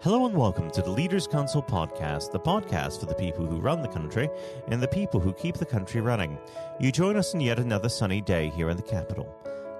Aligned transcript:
Hello 0.00 0.26
and 0.26 0.34
welcome 0.36 0.70
to 0.70 0.80
the 0.80 0.92
Leaders 0.92 1.26
Council 1.26 1.60
podcast, 1.60 2.30
the 2.30 2.38
podcast 2.38 3.00
for 3.00 3.06
the 3.06 3.16
people 3.16 3.44
who 3.44 3.58
run 3.58 3.82
the 3.82 3.88
country 3.88 4.30
and 4.68 4.80
the 4.80 4.86
people 4.86 5.18
who 5.18 5.32
keep 5.32 5.56
the 5.56 5.66
country 5.66 6.00
running. 6.00 6.38
You 6.78 6.92
join 6.92 7.16
us 7.16 7.34
on 7.34 7.40
yet 7.40 7.58
another 7.58 7.88
sunny 7.88 8.20
day 8.20 8.48
here 8.50 8.70
in 8.70 8.76
the 8.76 8.82
capital. 8.84 9.34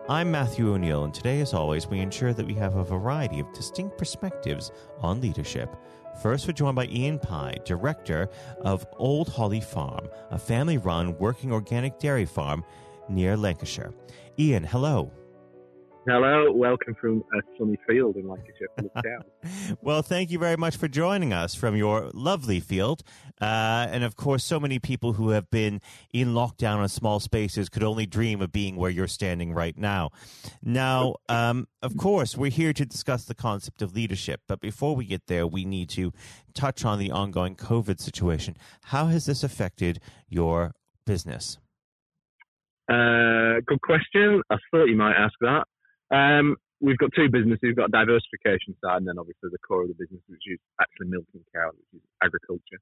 I'm 0.09 0.29
Matthew 0.29 0.75
O'Neill, 0.75 1.05
and 1.05 1.15
today, 1.15 1.41
as 1.41 1.55
always, 1.55 1.87
we 1.87 2.01
ensure 2.01 2.33
that 2.33 2.45
we 2.45 2.55
have 2.55 2.75
a 2.75 2.83
variety 2.83 3.39
of 3.39 3.53
distinct 3.53 3.97
perspectives 3.97 4.73
on 5.03 5.21
leadership. 5.21 5.77
First, 6.21 6.49
we're 6.49 6.53
joined 6.53 6.75
by 6.75 6.87
Ian 6.87 7.21
Pye, 7.21 7.59
director 7.65 8.29
of 8.63 8.85
Old 8.97 9.29
Holly 9.29 9.61
Farm, 9.61 10.09
a 10.33 10.39
family 10.39 10.79
run 10.79 11.17
working 11.19 11.53
organic 11.53 12.01
dairy 12.01 12.27
farm 12.27 12.65
near 13.09 13.37
Lancashire. 13.37 13.95
Ian, 14.37 14.65
hello. 14.65 15.13
Hello, 16.09 16.51
welcome 16.51 16.95
from 16.99 17.23
a 17.35 17.43
sunny 17.59 17.77
field 17.87 18.17
in 18.17 18.27
Lancashire. 18.27 19.21
well, 19.83 20.01
thank 20.01 20.31
you 20.31 20.39
very 20.39 20.57
much 20.57 20.75
for 20.75 20.89
joining 20.89 21.35
us 21.35 21.55
from 21.55 21.77
your 21.77 22.11
lovely 22.15 22.61
field. 22.61 23.03
Uh, 23.43 23.87
and 23.91 24.03
of 24.03 24.17
course, 24.17 24.43
so 24.43 24.59
many 24.59 24.79
people 24.79 25.13
who 25.13 25.29
have 25.31 25.51
been 25.51 25.83
in 26.11 26.29
lockdown 26.29 26.83
in 26.83 26.89
small 26.89 27.21
spaces 27.21 27.69
could 27.69 27.83
only 27.83 28.07
dream 28.07 28.41
of 28.41 28.51
being 28.51 28.77
where 28.77 28.91
you're 28.91 29.07
standing 29.07 29.53
right 29.53 29.77
now. 29.77 30.09
Now, 30.63 31.17
um, 31.29 31.69
of 31.83 31.95
course, 31.99 32.39
we're 32.39 32.51
here 32.51 32.73
to 32.73 32.87
discuss 32.87 33.27
the 33.27 33.35
concept 33.35 33.83
of 33.83 33.95
leadership. 33.95 34.41
But 34.49 34.61
before 34.61 34.97
we 34.97 35.05
get 35.05 35.27
there, 35.27 35.47
we 35.47 35.67
need 35.67 35.91
to 35.91 36.15
touch 36.55 36.87
on 36.87 36.99
the 36.99 37.11
ongoing 37.11 37.55
COVID 37.55 38.01
situation. 38.01 38.57
How 38.85 39.09
has 39.09 39.27
this 39.27 39.45
affected 39.45 40.01
your 40.27 40.73
business? 41.05 41.59
Uh, 42.89 43.61
good 43.67 43.83
question. 43.83 44.41
I 44.49 44.57
thought 44.71 44.87
you 44.87 44.97
might 44.97 45.15
ask 45.15 45.35
that. 45.43 45.65
Um, 46.11 46.57
we've 46.81 46.99
got 46.99 47.11
two 47.15 47.29
businesses. 47.29 47.61
We've 47.63 47.77
got 47.77 47.91
a 47.91 47.99
diversification 48.05 48.77
side, 48.83 48.99
and 48.99 49.09
then 49.09 49.19
obviously 49.19 49.51
the 49.51 49.59
core 49.59 49.83
of 49.83 49.89
the 49.89 49.99
business, 49.99 50.23
which 50.29 50.47
is 50.47 50.59
actually 50.81 51.09
milking 51.09 51.45
cows, 51.55 51.75
which 51.77 52.01
is 52.01 52.07
agriculture. 52.23 52.81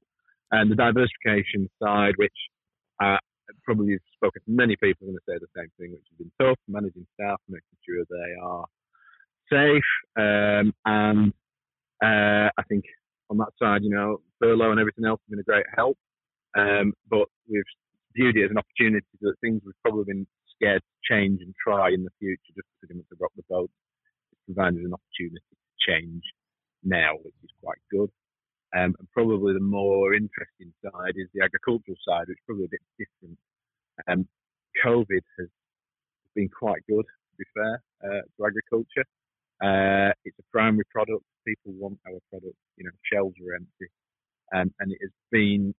And 0.51 0.71
the 0.71 0.75
diversification 0.75 1.69
side, 1.81 2.13
which 2.17 2.35
uh, 3.03 3.17
probably 3.63 3.93
have 3.93 4.07
spoken 4.15 4.41
to 4.45 4.51
many 4.51 4.75
people, 4.75 5.07
going 5.07 5.17
to 5.17 5.27
say 5.27 5.37
the 5.39 5.51
same 5.55 5.71
thing, 5.79 5.91
which 5.91 6.07
has 6.09 6.17
been 6.17 6.31
tough, 6.39 6.59
managing 6.67 7.05
staff, 7.13 7.39
making 7.49 7.77
sure 7.83 8.03
they 8.09 8.31
are 8.41 8.65
safe, 9.51 9.91
um, 10.17 10.73
and 10.85 11.33
uh, 12.03 12.49
I 12.57 12.63
think 12.69 12.85
on 13.29 13.37
that 13.37 13.51
side, 13.61 13.83
you 13.83 13.89
know, 13.89 14.21
furlough 14.39 14.71
and 14.71 14.79
everything 14.79 15.05
else 15.05 15.19
has 15.25 15.31
been 15.31 15.39
a 15.39 15.43
great 15.43 15.65
help. 15.75 15.97
Um, 16.57 16.93
but 17.09 17.27
we've 17.49 17.63
viewed 18.15 18.37
it 18.37 18.45
as 18.45 18.51
an 18.51 18.57
opportunity 18.57 19.05
that 19.21 19.35
things 19.41 19.61
we've 19.65 19.75
probably 19.83 20.05
been 20.05 20.27
scared 20.57 20.81
to 20.81 21.13
change 21.13 21.41
and 21.41 21.53
try 21.61 21.89
in 21.89 22.03
the 22.03 22.13
future 22.19 22.53
just 22.55 22.67
pretty 22.79 22.95
much 22.95 23.07
to 23.09 23.17
rock 23.19 23.31
the 23.37 23.43
boat. 23.49 23.69
It's 24.31 24.41
provided 24.45 24.81
an 24.81 24.93
opportunity 24.93 25.39
to 25.39 25.57
change 25.79 26.23
now, 26.83 27.13
which 27.23 27.35
is 27.43 27.49
quite 27.61 27.79
good. 27.91 28.09
Um, 28.75 28.95
and 28.99 29.07
probably 29.13 29.53
the 29.53 29.63
more 29.63 30.13
interesting 30.13 30.73
side 30.83 31.15
is 31.15 31.29
the 31.33 31.43
agricultural 31.43 31.97
side, 32.07 32.27
which 32.27 32.37
is 32.37 32.45
probably 32.45 32.65
a 32.65 32.75
bit 32.75 32.83
different. 32.99 33.37
Um, 34.07 34.27
COVID 34.83 35.23
has 35.39 35.47
been 36.35 36.49
quite 36.49 36.81
good, 36.87 37.05
to 37.05 37.35
be 37.37 37.45
fair, 37.55 37.81
uh, 38.03 38.21
to 38.21 38.45
agriculture. 38.45 39.05
Uh, 39.63 40.11
it's 40.25 40.37
a 40.37 40.47
primary 40.51 40.83
product. 40.91 41.23
People 41.47 41.73
want 41.79 41.97
our 42.05 42.19
product. 42.29 42.55
You 42.75 42.85
know, 42.85 42.91
shelves 43.11 43.35
are 43.41 43.55
empty. 43.55 43.89
Um, 44.53 44.73
and 44.79 44.91
it 44.91 44.99
has 45.01 45.11
been, 45.31 45.73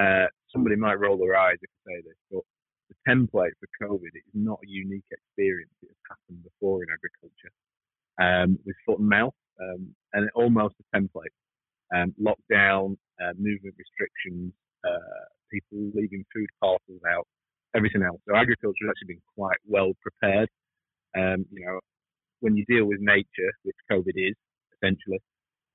uh, 0.00 0.26
somebody 0.52 0.76
might 0.76 1.00
roll 1.00 1.18
their 1.18 1.36
eyes 1.36 1.56
if 1.60 1.70
I 1.70 1.90
say 1.90 2.02
this, 2.04 2.16
but 2.30 2.44
the 2.88 2.96
template 3.08 3.52
for 3.60 3.88
COVID 3.88 4.14
is 4.14 4.30
not 4.34 4.58
a 4.64 4.68
unique 4.68 5.08
experience. 5.10 5.72
It 5.82 5.88
has 5.88 6.16
happened 6.16 6.44
before 6.44 6.82
in 6.82 6.88
agriculture 6.92 7.52
um, 8.20 8.58
with 8.64 8.76
foot 8.84 8.98
and 8.98 9.08
mouth, 9.08 9.34
um, 9.60 9.94
and 10.12 10.30
almost 10.34 10.74
a 10.80 10.96
template. 10.96 11.34
Um, 11.94 12.14
lockdown, 12.20 12.96
uh, 13.22 13.32
movement 13.38 13.74
restrictions, 13.78 14.52
uh, 14.84 15.24
people 15.52 15.90
leaving 15.94 16.24
food 16.34 16.48
parcels 16.60 17.00
out, 17.08 17.26
everything 17.76 18.02
else. 18.02 18.20
So 18.28 18.34
agriculture 18.34 18.86
has 18.86 18.90
actually 18.90 19.14
been 19.14 19.22
quite 19.36 19.58
well 19.66 19.92
prepared. 20.02 20.48
Um, 21.16 21.46
you 21.50 21.64
know, 21.64 21.78
when 22.40 22.56
you 22.56 22.64
deal 22.68 22.84
with 22.84 22.98
nature, 23.00 23.52
which 23.62 23.76
COVID 23.90 24.14
is 24.16 24.34
essentially, 24.74 25.20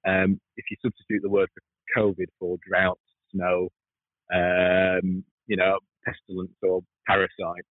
um, 0.07 0.39
if 0.57 0.65
you 0.69 0.77
substitute 0.83 1.21
the 1.21 1.29
word 1.29 1.49
for 1.53 2.01
COVID 2.01 2.27
for 2.39 2.57
drought, 2.67 2.99
snow, 3.33 3.69
um, 4.33 5.23
you 5.47 5.57
know, 5.57 5.79
pestilence 6.05 6.51
or 6.61 6.81
parasite, 7.07 7.65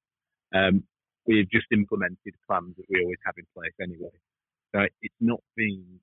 um, 0.54 0.82
we 1.26 1.38
have 1.38 1.50
just 1.50 1.66
implemented 1.72 2.34
plans 2.46 2.74
that 2.76 2.86
we 2.88 3.02
always 3.02 3.20
have 3.24 3.34
in 3.38 3.46
place 3.54 3.74
anyway. 3.80 4.14
So 4.74 4.86
it's 5.02 5.20
not 5.20 5.40
been 5.56 6.00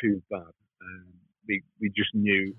too 0.00 0.22
bad. 0.30 0.52
Um, 0.82 1.06
we, 1.48 1.62
we 1.80 1.88
just 1.90 2.14
knew 2.14 2.54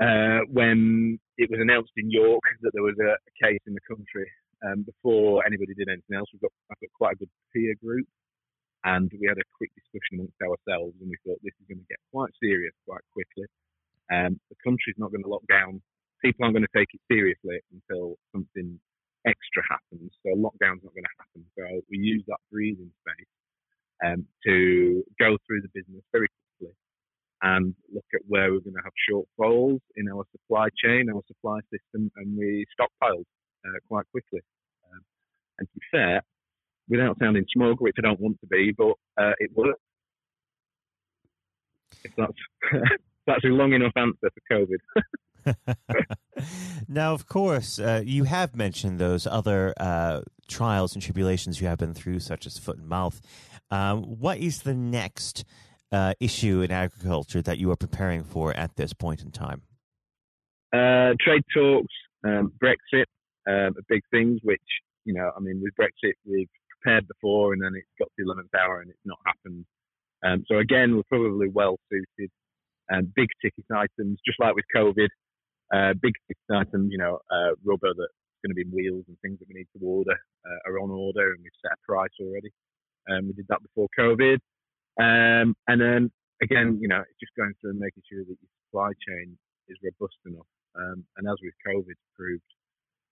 uh, 0.00 0.42
when 0.50 1.18
it 1.38 1.50
was 1.50 1.60
announced 1.60 1.92
in 1.96 2.10
York 2.10 2.42
that 2.62 2.70
there 2.74 2.82
was 2.82 2.98
a, 3.00 3.14
a 3.14 3.32
case 3.38 3.60
in 3.66 3.74
the 3.74 3.86
country 3.86 4.26
um, 4.66 4.82
before 4.82 5.44
anybody 5.46 5.74
did 5.74 5.88
anything 5.88 6.16
else. 6.16 6.28
We've 6.32 6.42
got, 6.42 6.52
I've 6.70 6.80
got 6.80 6.98
quite 6.98 7.14
a 7.14 7.20
good 7.22 7.30
peer 7.52 7.74
group, 7.82 8.06
and 8.84 9.10
we 9.20 9.28
had 9.28 9.38
a 9.38 9.46
quick 9.56 9.70
discussion 9.74 10.18
amongst 10.18 10.40
ourselves, 10.42 10.94
and 11.00 11.10
we 11.10 11.18
thought 11.22 11.38
this 11.42 11.54
is 11.60 11.66
going 11.68 11.82
to 11.82 11.90
get 11.90 12.00
quite 12.10 12.30
serious 12.42 12.74
quite 12.86 13.04
quickly. 13.12 13.46
Um, 14.10 14.40
the 14.50 14.58
country's 14.62 14.98
not 14.98 15.10
going 15.10 15.24
to 15.24 15.30
lock 15.30 15.46
down. 15.48 15.80
People 16.22 16.44
aren't 16.44 16.56
going 16.56 16.66
to 16.66 16.76
take 16.76 16.90
it 16.92 17.00
seriously 17.10 17.60
until 17.72 18.16
something 18.32 18.80
extra 19.26 19.62
happens. 19.68 20.12
So 20.22 20.34
lockdown's 20.34 20.84
not 20.84 20.94
going 20.94 21.04
to 21.04 21.16
happen. 21.18 21.44
So 21.58 21.64
we 21.90 21.98
use 21.98 22.22
that 22.28 22.40
breathing 22.50 22.90
space 23.00 23.32
um, 24.04 24.26
to 24.46 25.02
go 25.18 25.36
through 25.46 25.62
the 25.62 25.72
business 25.74 26.02
very 26.12 26.28
quickly 26.28 26.76
and 27.42 27.74
look 27.92 28.04
at 28.14 28.20
where 28.26 28.52
we're 28.52 28.60
going 28.60 28.74
to 28.74 28.84
have 28.84 28.92
shortfalls 29.08 29.80
in 29.96 30.08
our 30.08 30.24
supply 30.32 30.68
chain, 30.82 31.10
our 31.14 31.22
supply 31.26 31.60
system, 31.70 32.10
and 32.16 32.36
we 32.36 32.64
stockpiled 32.78 33.24
uh, 33.66 33.78
quite 33.88 34.04
quickly. 34.10 34.40
Um, 34.92 35.00
and 35.58 35.68
to 35.68 35.74
be 35.74 35.86
fair, 35.90 36.22
without 36.88 37.18
sounding 37.18 37.44
smug, 37.54 37.80
which 37.80 37.96
I 37.98 38.02
don't 38.02 38.20
want 38.20 38.40
to 38.40 38.46
be, 38.46 38.72
but 38.76 38.94
uh, 39.18 39.32
it 39.38 39.50
worked. 39.54 39.80
If 42.02 42.12
that's 42.16 42.32
that's 43.26 43.44
a 43.44 43.48
long 43.48 43.72
enough 43.72 43.92
answer 43.96 44.18
for 44.20 44.42
COVID. 44.50 45.02
now, 46.88 47.12
of 47.12 47.26
course, 47.26 47.78
uh, 47.78 48.02
you 48.04 48.24
have 48.24 48.54
mentioned 48.56 48.98
those 48.98 49.26
other 49.26 49.74
uh, 49.78 50.22
trials 50.48 50.94
and 50.94 51.02
tribulations 51.02 51.60
you 51.60 51.66
have 51.66 51.78
been 51.78 51.94
through, 51.94 52.20
such 52.20 52.46
as 52.46 52.58
foot 52.58 52.78
and 52.78 52.88
mouth. 52.88 53.20
Um, 53.70 54.02
what 54.02 54.38
is 54.38 54.62
the 54.62 54.74
next 54.74 55.44
uh, 55.92 56.14
issue 56.20 56.60
in 56.60 56.70
agriculture 56.70 57.42
that 57.42 57.58
you 57.58 57.70
are 57.70 57.76
preparing 57.76 58.24
for 58.24 58.56
at 58.56 58.76
this 58.76 58.92
point 58.92 59.22
in 59.22 59.30
time? 59.30 59.62
Uh, 60.72 61.14
trade 61.20 61.44
talks, 61.54 61.94
um, 62.26 62.52
Brexit, 62.62 63.06
um, 63.48 63.74
big 63.88 64.02
things. 64.10 64.40
Which 64.42 64.60
you 65.04 65.14
know, 65.14 65.30
I 65.36 65.40
mean, 65.40 65.62
with 65.62 65.72
Brexit, 65.78 66.14
we've 66.24 66.48
prepared 66.82 67.06
before, 67.06 67.52
and 67.52 67.62
then 67.62 67.72
it's 67.74 67.86
got 67.98 68.06
to 68.06 68.10
the 68.18 68.24
eleventh 68.24 68.54
hour, 68.54 68.80
and 68.80 68.90
it's 68.90 68.98
not 69.04 69.18
happened. 69.24 69.64
Um, 70.24 70.44
so 70.48 70.58
again, 70.58 70.96
we're 70.96 71.02
probably 71.08 71.48
well 71.48 71.78
suited. 71.90 72.30
Um, 72.92 73.12
big 73.14 73.28
ticket 73.40 73.64
items, 73.74 74.18
just 74.26 74.38
like 74.40 74.54
with 74.54 74.64
COVID, 74.74 75.08
uh, 75.72 75.94
big 76.00 76.14
items, 76.50 76.90
you 76.90 76.98
know, 76.98 77.18
uh, 77.30 77.56
rubber 77.64 77.92
that's 77.96 78.20
going 78.44 78.52
to 78.52 78.58
be 78.58 78.68
wheels 78.68 79.04
and 79.08 79.16
things 79.22 79.38
that 79.38 79.48
we 79.48 79.54
need 79.54 79.68
to 79.72 79.84
order 79.84 80.12
uh, 80.12 80.70
are 80.70 80.78
on 80.80 80.90
order, 80.90 81.32
and 81.32 81.40
we've 81.42 81.60
set 81.62 81.72
a 81.72 81.80
price 81.86 82.12
already. 82.20 82.52
Um, 83.08 83.28
we 83.28 83.32
did 83.32 83.46
that 83.48 83.62
before 83.62 83.88
COVID, 83.98 84.38
um, 85.00 85.56
and 85.68 85.80
then 85.80 86.10
again, 86.42 86.78
you 86.80 86.88
know, 86.88 87.00
it's 87.00 87.20
just 87.20 87.34
going 87.36 87.52
through 87.60 87.70
and 87.76 87.80
making 87.80 88.02
sure 88.10 88.20
that 88.20 88.36
your 88.36 88.52
supply 88.68 88.90
chain 89.00 89.36
is 89.68 89.78
robust 89.80 90.18
enough. 90.26 90.48
Um, 90.76 91.04
and 91.16 91.28
as 91.28 91.38
with 91.40 91.54
COVID 91.64 91.96
proved, 92.16 92.50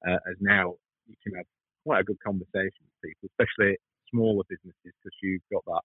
uh, 0.06 0.20
as 0.28 0.36
now 0.40 0.74
you 1.06 1.16
can 1.22 1.34
have 1.36 1.46
quite 1.84 2.00
a 2.00 2.04
good 2.04 2.20
conversation 2.20 2.82
with 2.84 2.98
people, 3.00 3.30
especially 3.32 3.76
smaller 4.10 4.44
businesses, 4.48 4.92
because 5.00 5.16
you've 5.22 5.46
got 5.52 5.64
that 5.66 5.84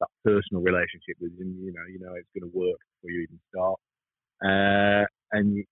that 0.00 0.12
personal 0.24 0.62
relationship 0.62 1.16
with 1.20 1.32
them. 1.38 1.56
You 1.58 1.72
know, 1.72 1.86
you 1.88 1.98
know 1.98 2.14
it's 2.14 2.28
going 2.36 2.50
to 2.50 2.54
work 2.54 2.78
before 3.00 3.10
you 3.10 3.26
even 3.26 3.40
start. 3.50 3.80
Uh, 4.44 5.04
and 5.32 5.64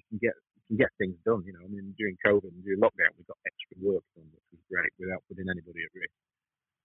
you 0.00 0.18
can 0.18 0.20
get 0.20 0.36
you 0.56 0.76
can 0.76 0.78
get 0.80 0.92
things 0.96 1.16
done. 1.24 1.44
You 1.44 1.52
know, 1.54 1.64
I 1.64 1.68
mean, 1.68 1.92
during 1.98 2.16
COVID 2.24 2.48
and 2.48 2.64
during 2.64 2.80
lockdown, 2.80 3.12
we 3.18 3.28
got 3.28 3.40
extra 3.44 3.76
work 3.84 4.04
done, 4.16 4.28
which 4.32 4.48
was 4.52 4.62
great 4.72 4.92
without 4.96 5.22
putting 5.28 5.48
anybody 5.50 5.84
at 5.84 5.92
risk. 5.92 6.16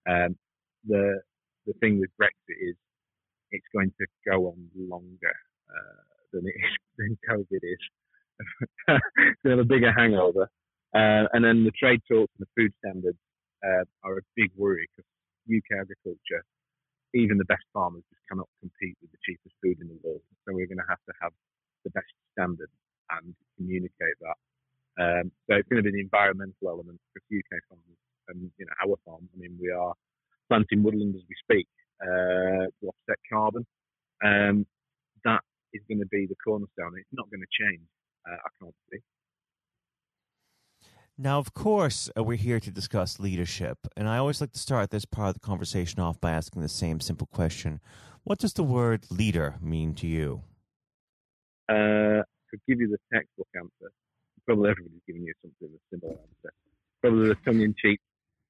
Um, 0.06 0.32
the 0.84 1.22
the 1.66 1.74
thing 1.80 2.00
with 2.00 2.12
Brexit 2.20 2.60
is 2.60 2.76
it's 3.52 3.70
going 3.74 3.92
to 3.98 4.06
go 4.28 4.52
on 4.52 4.60
longer 4.76 5.36
uh, 5.70 6.04
than 6.34 6.44
it 6.46 6.56
is 6.66 6.76
than 6.98 7.18
COVID 7.30 7.64
is. 7.64 7.84
to 8.90 9.48
have 9.50 9.60
a 9.60 9.64
bigger 9.64 9.94
hangover. 9.96 10.50
Uh, 10.94 11.28
and 11.34 11.44
then 11.44 11.64
the 11.64 11.72
trade 11.72 12.02
talks 12.08 12.32
and 12.40 12.44
the 12.44 12.52
food 12.56 12.72
standards 12.80 13.20
uh, 13.64 13.84
are 14.04 14.18
a 14.20 14.26
big 14.36 14.52
worry 14.56 14.88
because 14.92 15.08
UK 15.48 15.84
agriculture, 15.84 16.44
even 17.14 17.38
the 17.38 17.48
best 17.52 17.64
farmers 17.74 18.04
just 18.10 18.24
cannot 18.28 18.48
compete 18.60 18.96
with 19.02 19.12
the 19.12 19.22
cheapest 19.24 19.56
food 19.64 19.80
in 19.80 19.88
the 19.88 20.00
world. 20.04 20.24
So 20.44 20.56
we're 20.56 20.68
going 20.68 20.84
to 20.84 20.92
have 20.92 21.04
to 21.08 21.16
have 21.22 21.32
the 21.84 21.92
best 21.92 22.12
standards 22.32 22.72
and 23.12 23.36
communicate 23.58 24.18
that. 24.22 24.38
Um, 24.98 25.32
so 25.48 25.56
it's 25.58 25.68
going 25.68 25.84
to 25.84 25.92
be 25.92 25.92
the 25.92 26.04
environmental 26.04 26.70
element 26.70 27.00
for 27.12 27.20
UK 27.36 27.62
farmers 27.68 28.00
and 28.30 28.52
you 28.58 28.66
know 28.66 28.74
our 28.84 28.98
farm. 29.06 29.28
I 29.36 29.40
mean, 29.40 29.58
we 29.62 29.72
are 29.72 29.94
planting 30.50 30.84
woodland 30.84 31.16
as 31.16 31.22
we 31.28 31.36
speak 31.44 31.68
uh, 32.02 32.68
to 32.68 32.88
offset 32.88 33.20
carbon, 33.32 33.66
Um, 34.24 34.66
that 35.24 35.42
is 35.74 35.82
going 35.88 36.00
to 36.00 36.06
be 36.08 36.26
the 36.28 36.36
cornerstone. 36.44 36.98
It's 36.98 37.10
not 37.12 37.30
going 37.30 37.42
to 37.42 37.64
change. 37.64 37.88
Uh, 38.28 38.36
I 38.36 38.50
can't 38.60 38.76
see. 38.92 39.00
Now, 41.18 41.40
of 41.40 41.54
course, 41.54 42.10
uh, 42.18 42.24
we're 42.24 42.38
here 42.38 42.60
to 42.60 42.72
discuss 42.72 43.20
leadership, 43.20 43.78
and 43.96 44.10
I 44.10 44.18
always 44.18 44.42
like 44.42 44.52
to 44.52 44.60
start 44.60 44.92
this 44.92 45.06
part 45.06 45.30
of 45.30 45.34
the 45.36 45.40
conversation 45.40 46.02
off 46.02 46.20
by 46.20 46.32
asking 46.32 46.62
the 46.62 46.70
same 46.70 47.00
simple 47.00 47.28
question: 47.28 47.80
What 48.24 48.40
does 48.40 48.54
the 48.54 48.64
word 48.64 49.06
leader 49.10 49.56
mean 49.62 49.94
to 49.96 50.08
you? 50.08 50.44
Uh, 51.70 52.24
to 52.52 52.58
give 52.68 52.80
you 52.80 52.88
the 52.90 53.00
textbook 53.14 53.48
answer, 53.56 53.92
probably 54.46 54.72
everybody's 54.72 55.02
giving 55.08 55.24
you 55.24 55.34
something 55.42 55.68
of 55.68 55.74
a 55.74 55.84
similar 55.90 56.20
answer. 56.20 56.54
Probably 57.02 57.28
the 57.30 57.38
tongue-in-cheek 57.46 58.00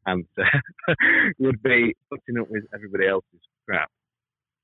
answer 0.08 0.48
would 1.40 1.62
be 1.64 1.96
putting 2.10 2.40
up 2.40 2.50
with 2.50 2.64
everybody 2.74 3.08
else's 3.08 3.42
crap 3.66 3.90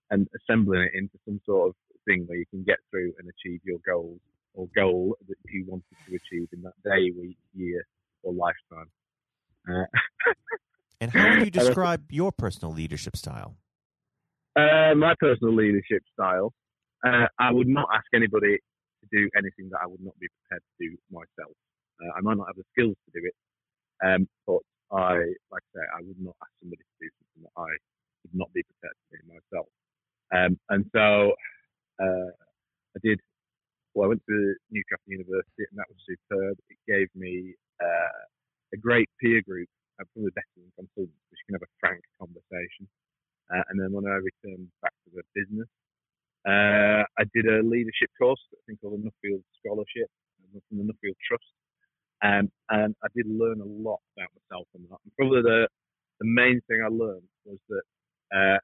and 0.10 0.28
assembling 0.36 0.84
it 0.84 0.92
into 0.94 1.18
some 1.26 1.40
sort 1.46 1.70
of 1.70 1.76
thing 2.06 2.26
where 2.28 2.38
you 2.38 2.46
can 2.50 2.64
get 2.64 2.78
through 2.90 3.14
and 3.20 3.30
achieve 3.30 3.62
your 3.64 3.80
goals 3.86 4.20
or 4.54 4.68
goal 4.76 5.16
that 5.28 5.36
you 5.46 5.66
wanted 5.68 5.84
to 6.08 6.16
achieve 6.16 6.48
in 6.52 6.62
that 6.62 6.74
day, 6.84 7.12
week, 7.18 7.38
year, 7.56 7.84
or 8.24 8.34
lifetime. 8.34 8.90
Uh, 9.70 9.86
and 11.02 11.12
how 11.12 11.30
would 11.30 11.46
you 11.46 11.52
describe 11.52 12.12
your 12.12 12.32
personal 12.32 12.74
leadership 12.74 13.16
style? 13.16 13.56
Uh, 14.56 14.94
my 14.96 15.16
personal 15.20 15.56
leadership 15.56 16.04
style, 16.14 16.54
uh, 17.06 17.28
I 17.40 17.52
would 17.52 17.68
not 17.68 17.88
ask 17.94 18.06
anybody 18.14 18.60
do 19.12 19.30
anything 19.38 19.70
that 19.72 19.82
I 19.84 19.88
would 19.88 20.02
not 20.02 20.18
be 20.20 20.28
prepared 20.42 20.64
to 20.64 20.74
do 20.80 20.98
myself. 21.12 21.56
Uh, 22.02 22.12
I 22.18 22.22
might 22.22 22.38
not 22.38 22.48
have 22.48 22.58
the 22.58 22.68
skills 22.74 22.96
to 22.96 23.12
do 23.14 23.22
it, 23.28 23.36
um, 24.04 24.28
but 24.48 24.64
I, 24.92 25.16
like 25.52 25.64
I 25.64 25.72
say, 25.76 25.86
I 25.96 26.02
would 26.02 26.20
not 26.20 26.36
ask 26.42 26.52
somebody 26.60 26.82
to 26.82 26.98
do 27.00 27.10
something 27.20 27.44
that 27.46 27.56
I 27.60 27.72
would 28.26 28.36
not 28.36 28.52
be 28.54 28.64
prepared 28.64 28.98
to 28.98 29.08
do 29.16 29.20
myself. 29.30 29.70
Um, 30.32 30.58
and 30.70 30.84
so 30.96 31.36
uh, 32.02 32.32
I 32.96 33.00
did 33.04 33.20
well, 33.94 34.08
I 34.08 34.16
went 34.16 34.24
to 34.30 34.56
Newcastle 34.72 35.12
University, 35.12 35.68
and 35.68 35.76
that 35.76 35.92
was 35.92 36.00
superb. 36.08 36.56
It 36.72 36.80
gave 36.88 37.12
me 37.12 37.56
uh, 37.84 38.24
a 38.74 38.78
great 38.78 39.10
peer 39.20 39.44
group, 39.44 39.68
uh, 40.00 40.08
probably 40.16 40.32
better 40.32 40.48
than 40.56 40.72
consultants, 40.80 41.20
because 41.28 41.40
you 41.44 41.46
can 41.52 41.58
have 41.60 41.68
a 41.68 41.76
frank 41.84 42.00
conversation. 42.16 42.88
Uh, 43.52 43.68
and 43.68 43.76
then 43.76 43.92
when 43.92 44.08
I 44.08 44.24
returned 44.24 44.72
back 44.80 44.96
to 45.04 45.10
the 45.12 45.28
business, 45.36 45.68
uh, 46.48 47.06
I 47.06 47.24
did 47.34 47.46
a 47.46 47.62
leadership 47.62 48.10
course, 48.18 48.42
I 48.54 48.58
think 48.66 48.82
called 48.82 48.98
the 48.98 49.06
Nuffield 49.06 49.44
Scholarship 49.60 50.10
uh, 50.42 50.60
from 50.68 50.78
the 50.80 50.86
Nuffield 50.90 51.18
Trust. 51.28 51.46
Um, 52.24 52.50
and 52.70 52.96
I 53.04 53.08
did 53.16 53.26
learn 53.28 53.62
a 53.62 53.66
lot 53.66 54.02
about 54.18 54.30
myself 54.38 54.68
and 54.74 54.86
that. 54.90 54.98
And 55.04 55.14
probably 55.18 55.42
the, 55.42 55.68
the 56.20 56.28
main 56.28 56.62
thing 56.68 56.82
I 56.84 56.90
learned 56.90 57.26
was 57.46 57.58
that 57.70 57.86
uh, 58.34 58.60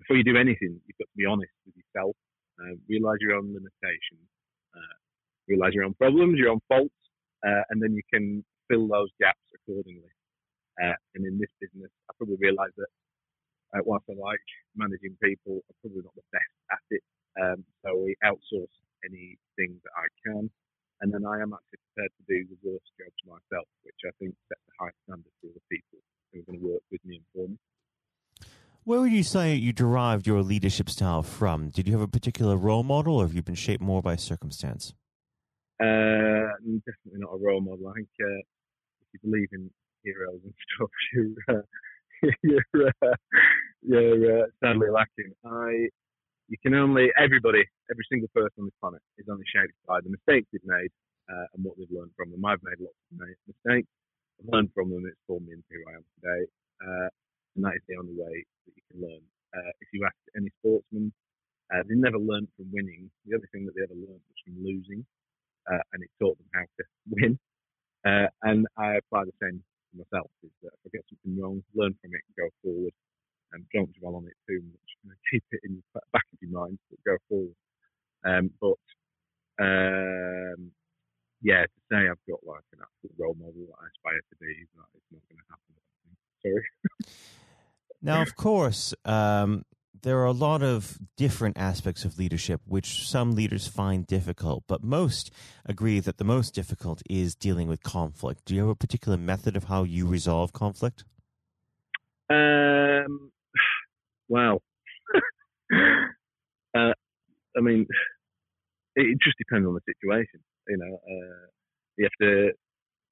before 0.00 0.16
you 0.16 0.24
do 0.24 0.36
anything, 0.36 0.80
you've 0.86 0.98
got 0.98 1.08
to 1.08 1.16
be 1.16 1.24
honest 1.24 1.52
with 1.64 1.76
yourself, 1.76 2.16
uh, 2.60 2.76
realize 2.88 3.18
your 3.20 3.36
own 3.36 3.52
limitations, 3.52 4.28
uh, 4.76 4.96
realize 5.48 5.72
your 5.72 5.84
own 5.84 5.94
problems, 5.94 6.38
your 6.38 6.50
own 6.50 6.60
faults, 6.68 6.94
uh, 7.46 7.64
and 7.70 7.82
then 7.82 7.92
you 7.92 8.02
can 8.12 8.44
fill 8.68 8.88
those 8.88 9.08
gaps 9.20 9.44
accordingly. 9.54 10.12
And 10.76 11.24
in 11.24 11.38
this 11.38 11.52
business, 11.60 11.90
I 12.10 12.14
probably 12.18 12.36
realised 12.40 12.74
that 12.76 12.88
uh, 13.74 13.82
whilst 13.84 14.06
I 14.08 14.14
like 14.14 14.46
managing 14.76 15.18
people, 15.22 15.60
I'm 15.66 15.76
probably 15.82 16.02
not 16.02 16.14
the 16.14 16.28
best 16.30 16.54
at 16.70 16.86
it. 16.90 17.02
Um, 17.34 17.64
so 17.82 17.98
we 17.98 18.14
outsource 18.22 18.70
anything 19.02 19.80
that 19.82 19.94
I 19.98 20.06
can, 20.22 20.50
and 21.00 21.12
then 21.12 21.26
I 21.26 21.42
am 21.42 21.52
actually 21.52 21.82
prepared 21.90 22.12
to 22.14 22.24
do 22.30 22.38
the 22.46 22.58
worst 22.62 22.86
jobs 22.94 23.18
myself, 23.26 23.66
which 23.82 23.98
I 24.06 24.12
think 24.18 24.34
sets 24.48 24.62
a 24.70 24.84
high 24.84 24.94
standard 25.04 25.34
for 25.42 25.50
the 25.50 25.64
people 25.70 25.98
who 26.32 26.40
are 26.40 26.46
going 26.46 26.60
to 26.60 26.66
work 26.78 26.82
with 26.90 27.04
me 27.04 27.18
and 27.18 27.26
for 27.34 27.48
me. 27.50 27.58
Where 28.84 29.00
would 29.00 29.12
you 29.12 29.22
say 29.22 29.54
you 29.54 29.72
derived 29.72 30.26
your 30.26 30.42
leadership 30.42 30.90
style 30.90 31.22
from? 31.22 31.70
Did 31.70 31.88
you 31.88 31.94
have 31.94 32.02
a 32.02 32.08
particular 32.08 32.56
role 32.56 32.82
model, 32.82 33.16
or 33.16 33.24
have 33.24 33.34
you 33.34 33.42
been 33.42 33.54
shaped 33.54 33.82
more 33.82 34.02
by 34.02 34.16
circumstance? 34.16 34.94
Uh, 35.82 36.54
definitely 36.62 37.18
not 37.18 37.34
a 37.34 37.38
role 37.38 37.60
model. 37.60 37.88
I 37.88 37.94
think 37.94 38.08
uh, 38.20 38.38
if 39.00 39.08
you 39.14 39.30
believe 39.30 39.48
in 39.52 39.70
heroes 40.04 40.40
and 40.44 40.54
stuff, 40.76 40.90
you're 41.12 41.58
uh, 41.58 41.62
you're, 42.42 42.88
uh, 43.02 43.14
you're 43.84 44.44
uh, 44.44 44.46
sadly 44.62 44.90
lacking. 44.90 45.32
I 45.44 45.88
you 46.48 46.58
can 46.62 46.74
only 46.74 47.08
everybody, 47.18 47.64
every 47.90 48.04
single 48.10 48.28
person 48.34 48.52
on 48.60 48.64
this 48.66 48.78
planet 48.80 49.00
is 49.18 49.26
only 49.30 49.44
shaped 49.48 49.74
by 49.88 50.00
the 50.00 50.10
mistakes 50.10 50.48
they've 50.52 50.66
made 50.66 50.92
uh, 51.32 51.46
and 51.54 51.64
what 51.64 51.76
they've 51.78 51.90
learned 51.90 52.12
from 52.16 52.30
them. 52.32 52.44
I've 52.44 52.62
made 52.62 52.80
lots 52.80 52.96
of 53.12 53.28
mistakes. 53.48 53.88
I've 54.40 54.50
learned 54.52 54.70
from 54.74 54.90
them. 54.90 55.04
It's 55.08 55.20
formed 55.26 55.46
me 55.48 55.54
into 55.56 55.68
who 55.72 55.82
I 55.88 55.96
am 55.96 56.04
today 56.20 56.42
and 57.56 57.64
that 57.64 57.74
is 57.76 57.84
the 57.88 57.96
only 57.96 58.14
way 58.14 58.44
that 58.66 58.74
you 58.74 58.82
can 58.90 59.00
learn. 59.02 59.22
Uh, 59.54 59.72
if 59.80 59.88
you 59.92 60.04
ask 60.04 60.16
any 60.36 60.50
sportsman, 60.60 61.12
uh, 61.72 61.82
they 61.88 61.94
never 61.94 62.18
learned 62.18 62.48
from 62.56 62.70
winning. 62.72 63.10
The 63.26 63.36
only 63.36 63.48
thing 63.52 63.66
that 63.66 63.74
they 63.74 63.82
ever 63.86 63.94
learned 63.94 64.22
was 64.26 64.38
from 64.44 64.58
losing, 64.62 65.06
uh, 65.70 65.82
and 65.94 66.02
it 66.02 66.10
taught 66.20 66.38
them 66.38 66.50
how 66.54 66.66
to 66.66 66.84
win. 67.10 67.38
Uh, 68.06 68.28
and 68.42 68.66
I 68.78 68.96
apply 68.98 69.24
the 69.26 69.38
same 69.42 69.62
to 69.62 69.94
myself: 69.98 70.30
is 70.42 70.50
that 70.62 70.74
if 70.74 70.80
I 70.86 70.98
get 70.98 71.06
something 71.10 71.34
wrong, 71.40 71.62
learn 71.74 71.94
from 72.02 72.12
it, 72.14 72.22
and 72.26 72.36
go 72.38 72.48
forward, 72.62 72.93
don't 73.74 73.92
dwell 74.00 74.16
on 74.16 74.26
it 74.26 74.38
too 74.48 74.62
much. 74.64 75.16
Keep 75.30 75.44
it 75.52 75.60
in 75.64 75.82
the 75.94 76.00
back 76.12 76.24
of 76.32 76.38
your 76.40 76.58
mind, 76.58 76.78
but 76.88 76.98
go 77.04 77.16
forward. 77.28 77.56
Um, 78.24 78.50
but 78.60 78.80
um, 79.60 80.70
yeah, 81.42 81.62
to 81.62 81.80
say 81.90 82.08
I've 82.08 82.24
got 82.28 82.40
like 82.46 82.64
an 82.72 82.80
absolute 82.80 83.14
role 83.18 83.36
model 83.38 83.66
that 83.68 83.78
I 83.82 83.86
aspire 83.92 84.20
to 84.30 84.36
be, 84.40 84.46
is 84.46 84.68
not 84.76 84.86
going 85.10 85.20
to 85.28 85.44
happen. 85.50 85.74
Sorry. 86.42 86.64
Now, 88.04 88.20
of 88.20 88.36
course, 88.36 88.92
um, 89.06 89.64
there 90.02 90.18
are 90.18 90.26
a 90.26 90.32
lot 90.32 90.62
of 90.62 90.98
different 91.16 91.56
aspects 91.56 92.04
of 92.04 92.18
leadership 92.18 92.60
which 92.66 93.08
some 93.08 93.34
leaders 93.34 93.66
find 93.66 94.06
difficult, 94.06 94.64
but 94.66 94.84
most 94.84 95.30
agree 95.64 96.00
that 96.00 96.18
the 96.18 96.24
most 96.24 96.54
difficult 96.54 97.02
is 97.08 97.34
dealing 97.34 97.66
with 97.66 97.82
conflict. 97.82 98.44
Do 98.44 98.54
you 98.54 98.60
have 98.60 98.68
a 98.68 98.74
particular 98.74 99.16
method 99.16 99.56
of 99.56 99.64
how 99.64 99.84
you 99.84 100.06
resolve 100.06 100.52
conflict? 100.52 101.04
Um, 102.28 103.32
well, 104.34 104.58
uh, 106.76 106.94
I 107.56 107.60
mean, 107.60 107.86
it 108.96 109.18
just 109.22 109.38
depends 109.38 109.66
on 109.66 109.74
the 109.78 109.86
situation. 109.86 110.40
You 110.66 110.78
know, 110.78 110.94
uh, 110.98 111.46
you 111.96 112.04
have 112.08 112.18
to, 112.26 112.50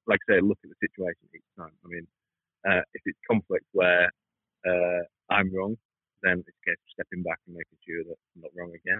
like 0.07 0.19
I 0.27 0.35
say, 0.35 0.39
look 0.41 0.59
at 0.63 0.69
the 0.69 0.79
situation 0.83 1.31
each 1.31 1.47
time. 1.57 1.71
I 1.85 1.87
mean, 1.87 2.05
uh, 2.67 2.83
if 2.93 3.01
it's 3.05 3.19
conflict 3.29 3.65
where 3.71 4.11
uh, 4.67 5.01
I'm 5.31 5.47
wrong, 5.55 5.75
then 6.23 6.43
it's 6.43 6.51
a 6.51 6.59
case 6.67 6.79
of 6.79 6.91
stepping 6.91 7.23
back 7.23 7.39
and 7.47 7.55
making 7.55 7.79
sure 7.87 8.03
that 8.03 8.19
I'm 8.35 8.41
not 8.43 8.51
wrong 8.55 8.71
again. 8.75 8.99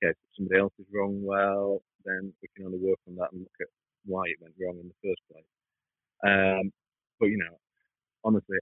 If 0.00 0.16
somebody 0.36 0.58
else 0.60 0.72
is 0.80 0.86
wrong, 0.92 1.20
well, 1.22 1.82
then 2.04 2.32
we 2.40 2.48
can 2.56 2.66
only 2.66 2.78
work 2.80 2.98
on 3.08 3.16
that 3.16 3.30
and 3.32 3.42
look 3.44 3.58
at 3.60 3.68
why 4.04 4.24
it 4.26 4.40
went 4.40 4.56
wrong 4.60 4.80
in 4.80 4.88
the 4.88 5.00
first 5.04 5.22
place. 5.30 5.52
Um, 6.24 6.72
but 7.20 7.26
you 7.26 7.38
know, 7.38 7.54
honestly, 8.24 8.58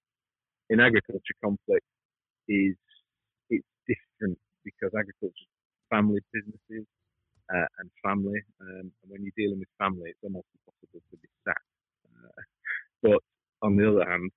in 0.68 0.80
agriculture, 0.80 1.38
conflict 1.42 1.86
is 2.48 2.76
different 3.90 4.38
because 4.62 4.94
agriculture 4.94 5.50
family 5.90 6.22
businesses 6.32 6.86
uh, 7.50 7.68
and 7.82 7.90
family, 8.02 8.38
um, 8.62 8.86
and 9.02 9.08
when 9.10 9.20
you're 9.26 9.34
dealing 9.36 9.58
with 9.58 9.68
family, 9.76 10.14
it's 10.14 10.22
almost 10.22 10.46
impossible 10.54 11.02
to 11.10 11.16
be 11.18 11.28
sacked. 11.42 11.74
Uh, 12.06 12.42
but 13.02 13.20
on 13.66 13.74
the 13.74 13.84
other 13.90 14.06
hand, 14.06 14.30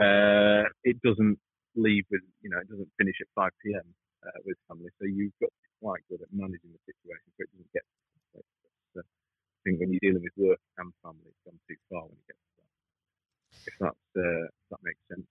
uh, 0.00 0.68
it 0.84 1.00
doesn't 1.00 1.40
leave 1.76 2.04
with, 2.12 2.20
you 2.44 2.50
know, 2.52 2.60
it 2.60 2.68
doesn't 2.68 2.92
finish 3.00 3.16
at 3.24 3.28
5 3.34 3.50
p.m. 3.64 3.88
Uh, 4.20 4.38
with 4.44 4.60
family. 4.68 4.92
So 5.00 5.08
you've 5.08 5.34
got 5.40 5.48
to 5.48 5.60
be 5.64 5.70
quite 5.80 6.02
good 6.12 6.20
at 6.20 6.28
managing 6.30 6.70
the 6.76 6.82
situation 6.84 7.28
so 7.32 7.40
it 7.42 7.50
doesn't 7.56 7.72
get 7.72 7.84
to 8.36 9.00
uh, 9.00 9.02
I 9.02 9.58
think 9.64 9.80
when 9.80 9.92
you're 9.94 10.04
dealing 10.04 10.24
with 10.26 10.36
work 10.36 10.60
and 10.78 10.92
family, 11.02 11.30
it's 11.30 11.42
gone 11.46 11.58
too 11.70 11.78
far 11.88 12.02
when 12.04 12.18
it 12.18 12.26
gets 12.28 12.42
to 12.42 12.52
that. 12.60 12.70
If, 13.70 13.74
that's, 13.78 14.08
uh, 14.18 14.44
if 14.50 14.66
that 14.70 14.82
makes 14.82 15.02
sense. 15.08 15.28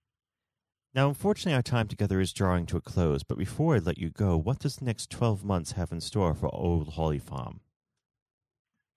Now, 0.94 1.08
unfortunately, 1.08 1.56
our 1.56 1.62
time 1.62 1.88
together 1.88 2.20
is 2.20 2.34
drawing 2.34 2.66
to 2.66 2.76
a 2.76 2.80
close. 2.80 3.22
But 3.22 3.38
before 3.38 3.76
I 3.76 3.78
let 3.78 3.96
you 3.96 4.10
go, 4.10 4.36
what 4.36 4.58
does 4.58 4.76
the 4.76 4.84
next 4.84 5.08
12 5.08 5.42
months 5.42 5.72
have 5.72 5.90
in 5.90 6.02
store 6.02 6.34
for 6.34 6.54
Old 6.54 7.00
Holly 7.00 7.18
Farm? 7.18 7.60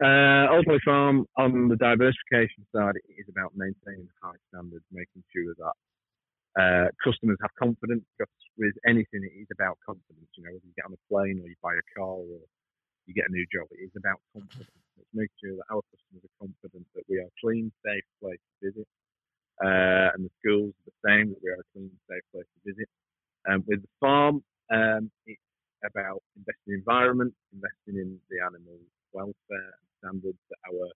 Uh, 0.03 0.51
ultimately, 0.51 0.83
farm 0.83 1.23
on 1.37 1.69
the 1.69 1.79
diversification 1.79 2.67
side 2.75 2.99
is 3.15 3.23
about 3.31 3.55
maintaining 3.55 4.11
high 4.21 4.35
standards, 4.51 4.83
making 4.91 5.23
sure 5.31 5.55
that 5.55 5.75
uh, 6.59 6.87
customers 6.99 7.39
have 7.39 7.55
confidence. 7.55 8.03
Because 8.19 8.27
with 8.59 8.75
anything, 8.83 9.23
it 9.23 9.31
is 9.39 9.47
about 9.55 9.79
confidence. 9.87 10.27
You 10.35 10.43
know, 10.43 10.51
whether 10.51 10.67
you 10.67 10.75
get 10.75 10.91
on 10.91 10.99
a 10.99 11.03
plane 11.07 11.39
or 11.39 11.47
you 11.47 11.55
buy 11.63 11.79
a 11.79 11.85
car 11.95 12.19
or 12.19 12.43
you 13.07 13.15
get 13.15 13.23
a 13.23 13.31
new 13.31 13.47
job, 13.47 13.71
it 13.71 13.87
is 13.87 13.95
about 13.95 14.19
confidence. 14.35 14.83
It's 14.99 15.15
making 15.15 15.39
sure 15.39 15.55
that 15.63 15.71
our 15.71 15.79
customers 15.95 16.27
are 16.27 16.37
confident 16.43 16.83
that 16.91 17.07
we 17.07 17.23
are 17.23 17.31
a 17.31 17.35
clean, 17.39 17.71
safe 17.87 18.03
place 18.19 18.43
to 18.43 18.67
visit, 18.67 18.87
uh, 19.63 20.11
and 20.15 20.25
the 20.25 20.33
schools 20.39 20.73
are 20.73 20.91
the 20.91 20.99
same, 21.05 21.29
that 21.29 21.41
we 21.43 21.49
are 21.49 21.61
a 21.61 21.67
clean 21.71 21.87
and 21.87 22.03
safe 22.09 22.25
place 22.31 22.49
to 22.49 22.59
visit. 22.67 22.89
Um, 23.47 23.63
with 23.67 23.81
the 23.81 23.93
farm, 23.99 24.43
um, 24.73 25.11
it's 25.25 25.39
about 25.85 26.19
investing 26.35 26.73
in 26.73 26.73
the 26.73 26.81
environment, 26.81 27.33
investing 27.53 27.95
in 28.01 28.19
the 28.29 28.41
animal 28.41 28.75
welfare 29.13 29.75
standards 30.01 30.41
that 30.49 30.59
our 30.67 30.89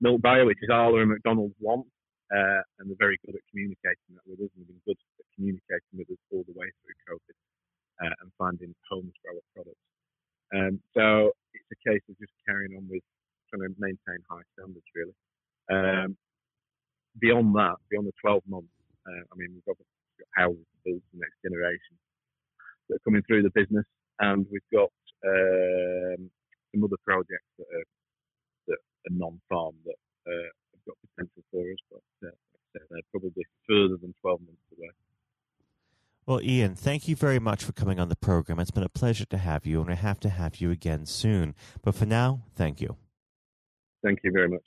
milk 0.00 0.20
buyer, 0.22 0.44
which 0.44 0.58
is 0.62 0.70
Arla 0.72 1.02
and 1.02 1.10
McDonald's, 1.10 1.54
want. 1.60 1.86
Uh, 2.32 2.64
and 2.80 2.88
they're 2.88 2.98
very 2.98 3.20
good 3.22 3.36
at 3.36 3.44
communicating 3.52 4.10
that 4.16 4.24
with 4.26 4.40
us 4.40 4.50
and 4.56 4.64
have 4.64 4.72
been 4.72 4.82
good 4.88 4.98
at 5.20 5.28
communicating 5.36 5.94
with 5.94 6.08
us 6.08 6.22
all 6.32 6.42
the 6.48 6.56
way 6.56 6.66
through 6.82 6.96
COVID 7.04 7.36
uh, 8.00 8.14
and 8.24 8.32
finding 8.40 8.74
homes 8.88 9.12
for 9.22 9.36
our 9.36 9.44
products. 9.54 9.86
Um, 10.56 10.80
so 10.96 11.36
it's 11.52 11.68
a 11.70 11.80
case 11.84 12.02
of 12.08 12.18
just 12.18 12.32
carrying 12.48 12.74
on 12.74 12.88
with 12.88 13.04
trying 13.52 13.68
to 13.68 13.76
maintain 13.78 14.18
high 14.26 14.42
standards, 14.56 14.88
really. 14.96 15.14
Um, 15.70 16.16
beyond 17.18 17.54
that, 17.54 17.76
beyond 17.90 18.06
the 18.06 18.16
12 18.20 18.42
months, 18.48 18.74
uh, 19.06 19.24
I 19.30 19.34
mean, 19.36 19.54
we've 19.54 19.64
got, 19.64 19.76
we've 19.78 20.24
got 20.24 20.42
houses 20.42 20.64
to 20.64 20.78
build 20.84 21.02
for 21.10 21.16
the 21.16 21.22
next 21.22 21.38
generation 21.42 21.94
that 22.88 22.96
are 22.96 23.04
coming 23.04 23.22
through 23.26 23.42
the 23.42 23.54
business, 23.54 23.86
and 24.20 24.46
we've 24.50 24.70
got 24.72 24.92
um, 25.24 26.30
some 26.72 26.84
other 26.84 27.00
projects 27.04 27.50
that 27.58 27.68
are, 27.68 27.88
that 28.68 28.80
are 28.80 29.14
non-farm 29.14 29.74
that 29.84 30.00
uh, 30.26 30.50
have 30.72 30.84
got 30.86 30.96
potential 31.08 31.42
for 31.50 31.62
us, 31.62 31.82
but 31.90 32.28
uh, 32.28 32.34
they're 32.90 33.10
probably 33.10 33.44
further 33.68 33.96
than 34.00 34.14
12 34.22 34.40
months 34.40 34.68
away. 34.76 34.90
Well, 36.26 36.40
Ian, 36.40 36.74
thank 36.74 37.06
you 37.06 37.16
very 37.16 37.38
much 37.38 37.64
for 37.64 37.72
coming 37.72 38.00
on 38.00 38.08
the 38.08 38.16
program. 38.16 38.58
It's 38.58 38.70
been 38.70 38.82
a 38.82 38.88
pleasure 38.88 39.26
to 39.26 39.36
have 39.36 39.66
you, 39.66 39.82
and 39.82 39.90
I 39.90 39.94
have 39.94 40.18
to 40.20 40.30
have 40.30 40.56
you 40.56 40.70
again 40.70 41.04
soon. 41.04 41.54
But 41.82 41.94
for 41.94 42.06
now, 42.06 42.44
thank 42.54 42.80
you. 42.80 42.96
Thank 44.02 44.20
you 44.24 44.32
very 44.32 44.48
much. 44.48 44.62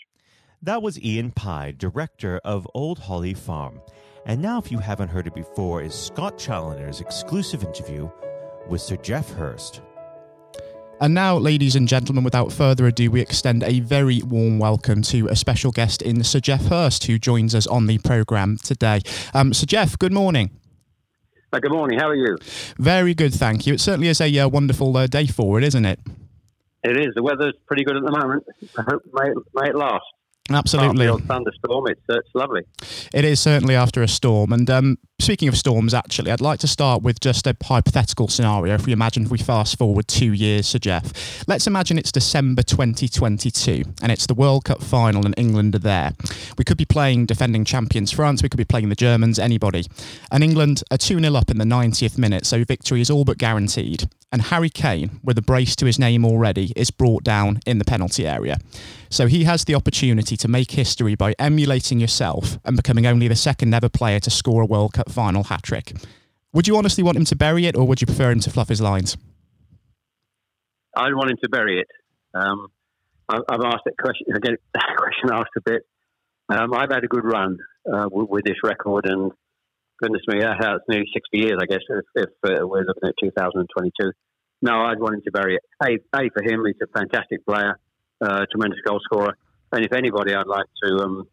That 0.64 0.82
was 0.82 1.00
Ian 1.00 1.32
Pye, 1.32 1.76
director 1.78 2.42
of 2.44 2.68
Old 2.74 2.98
Holly 2.98 3.36
Farm. 3.36 3.80
And 4.26 4.42
now, 4.42 4.58
if 4.58 4.72
you 4.72 4.80
haven't 4.80 5.10
heard 5.10 5.28
it 5.28 5.36
before, 5.36 5.84
is 5.84 5.94
Scott 5.94 6.40
Challoner's 6.40 7.00
exclusive 7.00 7.64
interview 7.64 8.10
with 8.68 8.82
Sir 8.82 8.96
Geoff 8.96 9.32
Hurst. 9.34 9.82
And 11.00 11.14
now, 11.14 11.38
ladies 11.38 11.76
and 11.76 11.88
gentlemen, 11.88 12.24
without 12.24 12.52
further 12.52 12.88
ado, 12.88 13.12
we 13.12 13.22
extend 13.22 13.64
a 13.64 13.82
very 13.82 14.24
warm 14.24 14.58
welcome 14.58 15.04
to 15.04 15.28
a 15.28 15.36
special 15.36 15.72
guest 15.72 16.02
in 16.02 16.24
Sir 16.24 16.40
Geoff 16.40 16.66
Hurst, 16.66 17.04
who 17.04 17.20
joins 17.20 17.54
us 17.54 17.68
on 17.68 17.86
the 17.86 18.00
programme 18.00 18.58
today. 18.58 19.02
Um, 19.36 19.54
Sir 19.54 19.68
Geoff, 19.68 20.00
good 20.00 20.12
morning. 20.12 20.50
Uh, 21.54 21.60
good 21.60 21.72
morning. 21.72 22.00
How 22.00 22.10
are 22.10 22.16
you? 22.16 22.36
Very 22.80 23.14
good, 23.14 23.34
thank 23.34 23.68
you. 23.68 23.76
It 23.76 23.80
certainly 23.80 24.08
is 24.08 24.20
a 24.20 24.40
uh, 24.40 24.48
wonderful 24.48 24.98
uh, 24.98 25.06
day 25.06 25.28
for 25.28 25.60
it, 25.60 25.64
isn't 25.64 25.86
it? 25.86 26.00
It 26.84 26.98
is. 26.98 27.14
The 27.14 27.22
weather's 27.22 27.54
pretty 27.68 27.84
good 27.84 27.96
at 27.96 28.04
the 28.04 28.12
moment. 28.12 28.44
I 28.76 28.82
hope 28.82 29.04
may, 29.14 29.30
may 29.54 29.70
it 29.70 29.76
last. 29.76 30.04
Absolutely. 30.50 31.08
thunderstorm. 31.28 31.88
It's, 31.88 32.02
uh, 32.10 32.20
it's 32.20 32.30
lovely. 32.34 32.62
It 33.14 33.26
is 33.26 33.40
certainly 33.40 33.76
after 33.76 34.02
a 34.02 34.08
storm. 34.08 34.54
And 34.54 34.70
um, 34.70 34.98
speaking 35.20 35.48
of 35.48 35.58
storms, 35.58 35.94
actually, 35.94 36.32
I'd 36.32 36.42
like 36.42 36.60
to 36.60 36.68
start 36.68 37.02
with 37.02 37.20
just 37.20 37.48
a 37.48 37.56
hypothetical 37.64 38.28
scenario. 38.28 38.76
If 38.76 38.86
we 38.86 38.94
imagine 38.94 39.24
if 39.24 39.32
we 39.32 39.38
fast 39.38 39.78
forward 39.78 40.08
two 40.08 40.34
years, 40.34 40.68
Sir 40.68 40.80
Geoff, 40.80 41.48
let's 41.48 41.68
imagine 41.68 41.98
it's 41.98 42.12
December 42.12 42.64
2022 42.64 43.84
and 44.02 44.12
it's 44.12 44.28
the 44.28 44.34
World 44.34 44.66
Cup 44.66 44.82
final 44.82 45.26
and 45.26 45.34
England 45.38 45.76
are 45.76 45.80
there. 45.80 46.14
We 46.58 46.64
could 46.64 46.78
be 46.78 46.86
playing 46.86 47.26
defending 47.26 47.66
champions 47.66 48.12
France, 48.12 48.44
we 48.44 48.50
could 48.50 48.58
be 48.58 48.66
playing 48.66 48.90
the 48.90 48.96
Germans, 48.96 49.40
anybody. 49.40 49.86
And 50.32 50.44
England 50.44 50.84
are 50.92 50.98
2 50.98 51.20
0 51.20 51.36
up 51.36 51.50
in 51.50 51.58
the 51.58 51.66
90th 51.66 52.18
minute, 52.18 52.46
so 52.46 52.64
victory 52.64 53.02
is 53.02 53.10
all 53.10 53.26
but 53.26 53.38
guaranteed. 53.38 54.10
And 54.32 54.42
Harry 54.44 54.70
Kane, 54.70 55.20
with 55.24 55.38
a 55.38 55.42
brace 55.42 55.76
to 55.78 55.86
his 55.86 55.98
name 55.98 56.26
already, 56.26 56.74
is 56.76 56.92
brought 56.92 57.24
down 57.24 57.60
in 57.66 57.80
the 57.80 57.86
penalty 57.86 58.28
area. 58.28 58.58
So 59.10 59.28
he 59.28 59.46
has 59.46 59.64
the 59.64 59.76
opportunity 59.76 60.36
to 60.36 60.48
make 60.50 60.72
history 60.72 61.16
by 61.16 61.34
emulating 61.40 62.00
yourself 62.00 62.60
and 62.66 62.76
becoming 62.76 63.06
only 63.06 63.30
the 63.30 63.36
second 63.36 63.74
ever 63.74 63.88
player 63.88 64.20
to 64.20 64.30
score 64.30 64.62
a 64.62 64.66
World 64.66 64.94
Cup 64.94 65.10
final 65.10 65.46
hat 65.46 65.64
trick. 65.64 65.94
Would 66.54 66.68
you 66.68 66.78
honestly 66.78 67.04
want 67.04 67.18
him 67.18 67.26
to 67.26 67.36
bury 67.36 67.68
it, 67.68 67.76
or 67.76 67.88
would 67.88 68.02
you 68.02 68.08
prefer 68.08 68.32
him 68.32 68.40
to 68.42 68.50
fluff 68.50 68.68
his 68.68 68.82
lines? 68.82 69.16
I'd 70.96 71.14
want 71.14 71.32
him 71.32 71.38
to 71.44 71.50
bury 71.50 71.80
it. 71.80 71.88
Um, 72.34 72.68
I've 73.30 73.62
asked 73.64 73.84
that 73.86 73.98
question. 74.00 74.28
I 74.34 74.40
get 74.40 74.60
that 74.74 74.96
question 74.98 75.30
asked 75.32 75.52
a 75.58 75.62
bit. 75.62 75.86
Um, 76.50 76.74
I've 76.74 76.92
had 76.92 77.04
a 77.04 77.08
good 77.08 77.26
run 77.26 77.58
uh, 77.92 78.08
with, 78.12 78.30
with, 78.30 78.46
this 78.46 78.56
record, 78.64 79.06
and 79.06 79.32
goodness 80.02 80.22
me, 80.28 80.40
it's 80.40 80.84
nearly 80.90 81.08
60 81.14 81.38
years, 81.38 81.58
I 81.62 81.66
guess, 81.66 81.84
if, 81.90 82.06
if 82.16 82.30
uh, 82.44 82.68
we're 82.68 82.86
looking 82.86 83.10
at 83.10 83.16
2022. 83.22 84.12
No, 84.62 84.82
I'd 84.82 85.00
want 85.00 85.16
him 85.16 85.22
to 85.26 85.32
bury 85.32 85.56
it. 85.56 85.62
A, 85.84 86.18
a 86.18 86.30
for 86.30 86.44
him, 86.44 86.64
he's 86.66 86.76
a 86.82 86.88
fantastic 86.98 87.46
player 87.46 87.80
uh, 88.22 88.46
tremendous 88.52 88.80
goal 88.86 89.00
scorer. 89.04 89.38
And 89.72 89.86
if 89.86 89.94
anybody 89.94 90.34
I'd 90.34 90.48
like 90.48 90.66
to 90.84 90.96
um, 90.98 91.28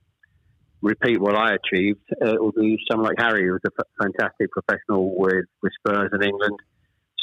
repeat 0.83 1.21
what 1.21 1.35
I 1.35 1.55
achieved, 1.55 2.01
uh, 2.23 2.35
it 2.35 2.43
would 2.43 2.55
be 2.55 2.79
someone 2.91 3.09
like 3.09 3.19
Harry, 3.19 3.47
who 3.47 3.53
was 3.53 3.61
a 3.67 4.03
fantastic 4.03 4.51
professional 4.51 5.19
with, 5.19 5.47
with 5.63 5.73
Spurs 5.79 6.11
in 6.13 6.23
England. 6.23 6.59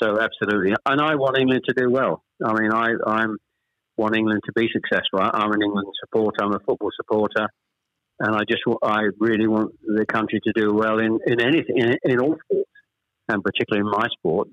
So 0.02 0.20
absolutely, 0.20 0.74
and 0.86 1.00
I 1.00 1.14
want 1.14 1.38
England 1.38 1.62
to 1.68 1.76
do 1.76 1.92
well. 1.92 2.24
I 2.44 2.54
mean, 2.60 2.72
I 2.74 2.94
I'm 3.06 3.38
want 3.98 4.16
England 4.16 4.42
to 4.46 4.52
be 4.54 4.68
successful. 4.74 5.20
I, 5.20 5.44
am 5.44 5.52
an 5.52 5.62
England 5.62 5.88
supporter. 6.04 6.38
I'm 6.42 6.54
a 6.54 6.60
football 6.60 6.90
supporter, 6.96 7.48
and 8.22 8.36
I 8.36 8.42
just 8.48 8.62
I 8.84 9.02
really 9.20 9.48
want 9.48 9.74
the 9.82 10.06
country 10.06 10.40
to 10.46 10.54
do 10.54 10.74
well 10.74 11.00
in 11.00 11.20
in 11.26 11.42
anything 11.42 11.78
in, 11.78 11.96
in 12.04 12.20
all 12.20 12.38
sports, 12.46 12.70
and 13.28 13.44
particularly 13.44 13.82
in 13.88 13.92
my 13.92 14.08
sport. 14.18 14.48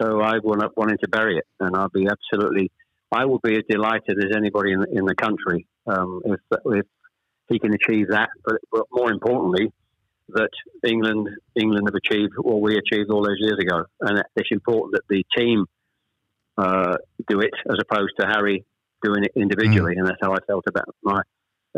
So 0.00 0.20
I 0.20 0.38
want 0.42 0.62
wanting 0.76 0.98
to 1.02 1.08
bury 1.08 1.38
it, 1.38 1.46
and 1.60 1.76
I'll 1.76 1.88
be 1.88 2.06
absolutely 2.08 2.70
I 3.12 3.24
would 3.24 3.42
be 3.42 3.56
as 3.56 3.62
delighted 3.68 4.18
as 4.18 4.36
anybody 4.36 4.72
in 4.72 4.80
the, 4.80 4.88
in 4.90 5.04
the 5.04 5.14
country 5.14 5.66
um, 5.86 6.22
if, 6.24 6.40
if 6.66 6.86
he 7.48 7.58
can 7.58 7.74
achieve 7.74 8.08
that. 8.08 8.30
But, 8.44 8.56
but, 8.72 8.84
more 8.90 9.12
importantly, 9.12 9.70
that 10.30 10.48
England 10.84 11.28
England 11.54 11.86
have 11.86 11.94
achieved 11.94 12.32
what 12.38 12.60
we 12.60 12.76
achieved 12.76 13.10
all 13.10 13.22
those 13.22 13.38
years 13.38 13.58
ago, 13.60 13.84
and 14.00 14.22
it's 14.34 14.48
important 14.50 14.94
that 14.94 15.02
the 15.08 15.24
team 15.36 15.66
uh, 16.58 16.96
do 17.28 17.40
it 17.40 17.54
as 17.70 17.76
opposed 17.80 18.14
to 18.18 18.26
Harry 18.26 18.64
doing 19.02 19.24
it 19.24 19.32
individually. 19.36 19.94
Mm. 19.94 19.98
And 19.98 20.06
that's 20.08 20.20
how 20.22 20.32
I 20.32 20.38
felt 20.46 20.64
about 20.66 20.86
my 21.02 21.22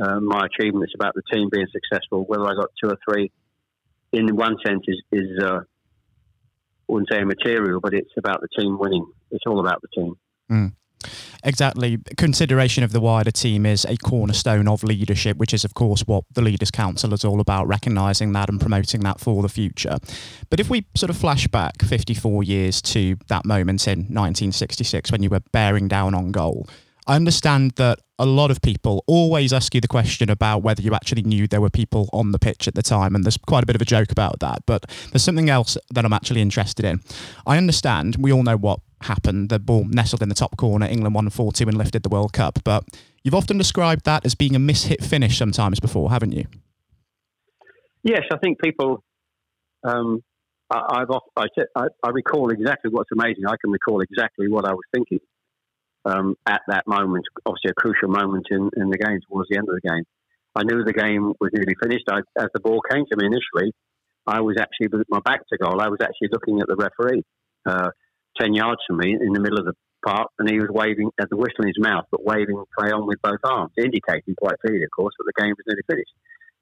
uh, 0.01 0.21
my 0.21 0.47
achievements 0.47 0.93
about 0.95 1.15
the 1.15 1.23
team 1.33 1.49
being 1.51 1.67
successful. 1.73 2.25
Whether 2.27 2.45
I 2.45 2.55
got 2.55 2.71
two 2.83 2.91
or 2.91 2.99
three, 3.09 3.31
in 4.13 4.35
one 4.37 4.57
sense, 4.67 4.83
is, 4.87 5.03
is 5.13 5.43
uh, 5.43 5.61
wouldn't 6.89 7.09
say 7.11 7.23
material, 7.25 7.81
but 7.81 7.95
it's 7.95 8.13
about 8.17 8.41
the 8.41 8.49
team 8.61 8.79
winning. 8.79 9.07
It's 9.31 9.45
all 9.47 9.61
about 9.61 9.83
the 9.83 9.89
team. 9.95 10.15
Mm. 10.51 10.73
Exactly. 11.45 11.99
Consideration 12.17 12.83
of 12.85 12.93
the 12.93 13.01
wider 13.01 13.31
team 13.31 13.67
is 13.67 13.85
a 13.85 13.97
cornerstone 13.99 14.67
of 14.67 14.83
leadership, 14.83 15.37
which 15.37 15.53
is, 15.53 15.65
of 15.65 15.75
course, 15.75 16.03
what 16.07 16.25
the 16.33 16.41
Leaders' 16.41 16.71
Council 16.71 17.13
is 17.13 17.25
all 17.25 17.39
about, 17.39 17.69
recognising 17.69 18.33
that 18.33 18.49
and 18.49 18.59
promoting 18.59 19.03
that 19.03 19.21
for 19.21 19.43
the 19.43 19.49
future. 19.51 19.99
But 20.49 20.59
if 20.59 20.71
we 20.71 20.87
sort 20.95 21.11
of 21.11 21.19
flash 21.19 21.47
back 21.47 21.83
54 21.83 22.45
years 22.45 22.81
to 22.83 23.17
that 23.29 23.45
moment 23.45 23.87
in 23.87 23.99
1966 23.99 25.13
when 25.13 25.23
you 25.23 25.29
were 25.29 25.43
bearing 25.53 25.87
down 25.87 26.15
on 26.15 26.33
goal, 26.33 26.67
I 27.07 27.17
understand 27.17 27.73
that 27.73 28.01
a 28.19 28.25
lot 28.25 28.51
of 28.51 28.63
people 28.63 29.05
always 29.07 29.53
ask 29.53 29.75
you 29.75 29.81
the 29.81 29.89
question 29.89 30.31
about 30.31 30.63
whether 30.63 30.81
you 30.81 30.95
actually 30.95 31.23
knew 31.23 31.47
there 31.47 31.61
were 31.61 31.71
people 31.71 32.09
on 32.13 32.33
the 32.33 32.39
pitch 32.39 32.67
at 32.67 32.75
the 32.75 32.83
time, 32.83 33.15
and 33.15 33.25
there's 33.25 33.37
quite 33.37 33.63
a 33.63 33.67
bit 33.67 33.77
of 33.77 33.83
a 33.83 33.85
joke 33.85 34.11
about 34.11 34.41
that. 34.41 34.61
But 34.67 34.87
there's 35.11 35.23
something 35.23 35.51
else 35.51 35.77
that 35.93 36.05
I'm 36.05 36.13
actually 36.13 36.41
interested 36.41 36.85
in. 36.85 37.01
I 37.47 37.59
understand 37.59 38.17
we 38.19 38.33
all 38.33 38.43
know 38.43 38.57
what 38.57 38.81
happened. 39.03 39.51
The 39.51 39.59
ball 39.59 39.85
nestled 39.85 40.23
in 40.23 40.31
the 40.31 40.35
top 40.35 40.57
corner. 40.57 40.87
England 40.87 41.15
won 41.15 41.29
4 41.29 41.53
2 41.53 41.69
and 41.69 41.77
lifted 41.77 42.05
the 42.05 42.09
World 42.09 42.33
Cup. 42.33 42.61
But 42.65 42.85
you've 43.23 43.35
often 43.35 43.59
described 43.59 44.07
that 44.07 44.25
as 44.25 44.35
being 44.35 44.57
a 44.57 44.61
mishit 44.61 45.05
finish 45.05 45.37
sometimes 45.37 45.81
before, 45.81 46.11
haven't 46.11 46.33
you? 46.33 46.47
Yes, 48.03 48.23
I 48.33 48.39
think 48.39 48.61
people. 48.61 49.03
Um, 49.83 50.23
I, 50.71 51.01
have 51.01 51.11
I, 51.37 51.47
I, 51.77 51.87
I 52.03 52.11
recall 52.11 52.49
exactly 52.49 52.91
what's 52.91 53.11
amazing. 53.13 53.45
I 53.47 53.57
can 53.61 53.71
recall 53.71 54.01
exactly 54.01 54.49
what 54.49 54.67
I 54.67 54.73
was 54.73 54.83
thinking 54.95 55.21
um, 56.05 56.37
at 56.47 56.63
that 56.69 56.87
moment. 56.87 57.25
Obviously, 57.47 57.71
a 57.71 57.75
crucial 57.75 58.09
moment 58.09 58.47
in, 58.51 58.71
in 58.77 58.91
the 58.91 58.99
game 58.99 59.21
towards 59.29 59.49
the 59.49 59.57
end 59.57 59.69
of 59.69 59.75
the 59.75 59.89
game. 59.89 60.05
I 60.55 60.63
knew 60.63 60.85
the 60.85 60.93
game 60.93 61.33
was 61.41 61.51
nearly 61.53 61.75
finished. 61.83 62.05
I, 62.09 62.21
as 62.39 62.49
the 62.55 62.61
ball 62.61 62.81
came 62.89 63.05
to 63.11 63.17
me 63.17 63.27
initially, 63.27 63.73
I 64.27 64.41
was 64.41 64.57
actually 64.59 64.89
with 64.89 65.07
my 65.09 65.21
back 65.25 65.41
to 65.49 65.59
goal. 65.59 65.81
I 65.81 65.89
was 65.89 66.01
actually 66.01 66.29
looking 66.31 66.61
at 66.61 66.69
the 66.69 66.77
referee. 66.77 67.23
Uh, 67.67 67.91
10 68.41 68.55
yards 68.55 68.81
from 68.87 68.99
me 68.99 69.15
in 69.15 69.33
the 69.33 69.41
middle 69.41 69.59
of 69.59 69.67
the 69.67 69.75
park, 70.05 70.29
and 70.39 70.51
he 70.51 70.59
was 70.59 70.69
waving 70.71 71.11
at 71.21 71.31
the 71.31 71.37
whistle 71.37 71.63
in 71.63 71.69
his 71.69 71.79
mouth, 71.79 72.05
but 72.11 72.25
waving 72.25 72.59
play 72.77 72.91
on 72.91 73.07
with 73.07 73.23
both 73.23 73.39
arms, 73.45 73.73
indicating 73.79 74.35
quite 74.37 74.59
clearly, 74.61 74.83
of 74.85 74.91
course, 74.91 75.15
that 75.19 75.25
the 75.27 75.39
game 75.41 75.55
was 75.55 75.65
nearly 75.67 75.87
finished. 75.89 76.13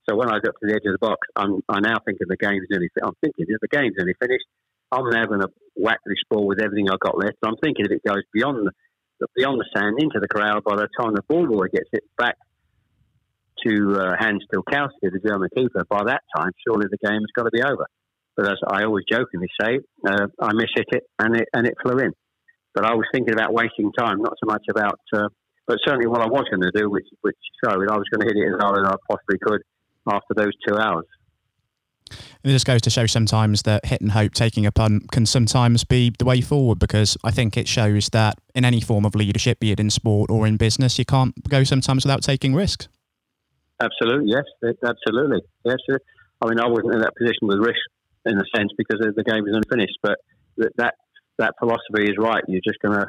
So 0.08 0.16
when 0.16 0.28
I 0.28 0.38
got 0.42 0.54
to 0.58 0.66
the 0.66 0.74
edge 0.74 0.84
of 0.84 0.92
the 0.92 1.02
box, 1.02 1.18
I'm, 1.36 1.62
I 1.68 1.80
now 1.80 1.96
thinking 2.04 2.26
the 2.28 2.36
game's 2.36 2.66
nearly. 2.70 2.90
Finished. 2.92 3.06
I'm 3.06 3.18
thinking 3.22 3.46
if 3.48 3.60
the 3.60 3.70
game's 3.70 3.94
nearly 3.96 4.14
finished, 4.20 4.46
I'm 4.90 5.08
now 5.08 5.26
going 5.26 5.40
to 5.40 5.50
whack 5.76 5.98
this 6.04 6.20
ball 6.28 6.46
with 6.46 6.60
everything 6.60 6.90
I've 6.90 7.00
got 7.00 7.16
left. 7.16 7.38
I'm 7.42 7.56
thinking 7.62 7.86
if 7.86 7.92
it 7.92 8.02
goes 8.06 8.22
beyond 8.34 8.66
the 8.66 8.72
beyond 9.36 9.60
the 9.60 9.68
sand 9.74 9.96
into 9.98 10.20
the 10.20 10.28
crowd, 10.28 10.64
by 10.64 10.76
the 10.76 10.88
time 10.98 11.14
the 11.14 11.22
ball 11.28 11.46
boy 11.46 11.66
gets 11.72 11.88
it 11.92 12.04
back 12.16 12.36
to 13.66 13.96
uh, 13.98 14.16
Hans 14.18 14.44
Tilkowski, 14.52 15.10
the 15.10 15.20
German 15.24 15.48
keeper, 15.54 15.84
by 15.88 16.04
that 16.04 16.22
time, 16.36 16.50
surely 16.66 16.86
the 16.90 16.98
game 17.06 17.20
has 17.20 17.32
got 17.36 17.44
to 17.44 17.50
be 17.50 17.62
over. 17.62 17.86
But 18.36 18.48
as 18.48 18.58
I 18.66 18.84
always 18.84 19.04
jokingly 19.10 19.48
say, 19.60 19.80
uh, 20.06 20.26
I 20.40 20.52
mishit 20.52 20.88
it 20.92 21.04
and 21.18 21.36
it 21.36 21.48
and 21.52 21.66
it 21.66 21.74
flew 21.82 21.98
in. 21.98 22.12
But 22.74 22.86
I 22.86 22.94
was 22.94 23.04
thinking 23.12 23.34
about 23.34 23.52
wasting 23.52 23.92
time, 23.92 24.22
not 24.22 24.34
so 24.42 24.46
much 24.46 24.64
about. 24.70 24.98
Uh, 25.12 25.28
but 25.66 25.78
certainly, 25.84 26.06
what 26.06 26.22
I 26.22 26.26
was 26.26 26.46
going 26.50 26.62
to 26.62 26.72
do, 26.74 26.88
which 26.90 27.06
which 27.20 27.36
showed, 27.62 27.74
I 27.74 27.96
was 27.96 28.08
going 28.10 28.26
to 28.26 28.26
hit 28.26 28.36
it 28.36 28.54
as 28.54 28.60
hard 28.60 28.80
as 28.80 28.88
I 28.88 28.96
possibly 29.08 29.38
could 29.38 29.60
after 30.08 30.34
those 30.34 30.52
two 30.66 30.76
hours. 30.76 31.06
It 32.44 32.48
just 32.48 32.66
goes 32.66 32.82
to 32.82 32.90
show 32.90 33.06
sometimes 33.06 33.62
that 33.62 33.86
hit 33.86 34.00
and 34.00 34.12
hope, 34.12 34.34
taking 34.34 34.66
a 34.66 34.72
punt, 34.72 35.10
can 35.10 35.26
sometimes 35.26 35.84
be 35.84 36.12
the 36.18 36.24
way 36.24 36.40
forward 36.40 36.78
because 36.78 37.16
I 37.24 37.30
think 37.30 37.56
it 37.56 37.68
shows 37.68 38.08
that 38.10 38.38
in 38.54 38.64
any 38.64 38.80
form 38.80 39.04
of 39.04 39.14
leadership, 39.14 39.60
be 39.60 39.72
it 39.72 39.80
in 39.80 39.90
sport 39.90 40.30
or 40.30 40.46
in 40.46 40.56
business, 40.56 40.98
you 40.98 41.04
can't 41.04 41.34
go 41.48 41.64
sometimes 41.64 42.04
without 42.04 42.22
taking 42.22 42.54
risks. 42.54 42.88
Absolutely, 43.80 44.30
yes, 44.30 44.44
absolutely, 44.84 45.40
yes. 45.64 45.76
I 46.40 46.48
mean, 46.48 46.60
I 46.60 46.68
wasn't 46.68 46.94
in 46.94 47.00
that 47.00 47.14
position 47.16 47.48
with 47.48 47.58
risk 47.58 47.80
in 48.26 48.38
a 48.38 48.44
sense 48.56 48.70
because 48.76 49.00
the 49.00 49.24
game 49.24 49.46
is 49.46 49.54
unfinished. 49.54 49.98
But 50.02 50.18
that 50.76 50.94
that 51.38 51.54
philosophy 51.58 52.04
is 52.04 52.16
right. 52.18 52.42
You're 52.46 52.60
just 52.64 52.78
going 52.80 52.98
to 52.98 53.06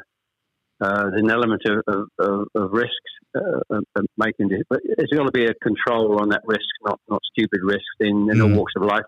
Uh, 0.80 1.10
there's 1.10 1.22
an 1.22 1.30
element 1.30 1.62
of, 1.66 2.08
of, 2.18 2.48
of, 2.54 2.72
risks 2.72 2.90
uh, 3.36 3.60
of 3.70 4.06
making 4.16 4.50
it, 4.50 4.66
but 4.68 4.80
there's 4.96 5.10
got 5.10 5.24
to 5.24 5.30
be 5.30 5.44
a 5.44 5.54
control 5.54 6.20
on 6.20 6.30
that 6.30 6.42
risk, 6.44 6.66
not 6.84 7.00
not 7.08 7.22
stupid 7.32 7.60
risks 7.62 7.84
in, 8.00 8.28
in 8.30 8.38
mm. 8.38 8.42
all 8.42 8.58
walks 8.58 8.72
of 8.76 8.82
life. 8.82 9.04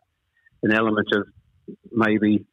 An 0.62 0.72
element 0.72 1.08
of 1.12 1.26
maybe 1.90 2.44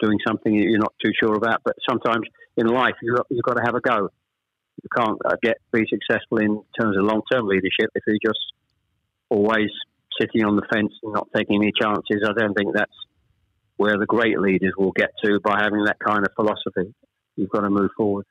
doing 0.00 0.18
something 0.26 0.54
you're 0.54 0.78
not 0.78 0.94
too 1.04 1.12
sure 1.20 1.34
about, 1.34 1.60
but 1.64 1.74
sometimes 1.88 2.26
in 2.56 2.66
life 2.66 2.94
you 3.02 3.16
you've 3.30 3.44
got 3.44 3.54
to 3.54 3.62
have 3.64 3.74
a 3.74 3.80
go. 3.80 4.08
You 4.82 4.88
can't 4.96 5.18
uh, 5.24 5.36
get 5.42 5.58
be 5.72 5.84
successful 5.88 6.38
in 6.38 6.62
terms 6.80 6.96
of 6.96 7.04
long 7.04 7.22
term 7.30 7.46
leadership 7.46 7.90
if 7.94 8.02
you're 8.06 8.16
just 8.24 8.40
always 9.28 9.70
sitting 10.20 10.44
on 10.44 10.56
the 10.56 10.66
fence 10.72 10.92
and 11.02 11.12
not 11.12 11.28
taking 11.36 11.62
any 11.62 11.72
chances. 11.78 12.26
I 12.26 12.32
don't 12.38 12.54
think 12.54 12.74
that's 12.74 12.92
where 13.76 13.98
the 13.98 14.06
great 14.06 14.38
leaders 14.38 14.72
will 14.76 14.92
get 14.92 15.10
to 15.24 15.40
by 15.40 15.60
having 15.62 15.84
that 15.84 15.98
kind 15.98 16.24
of 16.24 16.32
philosophy. 16.34 16.94
You've 17.36 17.50
got 17.50 17.62
to 17.62 17.70
move 17.70 17.90
forward. 17.96 18.26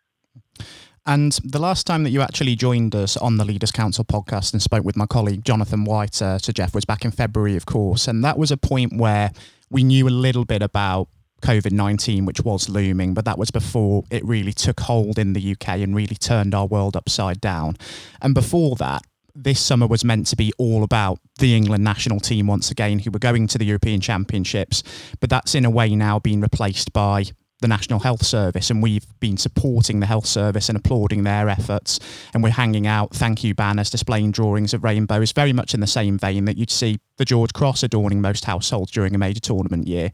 And 1.05 1.33
the 1.43 1.59
last 1.59 1.85
time 1.85 2.03
that 2.03 2.11
you 2.11 2.21
actually 2.21 2.55
joined 2.55 2.95
us 2.95 3.17
on 3.17 3.35
the 3.35 3.43
Leaders 3.43 3.71
Council 3.71 4.05
podcast 4.05 4.53
and 4.53 4.61
spoke 4.61 4.85
with 4.85 4.95
my 4.95 5.05
colleague 5.05 5.43
Jonathan 5.43 5.83
White, 5.83 6.21
uh, 6.21 6.39
Sir 6.39 6.53
Geoff, 6.53 6.73
was 6.73 6.85
back 6.85 7.03
in 7.03 7.11
February, 7.11 7.57
of 7.57 7.65
course. 7.65 8.07
And 8.07 8.23
that 8.23 8.37
was 8.37 8.51
a 8.51 8.57
point 8.57 8.95
where 8.95 9.31
we 9.69 9.83
knew 9.83 10.07
a 10.07 10.09
little 10.09 10.45
bit 10.45 10.61
about 10.61 11.09
COVID 11.41 11.73
19, 11.73 12.25
which 12.25 12.41
was 12.41 12.69
looming, 12.69 13.13
but 13.13 13.25
that 13.25 13.37
was 13.37 13.51
before 13.51 14.03
it 14.09 14.23
really 14.23 14.53
took 14.53 14.79
hold 14.79 15.19
in 15.19 15.33
the 15.33 15.51
UK 15.51 15.79
and 15.79 15.93
really 15.93 16.15
turned 16.15 16.55
our 16.55 16.65
world 16.65 16.95
upside 16.95 17.41
down. 17.41 17.75
And 18.21 18.33
before 18.33 18.77
that, 18.77 19.03
this 19.35 19.59
summer 19.59 19.87
was 19.87 20.05
meant 20.05 20.27
to 20.27 20.35
be 20.35 20.53
all 20.57 20.83
about 20.83 21.19
the 21.39 21.55
England 21.55 21.83
national 21.83 22.21
team 22.21 22.47
once 22.47 22.71
again, 22.71 22.99
who 22.99 23.11
were 23.11 23.19
going 23.19 23.47
to 23.47 23.57
the 23.57 23.65
European 23.65 23.99
Championships. 23.99 24.83
But 25.19 25.29
that's 25.29 25.53
in 25.53 25.65
a 25.65 25.69
way 25.69 25.95
now 25.95 26.19
been 26.19 26.39
replaced 26.39 26.93
by 26.93 27.25
the 27.63 27.67
National 27.69 27.99
Health 27.99 28.25
Service, 28.25 28.69
and 28.69 28.83
we've 28.83 29.07
been 29.21 29.37
supporting 29.37 30.01
the 30.01 30.05
Health 30.05 30.25
Service 30.25 30.67
and 30.67 30.77
applauding 30.77 31.23
their 31.23 31.47
efforts. 31.47 31.97
And 32.33 32.43
we're 32.43 32.49
hanging 32.49 32.85
out 32.85 33.15
thank 33.15 33.41
you 33.41 33.55
banners 33.55 33.89
displaying 33.89 34.31
drawings 34.31 34.73
of 34.73 34.83
rainbows, 34.83 35.31
very 35.31 35.53
much 35.53 35.73
in 35.73 35.79
the 35.79 35.87
same 35.87 36.17
vein 36.17 36.43
that 36.45 36.57
you'd 36.57 36.69
see 36.69 36.99
the 37.17 37.23
George 37.25 37.53
Cross 37.53 37.81
adorning 37.81 38.19
most 38.19 38.43
households 38.45 38.91
during 38.91 39.15
a 39.15 39.17
major 39.17 39.39
tournament 39.39 39.87
year. 39.87 40.11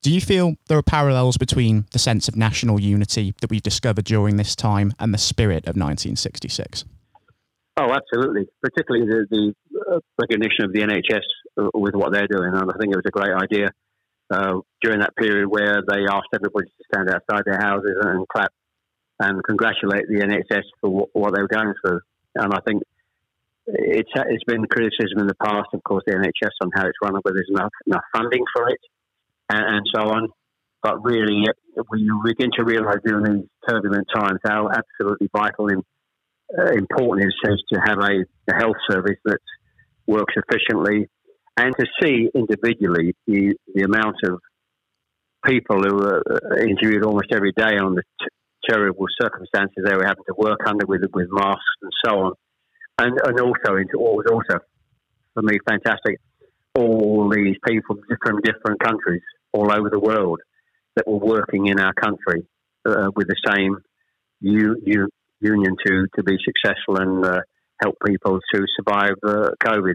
Do 0.00 0.12
you 0.12 0.20
feel 0.20 0.54
there 0.68 0.78
are 0.78 0.82
parallels 0.82 1.36
between 1.36 1.86
the 1.90 1.98
sense 1.98 2.28
of 2.28 2.36
national 2.36 2.80
unity 2.80 3.34
that 3.40 3.50
we've 3.50 3.62
discovered 3.62 4.04
during 4.04 4.36
this 4.36 4.54
time 4.54 4.94
and 5.00 5.12
the 5.12 5.18
spirit 5.18 5.64
of 5.64 5.74
1966? 5.74 6.84
Oh, 7.78 7.92
absolutely. 7.92 8.46
Particularly 8.62 9.06
the, 9.06 9.26
the 9.28 9.54
uh, 9.90 9.98
recognition 10.20 10.66
of 10.66 10.72
the 10.72 10.80
NHS 10.80 11.22
uh, 11.60 11.70
with 11.74 11.96
what 11.96 12.12
they're 12.12 12.28
doing, 12.28 12.52
and 12.54 12.70
I 12.70 12.78
think 12.78 12.94
it 12.94 12.96
was 12.96 13.06
a 13.06 13.10
great 13.10 13.32
idea 13.32 13.70
uh, 14.30 14.60
during 14.82 15.00
that 15.00 15.16
period 15.16 15.46
where 15.48 15.82
they 15.86 16.06
asked 16.10 16.32
everybody 16.34 16.66
to 16.66 16.84
stand 16.92 17.10
outside 17.10 17.44
their 17.44 17.60
houses 17.60 17.96
and 18.00 18.26
clap 18.28 18.52
and 19.20 19.42
congratulate 19.44 20.08
the 20.08 20.20
NHS 20.20 20.62
for 20.80 20.90
what, 20.90 21.08
what 21.12 21.34
they 21.34 21.42
were 21.42 21.48
going 21.48 21.74
through. 21.84 22.00
And 22.34 22.52
I 22.52 22.60
think 22.66 22.82
it's 23.66 24.10
it's 24.14 24.44
been 24.44 24.66
criticism 24.66 25.18
in 25.18 25.26
the 25.26 25.34
past, 25.34 25.68
of 25.72 25.82
course, 25.84 26.02
the 26.06 26.14
NHS 26.14 26.50
on 26.62 26.70
how 26.74 26.86
it's 26.86 26.98
run, 27.02 27.14
whether 27.14 27.34
there's 27.34 27.50
enough 27.50 27.72
enough 27.86 28.04
funding 28.12 28.44
for 28.54 28.68
it, 28.68 28.80
and, 29.48 29.76
and 29.76 29.86
so 29.94 30.02
on. 30.10 30.28
But 30.82 31.04
really, 31.04 31.44
we 31.90 32.00
you 32.00 32.20
begin 32.24 32.50
to 32.58 32.64
realise 32.64 32.98
during 33.04 33.24
these 33.24 33.48
turbulent 33.68 34.08
times 34.12 34.40
how 34.44 34.68
absolutely 34.68 35.28
vital 35.32 35.68
and 35.68 35.82
uh, 36.58 36.72
important 36.72 37.30
it 37.30 37.48
is 37.50 37.62
to 37.72 37.80
have 37.84 37.98
a, 37.98 38.24
a 38.50 38.56
health 38.58 38.76
service 38.90 39.18
that 39.24 39.38
works 40.06 40.34
efficiently 40.36 41.08
and 41.56 41.74
to 41.78 41.86
see 42.02 42.28
individually 42.34 43.14
the, 43.26 43.54
the 43.74 43.82
amount 43.82 44.16
of 44.24 44.40
people 45.44 45.82
who 45.82 45.98
are 45.98 46.22
uh, 46.30 46.56
interviewed 46.62 47.04
almost 47.04 47.32
every 47.32 47.52
day 47.52 47.76
on 47.76 47.94
the 47.94 48.02
t- 48.20 48.26
terrible 48.68 49.06
circumstances 49.20 49.84
they 49.84 49.94
were 49.94 50.06
having 50.06 50.24
to 50.26 50.34
work 50.36 50.60
under 50.66 50.86
with 50.86 51.02
with 51.12 51.28
masks 51.30 51.64
and 51.82 51.92
so 52.04 52.18
on, 52.18 52.32
and 52.98 53.18
and 53.24 53.40
also 53.40 53.76
into 53.76 53.98
what 53.98 54.14
was 54.14 54.26
also 54.30 54.60
for 55.34 55.42
me 55.42 55.58
fantastic, 55.68 56.20
all 56.74 57.30
these 57.34 57.56
people 57.66 57.96
from 58.22 58.40
different 58.42 58.80
countries 58.80 59.22
all 59.52 59.72
over 59.72 59.90
the 59.90 59.98
world 59.98 60.40
that 60.96 61.06
were 61.08 61.18
working 61.18 61.66
in 61.66 61.80
our 61.80 61.92
country 61.94 62.46
uh, 62.86 63.10
with 63.16 63.28
the 63.28 63.52
same 63.52 63.76
u- 64.40 64.80
u- 64.84 65.08
union 65.40 65.76
to 65.84 66.06
to 66.14 66.22
be 66.22 66.38
successful 66.44 66.98
and 66.98 67.24
uh, 67.24 67.40
help 67.82 67.96
people 68.06 68.38
to 68.54 68.64
survive 68.76 69.14
uh, 69.26 69.50
COVID 69.64 69.94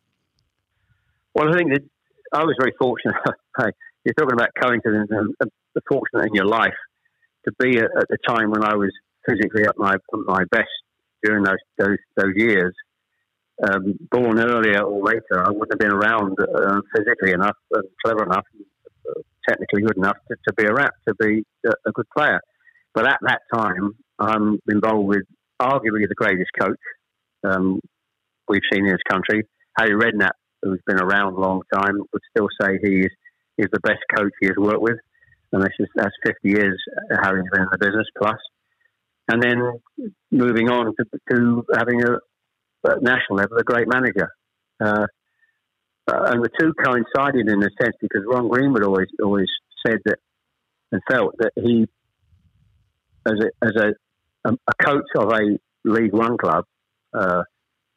Well, 1.33 1.49
I 1.49 1.57
think 1.57 1.71
that 1.73 1.81
I 2.33 2.43
was 2.43 2.55
very 2.59 2.73
fortunate. 2.79 3.15
You're 4.03 4.13
talking 4.17 4.33
about 4.33 4.49
coincidence 4.59 5.09
and 5.11 5.33
the 5.75 5.81
fortunate 5.87 6.27
in 6.27 6.33
your 6.33 6.45
life 6.45 6.73
to 7.45 7.51
be 7.59 7.77
at, 7.77 7.89
at 7.97 8.07
the 8.09 8.17
time 8.27 8.51
when 8.51 8.63
I 8.63 8.75
was 8.75 8.91
physically 9.27 9.63
at 9.63 9.77
my 9.77 9.95
my 10.11 10.43
best 10.51 10.69
during 11.23 11.43
those 11.43 11.61
those 11.77 11.97
those 12.17 12.33
years. 12.35 12.73
Um, 13.63 13.93
born 14.09 14.39
earlier 14.39 14.81
or 14.81 15.03
later, 15.03 15.45
I 15.45 15.51
wouldn't 15.51 15.71
have 15.71 15.79
been 15.79 15.91
around 15.91 16.35
uh, 16.41 16.81
physically 16.95 17.31
enough 17.31 17.55
clever 18.03 18.23
enough, 18.23 18.45
uh, 19.07 19.21
technically 19.47 19.83
good 19.83 19.97
enough 19.97 20.17
to, 20.29 20.35
to 20.47 20.53
be 20.55 20.65
a 20.65 20.73
rap, 20.73 20.93
to 21.07 21.13
be 21.19 21.43
a, 21.67 21.69
a, 21.85 21.91
good 21.91 22.07
player. 22.17 22.39
But 22.95 23.07
at 23.07 23.19
that 23.21 23.41
time, 23.53 23.91
I'm 24.17 24.57
involved 24.67 25.07
with 25.07 25.25
arguably 25.61 26.07
the 26.09 26.15
greatest 26.15 26.49
coach 26.59 26.79
um, 27.43 27.79
we've 28.47 28.61
seen 28.73 28.87
in 28.87 28.93
this 28.93 29.01
country, 29.07 29.43
Harry 29.77 29.93
Redknapp, 29.93 30.31
who's 30.61 30.81
been 30.85 31.01
around 31.01 31.33
a 31.33 31.39
long 31.39 31.61
time, 31.73 31.97
would 31.97 32.21
still 32.35 32.47
say 32.61 32.77
he 32.81 32.99
is, 33.01 33.11
is 33.57 33.67
the 33.71 33.79
best 33.81 33.99
coach 34.15 34.31
he 34.39 34.47
has 34.47 34.55
worked 34.57 34.81
with. 34.81 34.97
And 35.51 35.61
this 35.61 35.73
is, 35.79 35.87
that's 35.95 36.15
50 36.25 36.49
years 36.49 36.81
Harry's 37.21 37.45
been 37.51 37.63
in 37.63 37.67
the 37.71 37.77
business 37.77 38.07
plus. 38.17 38.39
And 39.27 39.41
then 39.41 39.61
moving 40.31 40.69
on 40.69 40.93
to, 40.97 41.05
to 41.31 41.65
having 41.75 42.03
a, 42.03 42.13
at 42.89 43.01
national 43.01 43.37
level, 43.37 43.57
a 43.57 43.63
great 43.63 43.87
manager. 43.87 44.29
Uh, 44.83 45.05
uh, 46.07 46.31
and 46.31 46.43
the 46.43 46.49
two 46.59 46.73
coincided 46.73 47.47
in 47.47 47.61
a 47.61 47.69
sense 47.81 47.95
because 48.01 48.23
Ron 48.25 48.47
Greenwood 48.47 48.83
always 48.83 49.07
always 49.23 49.47
said 49.85 49.97
that 50.05 50.17
and 50.91 51.01
felt 51.09 51.35
that 51.37 51.51
he, 51.55 51.87
as 53.25 53.33
a 53.39 53.65
as 53.65 53.75
a 53.75 54.51
a 54.67 54.83
coach 54.83 55.05
of 55.15 55.29
a 55.31 55.57
League 55.85 56.13
One 56.13 56.37
club 56.37 56.65
uh, 57.13 57.43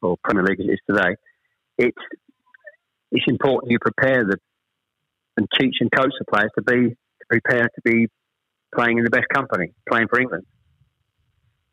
or 0.01 0.17
Premier 0.23 0.43
League 0.43 0.59
as 0.59 0.67
it 0.67 0.71
is 0.73 0.79
today, 0.89 1.15
it's 1.77 1.97
it's 3.15 3.25
important 3.27 3.71
you 3.71 3.79
prepare 3.79 4.23
the 4.25 4.37
and 5.37 5.47
teach 5.59 5.75
and 5.81 5.91
coach 5.91 6.11
the 6.19 6.25
players 6.25 6.51
to 6.57 6.63
be 6.63 6.89
to 6.89 7.25
prepare 7.29 7.63
to 7.63 7.81
be 7.83 8.07
playing 8.73 8.97
in 8.97 9.03
the 9.03 9.09
best 9.09 9.27
company, 9.33 9.73
playing 9.89 10.07
for 10.09 10.19
England. 10.19 10.45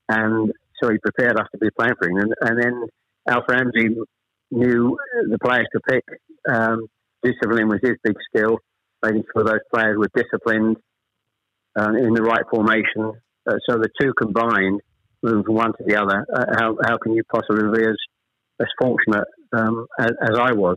And 0.08 0.52
so 0.80 0.90
he 0.90 0.98
prepared 0.98 1.38
us 1.38 1.46
to 1.52 1.58
be 1.58 1.68
playing 1.78 1.94
for 1.98 2.08
England. 2.08 2.34
And 2.40 2.60
then 2.60 2.86
Alf 3.28 3.44
Ramsey 3.48 3.96
knew 4.50 4.96
the 5.30 5.38
players 5.38 5.66
to 5.72 5.80
pick 5.88 6.04
Um, 6.48 6.86
discipline 7.22 7.68
was 7.68 7.80
his 7.82 7.96
big 8.02 8.16
skill, 8.28 8.58
making 9.02 9.24
sure 9.32 9.44
those 9.44 9.66
players 9.72 9.96
were 9.96 10.10
disciplined 10.14 10.76
uh, 11.78 11.92
in 12.04 12.14
the 12.14 12.22
right 12.22 12.44
formation. 12.50 13.12
Uh, 13.48 13.56
so 13.68 13.78
the 13.78 13.88
two 14.00 14.12
combined, 14.20 14.80
moving 15.22 15.44
from 15.44 15.54
one 15.54 15.72
to 15.72 15.84
the 15.86 15.96
other, 15.96 16.26
uh, 16.34 16.46
how, 16.58 16.76
how 16.84 16.96
can 16.98 17.12
you 17.12 17.22
possibly 17.32 17.78
be 17.78 17.86
as, 17.86 17.96
as 18.60 18.66
fortunate 18.80 19.24
um, 19.52 19.86
as, 19.98 20.10
as, 20.20 20.36
I 20.38 20.52
was? 20.52 20.76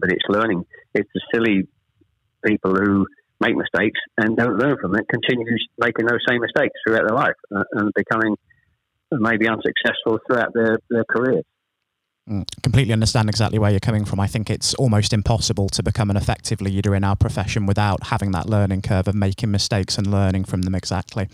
but 0.00 0.10
it's 0.12 0.24
learning. 0.28 0.64
It's 0.94 1.08
the 1.14 1.20
silly 1.32 1.68
people 2.44 2.74
who 2.74 3.06
make 3.40 3.54
mistakes 3.56 4.00
and 4.18 4.36
don't 4.36 4.58
learn 4.58 4.76
from 4.80 4.94
it, 4.94 5.04
continues 5.08 5.66
making 5.78 6.06
those 6.06 6.20
same 6.28 6.40
mistakes 6.40 6.74
throughout 6.86 7.06
their 7.06 7.16
life 7.16 7.34
uh, 7.54 7.64
and 7.72 7.92
becoming 7.94 8.36
maybe 9.12 9.46
unsuccessful 9.48 10.18
throughout 10.26 10.52
their, 10.54 10.78
their 10.90 11.04
careers. 11.04 11.44
Completely 12.62 12.92
understand 12.92 13.28
exactly 13.28 13.58
where 13.60 13.70
you're 13.70 13.78
coming 13.78 14.04
from. 14.04 14.18
I 14.18 14.26
think 14.26 14.50
it's 14.50 14.74
almost 14.74 15.12
impossible 15.12 15.68
to 15.68 15.82
become 15.82 16.10
an 16.10 16.16
effective 16.16 16.60
leader 16.60 16.92
in 16.96 17.04
our 17.04 17.14
profession 17.14 17.66
without 17.66 18.08
having 18.08 18.32
that 18.32 18.48
learning 18.48 18.82
curve 18.82 19.06
of 19.06 19.14
making 19.14 19.52
mistakes 19.52 19.96
and 19.96 20.08
learning 20.08 20.44
from 20.44 20.62
them 20.62 20.74
exactly. 20.74 21.28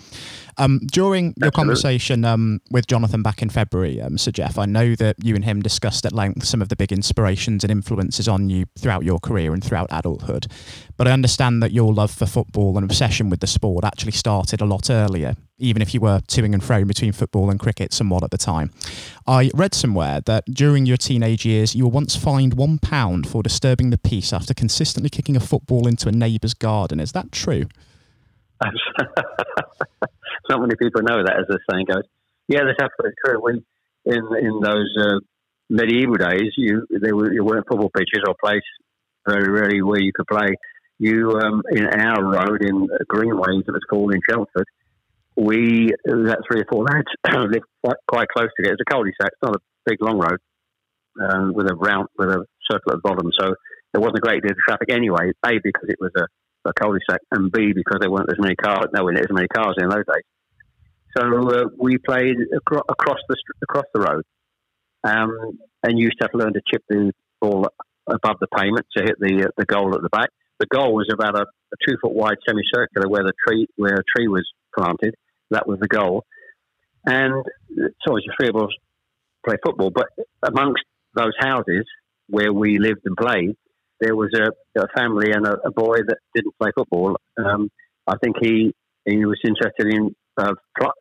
Um, 0.59 0.81
during 0.85 1.29
Absolutely. 1.29 1.47
your 1.47 1.51
conversation 1.53 2.25
um, 2.27 2.61
with 2.71 2.87
Jonathan 2.87 3.23
back 3.23 3.41
in 3.41 3.49
February, 3.49 4.03
um, 4.03 4.19
Sir 4.19 4.33
Geoff, 4.33 4.59
I 4.59 4.67
know 4.67 4.95
that 4.97 5.17
you 5.23 5.35
and 5.35 5.47
him 5.47 5.63
discussed 5.63 6.05
at 6.05 6.13
length 6.13 6.45
some 6.45 6.61
of 6.61 6.69
the 6.69 6.77
big 6.77 6.93
inspirations 6.93 7.65
and 7.65 7.71
influences 7.71 8.29
on 8.29 8.51
you 8.51 8.67
throughout 8.79 9.03
your 9.03 9.19
career 9.19 9.55
and 9.55 9.65
throughout 9.65 9.89
adulthood. 9.91 10.47
But 10.99 11.09
I 11.09 11.13
understand 11.13 11.63
that 11.63 11.73
your 11.73 11.95
love 11.95 12.11
for 12.11 12.27
football 12.27 12.77
and 12.77 12.85
obsession 12.85 13.31
with 13.31 13.41
the 13.41 13.47
sport 13.47 13.85
actually 13.85 14.13
started 14.13 14.61
a 14.61 14.67
lot 14.67 14.91
earlier 14.91 15.37
even 15.63 15.81
if 15.81 15.95
you 15.95 16.01
were 16.01 16.21
toing 16.27 16.53
and 16.53 16.63
froing 16.63 16.87
between 16.87 17.13
football 17.13 17.49
and 17.51 17.59
cricket 17.61 17.93
somewhat 17.93 18.23
at 18.25 18.31
the 18.31 18.39
time. 18.39 18.71
I 19.27 19.51
read 19.55 19.75
somewhere 19.75 20.21
that 20.23 20.45
during 20.47 20.85
your 20.85 20.97
teenage 20.97 21.47
years, 21.47 21.75
you 21.75 21.85
were 21.85 21.91
once 21.91 22.17
fined 22.17 22.55
one 22.55 22.79
pound 22.79 23.29
for 23.29 23.43
disturbing 23.43 23.91
the 23.91 23.99
peace 23.99 24.33
after 24.33 24.53
consistently 24.53 25.09
kicking 25.09 25.37
a 25.37 25.41
football 25.41 25.87
into 25.87 26.09
a 26.09 26.13
neighbour's 26.13 26.55
garden. 26.55 26.99
Is 27.01 27.13
that 27.13 27.31
true? 27.33 27.67
Not 30.49 30.61
many 30.61 30.75
people 30.77 31.03
know 31.03 31.23
that, 31.25 31.37
as 31.39 31.47
the 31.49 31.59
saying 31.71 31.87
goes. 31.87 32.03
Yeah, 32.49 32.61
that's 32.67 32.83
absolutely 32.83 33.15
true. 33.25 33.41
We 33.41 33.65
in 34.05 34.23
in 34.41 34.61
those 34.61 34.97
uh, 35.01 35.21
medieval 35.71 36.17
days, 36.17 36.53
you 36.57 36.87
there 36.91 37.15
were 37.15 37.33
you 37.33 37.45
weren't 37.45 37.67
football 37.69 37.91
pitches 37.97 38.23
or 38.27 38.35
places 38.43 38.63
very 39.27 39.49
rarely 39.51 39.83
where 39.83 40.01
you 40.01 40.13
could 40.13 40.27
play. 40.27 40.57
You 40.99 41.31
um, 41.41 41.63
in 41.71 41.87
our 41.87 42.23
road 42.23 42.63
in 42.63 42.89
Greenways, 43.09 43.65
it 43.67 43.73
was 43.73 43.83
called 43.89 44.15
in 44.15 44.21
Chelmsford 44.29 44.67
we 45.37 45.91
that 46.05 46.43
three 46.47 46.61
or 46.61 46.67
four 46.71 46.85
lads 46.85 47.09
lived 47.51 47.65
quite, 47.85 47.97
quite 48.09 48.29
close 48.29 48.49
together. 48.57 48.75
It's 48.75 48.83
a 48.87 48.93
cul-de-sac. 48.93 49.33
It's 49.33 49.43
not 49.43 49.57
a 49.57 49.61
big 49.87 50.03
long 50.03 50.19
road 50.19 50.39
um, 51.21 51.55
with 51.55 51.71
a 51.71 51.75
round 51.75 52.09
with 52.19 52.29
a 52.29 52.45
circle 52.71 52.93
at 52.93 53.03
the 53.03 53.09
bottom, 53.09 53.31
so 53.39 53.55
there 53.93 54.01
wasn't 54.01 54.19
a 54.19 54.21
great 54.21 54.43
deal 54.43 54.53
of 54.53 54.59
traffic 54.59 54.93
anyway. 54.93 55.33
A 55.45 55.53
because 55.63 55.89
it 55.89 55.99
was 56.01 56.13
a, 56.17 56.27
a 56.69 56.73
cul-de-sac, 56.75 57.21
and 57.31 57.51
B 57.51 57.73
because 57.73 57.99
there 58.01 58.11
weren't 58.11 58.31
as 58.31 58.39
many 58.39 58.57
cars. 58.57 58.87
No, 58.95 59.07
there 59.07 59.23
as 59.23 59.33
many 59.33 59.49
cars 59.49 59.77
in 59.79 59.89
those 59.89 60.05
days. 60.07 60.25
So 61.17 61.23
uh, 61.23 61.65
we 61.79 61.99
played 61.99 62.37
acro- 62.55 62.85
across 62.89 63.19
the 63.29 63.37
across 63.63 63.85
the 63.95 64.01
road, 64.01 64.25
um, 65.05 65.59
and 65.83 65.99
used 65.99 66.17
to 66.21 66.25
have 66.25 66.33
to 66.33 66.39
learn 66.39 66.55
to 66.55 66.63
chip 66.71 66.83
the 66.89 67.13
ball 67.41 67.69
above 68.09 68.37
the 68.41 68.49
pavement 68.49 68.87
to 68.97 69.05
hit 69.05 69.17
the 69.21 69.45
uh, 69.45 69.51
the 69.57 69.67
goal 69.67 69.95
at 69.95 70.03
the 70.03 70.09
back. 70.09 70.31
The 70.59 70.67
goal 70.67 70.95
was 70.95 71.09
about 71.13 71.37
a, 71.37 71.43
a 71.43 71.77
two 71.87 71.97
foot 72.01 72.13
wide 72.13 72.39
semicircular 72.47 73.09
where 73.09 73.25
the 73.25 73.33
tree 73.47 73.67
where 73.77 73.95
a 73.95 74.05
tree 74.17 74.29
was 74.29 74.49
planted. 74.77 75.15
That 75.53 75.67
was 75.67 75.79
the 75.81 75.89
goal. 75.89 76.25
And 77.05 77.45
so 78.07 78.17
as 78.17 78.23
three 78.39 78.49
of 78.49 78.57
us 78.57 78.71
play 79.45 79.57
football, 79.65 79.91
but 79.91 80.07
amongst 80.43 80.85
those 81.15 81.33
houses 81.39 81.85
where 82.29 82.53
we 82.53 82.79
lived 82.79 83.03
and 83.05 83.17
played, 83.17 83.57
there 84.01 84.17
was 84.17 84.31
a, 84.35 84.81
a 84.81 84.89
family 84.97 85.31
and 85.33 85.47
a, 85.47 85.57
a, 85.65 85.71
boy 85.71 85.99
that 86.07 86.19
didn't 86.35 86.55
play 86.61 86.71
football. 86.77 87.17
Um, 87.39 87.71
I 88.07 88.15
think 88.23 88.37
he 88.41 88.73
he 89.05 89.25
was 89.25 89.39
interested 89.45 89.95
in 89.95 90.15
uh, 90.37 90.55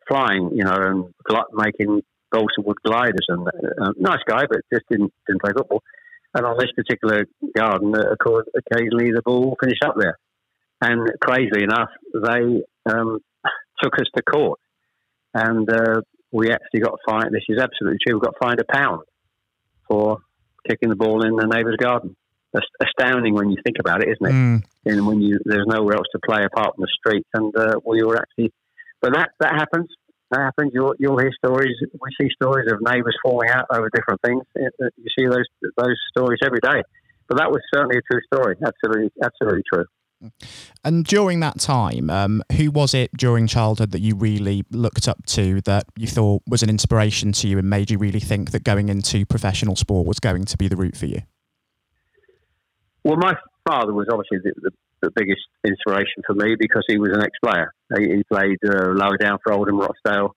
flying, 0.08 0.50
you 0.54 0.64
know, 0.64 0.74
and 0.74 1.44
making 1.52 2.02
balsa 2.30 2.60
wood 2.60 2.76
gliders. 2.84 3.26
And 3.28 3.46
uh, 3.48 3.92
nice 3.96 4.22
guy, 4.26 4.44
but 4.48 4.60
just 4.72 4.84
didn't 4.90 5.12
didn't 5.26 5.42
play 5.42 5.52
football. 5.56 5.82
And 6.34 6.46
on 6.46 6.56
this 6.58 6.72
particular 6.76 7.26
garden, 7.56 7.94
uh, 7.94 8.12
of 8.12 8.18
course, 8.18 8.46
occasionally 8.56 9.10
the 9.12 9.22
ball 9.24 9.56
finished 9.60 9.84
up 9.84 9.94
there. 9.98 10.18
And 10.80 11.08
crazily 11.20 11.62
enough, 11.62 11.90
they 12.12 12.62
um, 12.90 13.18
took 13.82 13.94
us 13.94 14.06
to 14.16 14.22
court, 14.22 14.60
and 15.34 15.68
uh, 15.70 16.00
we 16.30 16.50
actually 16.50 16.80
got 16.80 16.98
fined. 17.06 17.34
This 17.34 17.44
is 17.48 17.58
absolutely 17.58 17.98
true. 18.06 18.16
We 18.16 18.20
got 18.20 18.34
fined 18.42 18.60
a 18.60 18.72
pound 18.72 19.02
for 19.88 20.18
kicking 20.68 20.88
the 20.88 20.96
ball 20.96 21.24
in 21.24 21.36
the 21.36 21.46
neighbour's 21.46 21.76
garden. 21.76 22.16
That's 22.52 22.66
astounding 22.82 23.34
when 23.34 23.50
you 23.50 23.56
think 23.64 23.76
about 23.80 24.02
it, 24.02 24.10
isn't 24.10 24.26
it? 24.26 24.34
Mm. 24.34 24.62
And 24.84 25.06
when 25.06 25.20
you 25.20 25.38
there's 25.44 25.66
nowhere 25.66 25.96
else 25.96 26.06
to 26.12 26.20
play 26.24 26.44
apart 26.44 26.74
from 26.76 26.82
the 26.82 26.92
street, 26.98 27.26
and 27.34 27.54
uh, 27.56 27.80
we 27.84 28.02
were 28.02 28.16
actually 28.16 28.52
but 29.02 29.12
that 29.14 29.30
that 29.40 29.54
happens. 29.54 29.90
That 30.30 30.40
happens. 30.40 30.70
You'll 30.72 30.94
you'll 30.98 31.18
hear 31.18 31.32
stories. 31.44 31.76
We 31.92 32.10
see 32.18 32.30
stories 32.40 32.70
of 32.72 32.78
neighbours 32.80 33.16
falling 33.22 33.50
out 33.50 33.66
over 33.70 33.90
different 33.92 34.20
things. 34.22 34.42
You 34.56 35.10
see 35.18 35.26
those 35.26 35.44
those 35.76 35.98
stories 36.16 36.38
every 36.44 36.60
day. 36.62 36.82
But 37.28 37.38
that 37.38 37.50
was 37.50 37.60
certainly 37.74 37.96
a 37.98 38.02
true 38.10 38.20
story. 38.32 38.56
Absolutely, 38.64 39.10
absolutely 39.22 39.62
true. 39.70 39.84
And 40.84 41.04
during 41.04 41.40
that 41.40 41.60
time, 41.60 42.10
um, 42.10 42.42
who 42.56 42.70
was 42.70 42.94
it 42.94 43.10
during 43.16 43.46
childhood 43.46 43.90
that 43.92 44.00
you 44.00 44.14
really 44.14 44.64
looked 44.70 45.08
up 45.08 45.24
to 45.26 45.60
that 45.62 45.84
you 45.96 46.06
thought 46.06 46.42
was 46.46 46.62
an 46.62 46.70
inspiration 46.70 47.32
to 47.32 47.48
you 47.48 47.58
and 47.58 47.68
made 47.68 47.90
you 47.90 47.98
really 47.98 48.20
think 48.20 48.50
that 48.50 48.64
going 48.64 48.88
into 48.88 49.26
professional 49.26 49.76
sport 49.76 50.06
was 50.06 50.20
going 50.20 50.44
to 50.44 50.56
be 50.56 50.68
the 50.68 50.76
route 50.76 50.96
for 50.96 51.06
you? 51.06 51.22
Well, 53.04 53.16
my 53.16 53.34
father 53.68 53.92
was 53.92 54.06
obviously 54.10 54.38
the, 54.44 54.52
the, 54.62 54.70
the 55.02 55.10
biggest 55.14 55.42
inspiration 55.64 56.22
for 56.26 56.34
me 56.34 56.56
because 56.58 56.84
he 56.86 56.98
was 56.98 57.10
an 57.12 57.22
ex-player. 57.22 57.72
He, 57.96 58.16
he 58.16 58.22
played 58.24 58.58
uh, 58.64 58.90
lower 58.90 59.16
down 59.16 59.38
for 59.42 59.52
Oldham 59.52 59.78
Rochdale. 59.78 60.34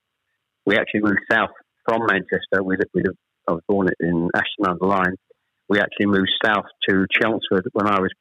We 0.66 0.78
actually 0.78 1.02
moved 1.02 1.22
south 1.32 1.52
from 1.88 2.02
Manchester. 2.08 2.64
We, 2.64 2.78
we, 2.94 3.04
I 3.48 3.52
was 3.52 3.62
born 3.68 3.90
in 4.00 4.30
Ashton 4.34 4.66
under 4.68 4.86
Lyne. 4.86 5.16
We 5.70 5.80
actually 5.80 6.08
moved 6.08 6.30
south 6.44 6.66
to 6.90 7.06
Chelmsford 7.12 7.68
when 7.74 7.88
I 7.88 8.00
was 8.00 8.12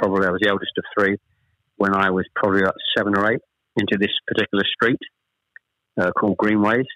probably 0.00 0.26
I 0.26 0.30
was 0.30 0.40
the 0.42 0.48
eldest 0.48 0.72
of 0.78 0.84
three. 0.96 1.16
When 1.76 1.94
I 1.94 2.10
was 2.10 2.26
probably 2.34 2.60
about 2.60 2.76
seven 2.96 3.16
or 3.16 3.32
eight, 3.32 3.40
into 3.76 3.96
this 3.98 4.10
particular 4.26 4.64
street 4.74 4.98
uh, 6.00 6.10
called 6.12 6.36
Greenways, 6.36 6.86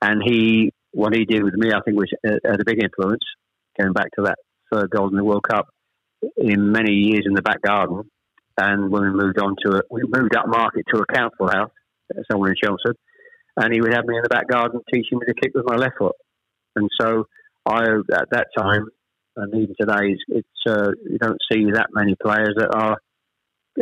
and 0.00 0.22
he 0.24 0.72
what 0.92 1.14
he 1.14 1.24
did 1.24 1.44
with 1.44 1.54
me, 1.54 1.70
I 1.72 1.80
think, 1.84 1.96
was 1.96 2.10
uh, 2.26 2.36
had 2.44 2.60
a 2.60 2.64
big 2.64 2.82
influence. 2.82 3.22
Going 3.78 3.92
back 3.92 4.10
to 4.16 4.22
that 4.24 4.38
third 4.72 4.90
goal 4.90 5.08
in 5.08 5.16
the 5.16 5.24
World 5.24 5.44
Cup, 5.48 5.66
in 6.36 6.72
many 6.72 6.92
years 6.92 7.24
in 7.26 7.34
the 7.34 7.42
back 7.42 7.62
garden, 7.62 8.10
and 8.58 8.90
when 8.90 9.02
we 9.02 9.10
moved 9.10 9.38
on 9.38 9.54
to 9.64 9.76
it, 9.78 9.84
we 9.90 10.02
moved 10.02 10.34
up 10.36 10.46
market 10.48 10.84
to 10.92 11.00
a 11.00 11.14
council 11.14 11.48
house 11.48 11.70
somewhere 12.30 12.50
in 12.50 12.56
Chelmsford, 12.62 12.96
and 13.56 13.72
he 13.72 13.80
would 13.80 13.94
have 13.94 14.04
me 14.04 14.16
in 14.16 14.22
the 14.22 14.28
back 14.28 14.48
garden 14.48 14.80
teaching 14.92 15.18
me 15.18 15.26
to 15.26 15.34
kick 15.34 15.52
with 15.54 15.64
my 15.66 15.76
left 15.76 15.98
foot. 15.98 16.16
And 16.76 16.88
so 17.00 17.24
I, 17.66 17.82
at 18.12 18.30
that 18.32 18.46
time, 18.56 18.88
and 19.36 19.54
even 19.54 19.74
today, 19.80 20.16
it's 20.28 20.48
uh, 20.68 20.90
you 21.08 21.18
don't 21.18 21.40
see 21.50 21.70
that 21.72 21.88
many 21.92 22.16
players 22.22 22.54
that 22.56 22.74
are 22.74 22.98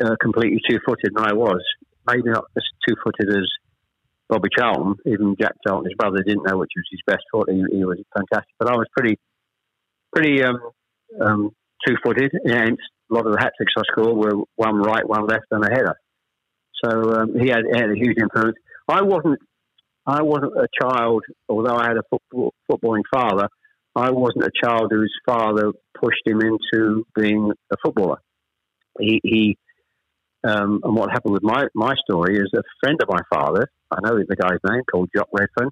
uh, 0.03 0.17
completely 0.21 0.61
two-footed. 0.69 1.13
And 1.17 1.27
I 1.27 1.33
was 1.33 1.63
maybe 2.07 2.31
not 2.31 2.45
as 2.57 2.65
two-footed 2.87 3.29
as 3.29 3.49
Bobby 4.29 4.49
Charlton. 4.57 4.97
Even 5.07 5.37
Jack 5.41 5.55
Charlton, 5.67 5.91
his 5.91 5.97
brother, 5.97 6.23
didn't 6.23 6.47
know 6.47 6.59
which 6.59 6.71
was 6.77 6.85
his 6.91 7.01
best 7.07 7.25
foot. 7.33 7.51
He, 7.51 7.79
he 7.79 7.85
was 7.85 7.99
fantastic, 8.15 8.55
but 8.59 8.69
I 8.69 8.77
was 8.77 8.87
pretty, 8.97 9.19
pretty 10.15 10.43
um, 10.43 10.61
um, 11.21 11.51
two-footed. 11.87 12.33
And 12.45 12.79
a 13.11 13.15
lot 13.15 13.27
of 13.27 13.33
the 13.33 13.41
hat 13.41 13.53
tricks 13.57 13.73
I 13.77 13.83
scored 13.91 14.17
were 14.17 14.45
one 14.57 14.77
right, 14.77 15.09
one 15.09 15.27
left, 15.27 15.47
and 15.51 15.65
a 15.65 15.71
header. 15.71 15.97
So 16.85 17.13
um, 17.15 17.39
he, 17.41 17.49
had, 17.49 17.63
he 17.73 17.81
had 17.81 17.91
a 17.91 17.97
huge 17.97 18.19
influence. 18.21 18.57
I 18.89 19.03
wasn't. 19.03 19.41
I 20.07 20.23
wasn't 20.23 20.57
a 20.57 20.67
child, 20.81 21.23
although 21.51 21.77
I 21.77 21.87
had 21.87 21.99
a 21.99 22.03
football, 22.09 22.55
footballing 22.71 23.03
father. 23.13 23.51
I 23.99 24.11
wasn't 24.11 24.45
a 24.45 24.51
child 24.63 24.91
whose 24.91 25.13
father 25.27 25.73
pushed 26.01 26.23
him 26.25 26.41
into 26.41 27.05
being 27.15 27.51
a 27.73 27.77
footballer. 27.85 28.19
He, 29.01 29.21
he 29.25 29.59
um, 30.45 30.81
and 30.85 30.95
what 30.95 31.11
happened 31.11 31.35
with 31.35 31.43
my, 31.43 31.65
my 31.75 31.95
story 32.05 32.37
is 32.37 32.49
a 32.55 32.63
friend 32.81 32.99
of 33.03 33.09
my 33.09 33.23
father, 33.33 33.69
I 33.91 33.97
know 34.03 34.17
the 34.17 34.37
guy's 34.37 34.59
name, 34.71 34.83
called 34.91 35.11
Jock 35.15 35.29
Redfern, 35.33 35.71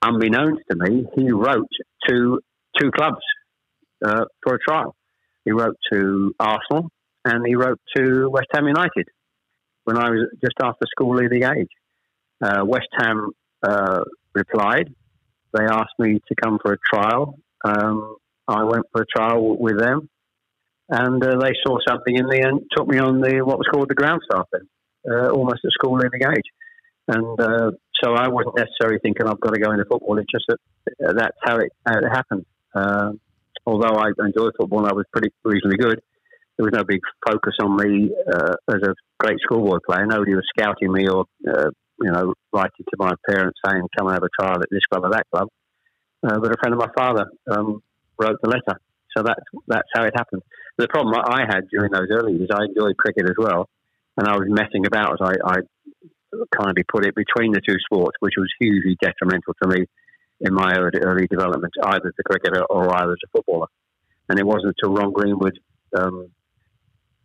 unbeknownst 0.00 0.62
to 0.70 0.76
me, 0.76 1.06
he 1.14 1.30
wrote 1.30 1.68
to 2.08 2.40
two 2.78 2.90
clubs 2.90 3.20
uh, 4.04 4.24
for 4.42 4.54
a 4.54 4.58
trial. 4.58 4.96
He 5.44 5.52
wrote 5.52 5.76
to 5.92 6.34
Arsenal 6.40 6.90
and 7.24 7.46
he 7.46 7.54
wrote 7.54 7.80
to 7.96 8.30
West 8.30 8.48
Ham 8.54 8.66
United 8.66 9.08
when 9.84 9.98
I 9.98 10.10
was 10.10 10.28
just 10.42 10.54
after 10.62 10.86
school 10.86 11.16
leaving 11.16 11.44
age. 11.44 11.68
Uh, 12.42 12.64
West 12.64 12.88
Ham 12.98 13.30
uh, 13.62 14.00
replied. 14.34 14.94
They 15.52 15.64
asked 15.64 15.98
me 15.98 16.20
to 16.28 16.34
come 16.42 16.58
for 16.62 16.72
a 16.72 16.78
trial. 16.94 17.38
Um, 17.64 18.16
I 18.46 18.64
went 18.64 18.86
for 18.92 19.02
a 19.02 19.06
trial 19.06 19.56
with 19.58 19.78
them, 19.78 20.08
and 20.88 21.22
uh, 21.22 21.38
they 21.38 21.52
saw 21.66 21.78
something 21.86 22.16
in 22.16 22.28
me 22.28 22.40
and 22.40 22.62
took 22.76 22.88
me 22.88 22.98
on 22.98 23.20
the 23.20 23.42
what 23.44 23.58
was 23.58 23.68
called 23.72 23.88
the 23.88 23.94
ground 23.94 24.22
staff 24.30 24.46
then, 24.52 24.68
uh, 25.10 25.28
almost 25.30 25.60
at 25.64 25.72
school 25.72 25.98
leaving 25.98 26.22
age. 26.22 26.48
And 27.08 27.40
uh, 27.40 27.70
so 28.02 28.12
I 28.14 28.28
wasn't 28.28 28.56
necessarily 28.56 28.98
thinking 29.02 29.26
I've 29.26 29.40
got 29.40 29.54
to 29.54 29.60
go 29.60 29.72
into 29.72 29.84
football. 29.84 30.18
It's 30.18 30.30
just 30.30 30.44
that 30.48 31.16
that's 31.16 31.36
how 31.42 31.56
it, 31.56 31.72
how 31.86 31.98
it 31.98 32.08
happened. 32.08 32.44
Uh, 32.74 33.12
although 33.66 33.96
I 33.98 34.10
enjoyed 34.18 34.52
football 34.58 34.80
and 34.80 34.88
I 34.88 34.94
was 34.94 35.06
pretty 35.12 35.30
reasonably 35.44 35.78
good, 35.78 36.00
there 36.56 36.64
was 36.64 36.74
no 36.74 36.84
big 36.84 37.00
focus 37.26 37.54
on 37.62 37.76
me 37.76 38.10
uh, 38.32 38.54
as 38.68 38.82
a 38.82 38.94
great 39.20 39.38
schoolboy 39.42 39.78
player. 39.86 40.06
Nobody 40.06 40.34
was 40.34 40.44
scouting 40.56 40.92
me 40.92 41.08
or, 41.08 41.24
uh, 41.48 41.70
you 42.00 42.10
know, 42.10 42.34
writing 42.52 42.84
to 42.90 42.96
my 42.98 43.12
parents 43.28 43.58
saying, 43.64 43.82
come 43.96 44.08
and 44.08 44.14
have 44.14 44.22
a 44.22 44.42
trial 44.42 44.60
at 44.60 44.68
this 44.70 44.84
club 44.90 45.04
or 45.04 45.10
that 45.10 45.26
club. 45.32 45.48
Uh, 46.22 46.38
but 46.40 46.52
a 46.52 46.56
friend 46.60 46.74
of 46.74 46.80
my 46.80 46.90
father 46.96 47.26
um, 47.50 47.82
wrote 48.18 48.38
the 48.42 48.48
letter. 48.48 48.80
So 49.16 49.22
that's, 49.22 49.40
that's 49.66 49.88
how 49.94 50.04
it 50.04 50.12
happened. 50.14 50.42
The 50.76 50.88
problem 50.88 51.14
I 51.14 51.42
had 51.42 51.68
during 51.70 51.92
those 51.92 52.08
early 52.10 52.34
years, 52.34 52.50
I 52.52 52.64
enjoyed 52.64 52.96
cricket 52.96 53.24
as 53.24 53.36
well. 53.38 53.68
And 54.16 54.26
I 54.28 54.36
was 54.36 54.46
messing 54.48 54.86
about, 54.86 55.12
as 55.14 55.18
I, 55.22 55.34
I 55.44 55.56
kind 56.56 56.76
of 56.76 56.84
put 56.90 57.06
it, 57.06 57.14
between 57.14 57.52
the 57.52 57.60
two 57.66 57.76
sports, 57.84 58.16
which 58.20 58.34
was 58.36 58.48
hugely 58.60 58.96
detrimental 59.00 59.54
to 59.62 59.68
me 59.68 59.86
in 60.40 60.54
my 60.54 60.74
early, 60.76 61.00
early 61.00 61.26
development, 61.26 61.72
either 61.82 62.08
as 62.08 62.14
a 62.18 62.22
cricketer 62.22 62.64
or 62.64 62.94
either 62.96 63.12
as 63.12 63.18
a 63.24 63.28
footballer. 63.32 63.66
And 64.28 64.38
it 64.38 64.46
wasn't 64.46 64.74
until 64.76 64.94
Ron 64.94 65.12
Greenwood 65.12 65.58
um, 65.96 66.30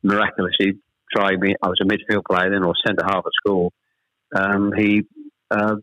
miraculously 0.02 0.80
tried 1.16 1.40
me. 1.40 1.56
I 1.62 1.68
was 1.68 1.82
a 1.82 1.86
midfield 1.86 2.24
player 2.30 2.50
then, 2.50 2.64
or 2.64 2.74
centre 2.86 3.06
half 3.06 3.26
at 3.26 3.34
school. 3.34 3.74
Um, 4.36 4.72
he 4.76 5.04
uh, 5.52 5.76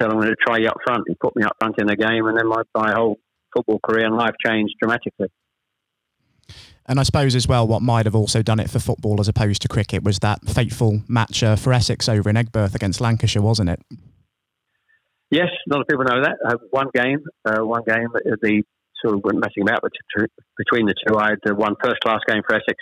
said, 0.00 0.10
"I'm 0.10 0.20
to 0.20 0.34
try 0.46 0.58
you 0.58 0.68
up 0.68 0.78
front." 0.84 1.04
He 1.08 1.14
put 1.14 1.36
me 1.36 1.42
up 1.44 1.56
front 1.58 1.76
in 1.78 1.86
the 1.86 1.96
game, 1.96 2.26
and 2.26 2.38
then 2.38 2.48
my, 2.48 2.62
my 2.74 2.92
whole 2.92 3.18
football 3.54 3.80
career 3.82 4.06
and 4.06 4.16
life 4.16 4.34
changed 4.44 4.74
dramatically. 4.80 5.28
And 6.86 6.98
I 6.98 7.02
suppose 7.02 7.34
as 7.34 7.46
well, 7.46 7.66
what 7.66 7.82
might 7.82 8.06
have 8.06 8.14
also 8.14 8.40
done 8.40 8.58
it 8.58 8.70
for 8.70 8.78
football 8.78 9.20
as 9.20 9.28
opposed 9.28 9.60
to 9.62 9.68
cricket 9.68 10.02
was 10.02 10.20
that 10.20 10.40
fateful 10.48 11.02
match 11.06 11.42
uh, 11.42 11.54
for 11.54 11.74
Essex 11.74 12.08
over 12.08 12.30
in 12.30 12.36
Aigburth 12.36 12.74
against 12.74 13.00
Lancashire, 13.00 13.42
wasn't 13.42 13.68
it? 13.68 13.80
Yes, 15.30 15.48
a 15.68 15.74
lot 15.74 15.82
of 15.82 15.86
people 15.86 16.04
know 16.04 16.22
that. 16.22 16.36
Uh, 16.46 16.56
one 16.70 16.88
game, 16.94 17.18
uh, 17.44 17.62
one 17.62 17.82
game, 17.86 18.08
uh, 18.14 18.36
the 18.40 18.62
sort 19.04 19.16
of 19.16 19.20
went 19.22 19.38
messing 19.38 19.62
about 19.62 19.82
between 20.56 20.86
the 20.86 20.94
two. 21.06 21.18
I 21.18 21.30
had 21.30 21.50
uh, 21.50 21.54
one 21.54 21.74
first 21.82 22.00
class 22.00 22.20
game 22.26 22.42
for 22.48 22.56
Essex, 22.56 22.76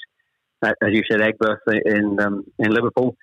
uh, 0.63 0.71
as 0.81 0.91
you 0.93 1.03
said, 1.11 1.21
Aigburth 1.21 1.59
in 1.67 2.21
um, 2.21 2.45
in 2.61 2.71
Liverpool, 2.71 3.17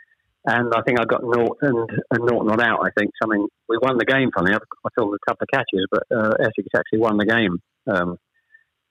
and 0.46 0.74
I 0.76 0.82
think 0.82 1.00
I 1.00 1.06
got 1.06 1.24
naught 1.24 1.58
and, 1.62 1.90
and 2.12 2.26
naught 2.26 2.46
not 2.46 2.62
out. 2.62 2.82
I 2.84 2.90
think 2.98 3.12
something 3.22 3.48
we 3.70 3.78
won 3.82 3.98
the 3.98 4.06
game. 4.06 4.30
Funny, 4.36 4.54
I, 4.54 4.58
I 4.58 4.90
filled 4.96 5.16
a 5.16 5.30
couple 5.30 5.46
of 5.46 5.54
catches, 5.54 5.88
but 5.92 6.04
uh, 6.16 6.32
Essex 6.40 6.68
actually 6.76 7.00
won 7.00 7.18
the 7.18 7.26
game. 7.26 7.58
Um, 7.88 8.18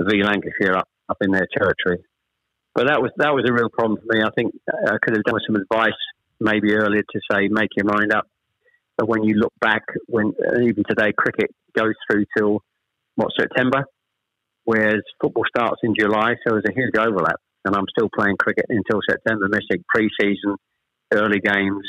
v 0.01 0.23
Lancashire 0.23 0.77
up 0.77 0.88
up 1.09 1.19
in 1.21 1.31
their 1.31 1.47
territory, 1.57 2.05
but 2.75 2.88
that 2.88 3.01
was 3.01 3.11
that 3.19 3.35
was 3.35 3.45
a 3.49 3.53
real 3.53 3.69
problem 3.69 3.99
for 4.01 4.17
me. 4.17 4.23
I 4.23 4.31
think 4.37 4.55
I 4.69 4.97
could 5.01 5.17
have 5.17 5.25
done 5.25 5.35
with 5.35 5.45
some 5.47 5.57
advice 5.57 6.01
maybe 6.41 6.75
earlier 6.75 7.03
to 7.03 7.21
say 7.31 7.49
make 7.49 7.71
your 7.77 7.87
mind 7.87 8.12
up 8.12 8.27
but 8.97 9.09
when 9.09 9.25
you 9.25 9.35
look 9.35 9.53
back, 9.61 9.83
when 10.07 10.33
uh, 10.38 10.61
even 10.61 10.85
today, 10.88 11.12
cricket 11.17 11.51
goes 11.77 11.95
through 12.07 12.25
till 12.37 12.61
what 13.17 13.33
September, 13.38 13.85
whereas 14.65 15.03
football 15.21 15.45
starts 15.49 15.81
in 15.83 15.95
July, 15.99 16.35
so 16.45 16.55
there's 16.55 16.65
a 16.69 16.75
huge 16.75 16.97
overlap. 16.99 17.41
And 17.65 17.77
I'm 17.77 17.87
still 17.91 18.09
playing 18.15 18.37
cricket 18.38 18.67
until 18.69 19.01
September, 19.09 19.49
missing 19.49 19.85
pre-season, 19.88 20.57
early 21.12 21.40
games 21.40 21.85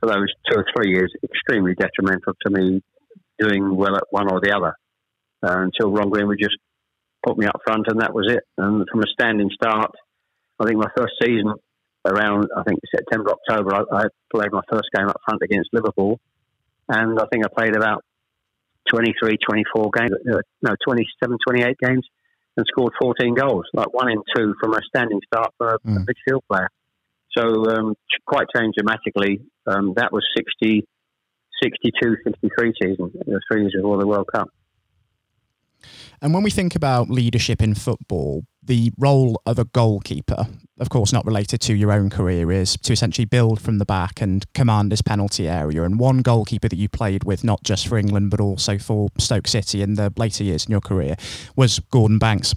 for 0.00 0.08
those 0.08 0.28
two 0.48 0.58
or 0.58 0.66
three 0.74 0.92
years. 0.92 1.12
Extremely 1.22 1.74
detrimental 1.74 2.34
to 2.46 2.50
me 2.50 2.82
doing 3.38 3.74
well 3.76 3.96
at 3.96 4.04
one 4.10 4.30
or 4.30 4.40
the 4.40 4.54
other. 4.54 4.74
Uh, 5.42 5.62
until 5.62 5.92
Ron 5.92 6.10
Greenwood 6.10 6.38
just 6.40 6.56
put 7.24 7.36
me 7.36 7.46
up 7.46 7.60
front, 7.66 7.86
and 7.88 8.00
that 8.00 8.14
was 8.14 8.26
it. 8.30 8.44
And 8.56 8.86
from 8.90 9.00
a 9.00 9.06
standing 9.12 9.50
start, 9.54 9.90
I 10.58 10.66
think 10.66 10.78
my 10.78 10.90
first 10.96 11.14
season 11.22 11.52
around, 12.04 12.48
I 12.56 12.62
think 12.62 12.78
September, 12.94 13.32
October, 13.32 13.74
I, 13.74 14.04
I, 14.04 14.04
played 14.32 14.52
my 14.52 14.60
first 14.70 14.88
game 14.94 15.08
up 15.08 15.20
front 15.24 15.42
against 15.42 15.70
Liverpool. 15.72 16.18
And 16.88 17.18
I 17.18 17.24
think 17.32 17.44
I 17.44 17.48
played 17.48 17.76
about 17.76 18.04
23, 18.90 19.38
24 19.38 19.90
games, 19.96 20.10
uh, 20.30 20.38
no, 20.62 20.74
27, 20.86 21.38
28 21.46 21.76
games 21.78 22.06
and 22.56 22.66
scored 22.68 22.92
14 23.00 23.34
goals, 23.34 23.64
like 23.72 23.92
one 23.92 24.10
in 24.10 24.22
two 24.36 24.54
from 24.60 24.74
a 24.74 24.80
standing 24.86 25.20
start 25.26 25.52
for 25.58 25.74
a, 25.74 25.78
mm. 25.80 25.96
a 25.96 26.00
midfield 26.00 26.40
player. 26.50 26.68
So 27.36 27.70
um, 27.70 27.94
quite 28.26 28.46
changed 28.56 28.76
dramatically. 28.78 29.40
Um, 29.66 29.94
that 29.96 30.12
was 30.12 30.24
60, 30.36 30.86
62, 31.62 32.16
63 32.24 32.72
season, 32.80 33.12
the 33.26 33.40
three 33.50 33.62
years 33.62 33.74
before 33.76 33.98
the 33.98 34.06
World 34.06 34.28
Cup. 34.34 34.48
And 36.22 36.32
when 36.32 36.42
we 36.42 36.50
think 36.50 36.74
about 36.74 37.10
leadership 37.10 37.60
in 37.60 37.74
football, 37.74 38.44
the 38.66 38.92
role 38.98 39.40
of 39.46 39.58
a 39.58 39.64
goalkeeper, 39.64 40.46
of 40.80 40.88
course, 40.88 41.12
not 41.12 41.26
related 41.26 41.60
to 41.62 41.74
your 41.74 41.92
own 41.92 42.10
career, 42.10 42.50
is 42.50 42.76
to 42.78 42.92
essentially 42.92 43.24
build 43.24 43.60
from 43.60 43.78
the 43.78 43.84
back 43.84 44.20
and 44.20 44.50
command 44.54 44.90
this 44.90 45.02
penalty 45.02 45.48
area. 45.48 45.82
And 45.82 45.98
one 45.98 46.22
goalkeeper 46.22 46.68
that 46.68 46.76
you 46.76 46.88
played 46.88 47.24
with, 47.24 47.44
not 47.44 47.62
just 47.62 47.86
for 47.86 47.98
England, 47.98 48.30
but 48.30 48.40
also 48.40 48.78
for 48.78 49.08
Stoke 49.18 49.46
City 49.46 49.82
in 49.82 49.94
the 49.94 50.12
later 50.16 50.44
years 50.44 50.64
in 50.64 50.72
your 50.72 50.80
career, 50.80 51.16
was 51.56 51.78
Gordon 51.90 52.18
Banks. 52.18 52.54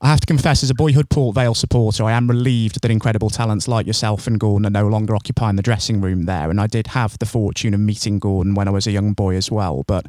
I 0.00 0.08
have 0.08 0.20
to 0.20 0.26
confess, 0.26 0.62
as 0.62 0.70
a 0.70 0.74
boyhood 0.74 1.08
Port 1.08 1.34
Vale 1.34 1.54
supporter, 1.54 2.04
I 2.04 2.12
am 2.12 2.28
relieved 2.28 2.82
that 2.82 2.90
incredible 2.90 3.30
talents 3.30 3.66
like 3.66 3.86
yourself 3.86 4.26
and 4.26 4.38
Gordon 4.38 4.66
are 4.66 4.70
no 4.70 4.88
longer 4.88 5.16
occupying 5.16 5.56
the 5.56 5.62
dressing 5.62 6.00
room 6.00 6.26
there. 6.26 6.50
And 6.50 6.60
I 6.60 6.66
did 6.66 6.88
have 6.88 7.18
the 7.18 7.26
fortune 7.26 7.74
of 7.74 7.80
meeting 7.80 8.18
Gordon 8.18 8.54
when 8.54 8.68
I 8.68 8.72
was 8.72 8.86
a 8.86 8.92
young 8.92 9.14
boy 9.14 9.36
as 9.36 9.50
well. 9.50 9.84
But 9.86 10.06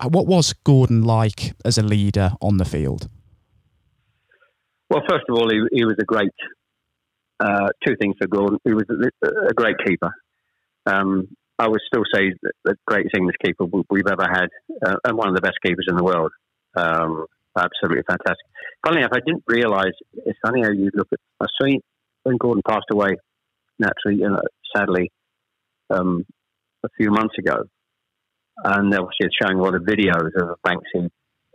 uh, 0.00 0.08
what 0.08 0.26
was 0.26 0.52
Gordon 0.64 1.02
like 1.02 1.54
as 1.64 1.76
a 1.76 1.82
leader 1.82 2.32
on 2.40 2.58
the 2.58 2.64
field? 2.64 3.08
Well, 4.90 5.02
first 5.08 5.24
of 5.28 5.36
all, 5.36 5.48
he, 5.50 5.60
he 5.72 5.84
was 5.84 5.96
a 6.00 6.04
great. 6.04 6.30
Uh, 7.40 7.68
two 7.84 7.96
things 8.00 8.14
for 8.20 8.28
Gordon. 8.28 8.58
He 8.64 8.72
was 8.72 8.84
a, 8.88 9.48
a 9.48 9.52
great 9.54 9.76
keeper. 9.84 10.12
Um, 10.86 11.28
I 11.58 11.68
would 11.68 11.80
still 11.86 12.04
say 12.14 12.32
the 12.64 12.76
greatest 12.86 13.16
English 13.16 13.36
keeper 13.44 13.64
we've 13.90 14.06
ever 14.06 14.26
had, 14.28 14.48
uh, 14.84 14.96
and 15.04 15.16
one 15.16 15.28
of 15.28 15.34
the 15.34 15.40
best 15.40 15.58
keepers 15.64 15.86
in 15.88 15.96
the 15.96 16.04
world. 16.04 16.30
Um, 16.76 17.26
absolutely 17.56 18.02
fantastic. 18.08 18.46
Funny 18.84 18.98
enough, 18.98 19.12
I 19.14 19.20
didn't 19.24 19.44
realise. 19.46 19.94
It's 20.26 20.38
funny 20.44 20.62
how 20.62 20.70
you 20.70 20.90
look 20.94 21.08
at. 21.12 21.18
I 21.40 21.46
see 21.62 21.80
when 22.22 22.36
Gordon 22.36 22.62
passed 22.66 22.86
away, 22.92 23.16
naturally, 23.78 24.20
you 24.20 24.28
know, 24.28 24.40
sadly, 24.74 25.10
um, 25.90 26.24
a 26.84 26.88
few 26.96 27.10
months 27.10 27.34
ago, 27.38 27.64
and 28.64 28.94
obviously 28.94 29.26
it's 29.26 29.36
showing 29.40 29.58
a 29.58 29.62
lot 29.62 29.74
of 29.74 29.82
videos 29.82 30.30
of 30.36 30.56
Banksy 30.66 31.08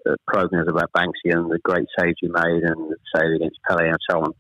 uh, 0.08 0.16
programs 0.28 0.68
about 0.70 0.92
Banksy 0.96 1.32
and 1.32 1.50
the 1.50 1.60
great 1.64 1.88
saves 2.00 2.16
he 2.20 2.28
made 2.28 2.64
and 2.64 2.92
the 2.92 2.98
save 3.16 3.36
against 3.36 3.60
Pele 3.68 3.88
and 3.88 3.98
so 4.10 4.20
on. 4.20 4.34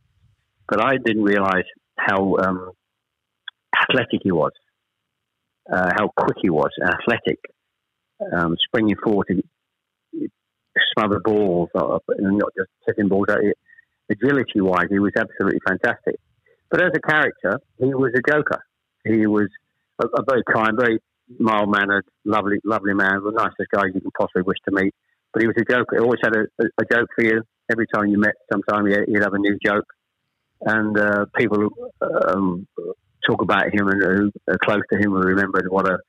But 0.67 0.83
I 0.83 0.97
didn't 1.03 1.23
realise 1.23 1.65
how 1.97 2.35
um, 2.37 2.71
athletic 3.81 4.21
he 4.23 4.31
was, 4.31 4.51
uh, 5.71 5.89
how 5.97 6.09
quick 6.15 6.37
he 6.41 6.49
was, 6.49 6.69
athletic, 6.81 7.39
um, 8.33 8.55
springing 8.67 8.95
forward 9.03 9.27
to 9.29 9.41
smother 10.93 11.19
balls, 11.23 11.69
and 11.75 12.37
not 12.37 12.49
just 12.57 12.69
taking 12.87 13.09
balls 13.09 13.27
out. 13.29 13.39
Agility 14.11 14.61
wise, 14.61 14.87
he 14.89 14.99
was 14.99 15.11
absolutely 15.17 15.59
fantastic. 15.67 16.15
But 16.71 16.81
as 16.81 16.91
a 16.95 16.99
character, 16.99 17.59
he 17.77 17.93
was 17.93 18.11
a 18.15 18.31
joker. 18.31 18.63
He 19.03 19.27
was 19.27 19.49
a, 20.01 20.05
a 20.05 20.23
very 20.27 20.43
kind, 20.51 20.77
very 20.79 20.99
mild 21.39 21.69
mannered, 21.69 22.05
lovely, 22.25 22.59
lovely 22.63 22.93
man, 22.93 23.21
the 23.23 23.31
nicest 23.31 23.69
guy 23.71 23.83
you 23.93 24.01
can 24.01 24.11
possibly 24.17 24.41
wish 24.43 24.57
to 24.67 24.71
meet. 24.71 24.93
But 25.33 25.41
he 25.41 25.47
was 25.47 25.55
a 25.59 25.71
joke. 25.71 25.87
He 25.91 25.99
always 25.99 26.19
had 26.23 26.35
a, 26.35 26.45
a, 26.59 26.85
joke 26.91 27.09
for 27.15 27.23
you. 27.23 27.41
Every 27.71 27.85
time 27.93 28.07
you 28.07 28.17
met, 28.17 28.33
sometime 28.51 28.85
he'd 28.87 29.21
have 29.21 29.33
a 29.33 29.39
new 29.39 29.57
joke. 29.63 29.85
And 30.61 30.97
uh, 30.97 31.25
people 31.37 31.69
um, 32.01 32.67
talk 33.27 33.41
about 33.41 33.73
him 33.73 33.87
and 33.87 34.01
who 34.01 34.31
are 34.47 34.57
close 34.57 34.81
to 34.91 34.97
him 34.97 35.13
and 35.15 35.23
remembered 35.23 35.67
what 35.69 35.87
a 35.87 35.99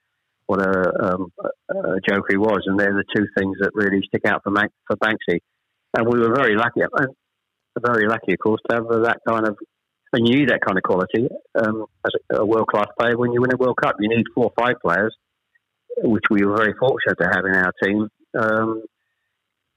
what 0.46 0.60
a, 0.60 1.04
um, 1.04 1.32
a 1.70 2.00
joke 2.08 2.24
he 2.28 2.36
was. 2.36 2.62
And 2.66 2.80
they're 2.80 2.92
the 2.92 3.04
two 3.14 3.26
things 3.36 3.58
that 3.60 3.70
really 3.74 4.02
stick 4.06 4.22
out 4.26 4.42
for, 4.42 4.50
Mac, 4.50 4.70
for 4.86 4.96
Banksy. 4.96 5.38
And 5.96 6.08
we 6.08 6.18
were 6.18 6.34
very 6.34 6.56
lucky, 6.56 6.80
very 7.78 8.08
lucky, 8.08 8.32
of 8.32 8.38
course, 8.40 8.60
to 8.68 8.76
have 8.76 8.88
that 8.88 9.18
kind 9.28 9.46
of 9.46 9.56
and 10.12 10.26
you 10.26 10.38
need 10.40 10.48
that 10.48 10.60
kind 10.60 10.76
of 10.76 10.82
quality 10.82 11.28
um, 11.54 11.86
as 12.04 12.12
a, 12.32 12.42
a 12.42 12.46
world 12.46 12.66
class 12.66 12.88
player 12.98 13.16
when 13.16 13.32
you 13.32 13.40
win 13.40 13.52
a 13.52 13.56
World 13.56 13.78
Cup. 13.80 13.96
You 14.00 14.08
need 14.08 14.24
four 14.34 14.46
or 14.46 14.52
five 14.58 14.76
players, 14.84 15.14
which 15.98 16.24
we 16.30 16.44
were 16.44 16.56
very 16.56 16.74
fortunate 16.78 17.16
to 17.20 17.28
have 17.32 17.44
in 17.44 17.54
our 17.54 17.72
team. 17.82 18.08
Um, 18.38 18.82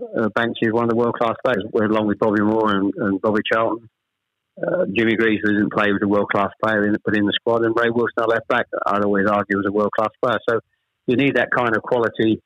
uh, 0.02 0.30
Banksy 0.30 0.64
is 0.64 0.74
one 0.74 0.84
of 0.86 0.90
the 0.90 0.96
world 0.96 1.16
class 1.16 1.36
players, 1.44 1.64
along 1.74 2.08
with 2.08 2.20
Bobby 2.20 2.42
Moore 2.42 2.76
and, 2.76 2.94
and 2.96 3.22
Bobby 3.22 3.42
Charlton. 3.52 3.90
Uh, 4.62 4.86
Jimmy 4.96 5.16
Greaves 5.16 5.42
didn't 5.44 5.74
play 5.74 5.92
with 5.92 6.04
a 6.04 6.08
world 6.08 6.30
class 6.32 6.52
player 6.64 6.86
in, 6.86 6.96
put 7.04 7.18
in 7.18 7.26
the 7.26 7.34
squad, 7.34 7.64
and 7.64 7.76
Ray 7.76 7.90
Wilson, 7.90 8.14
our 8.20 8.28
left 8.28 8.48
back, 8.48 8.68
I'd 8.86 9.04
always 9.04 9.28
argue 9.28 9.58
was 9.58 9.66
a 9.68 9.72
world 9.72 9.92
class 9.98 10.12
player. 10.24 10.38
So 10.48 10.60
you 11.08 11.16
need 11.16 11.36
that 11.36 11.50
kind 11.56 11.76
of 11.76 11.82
quality 11.82 12.42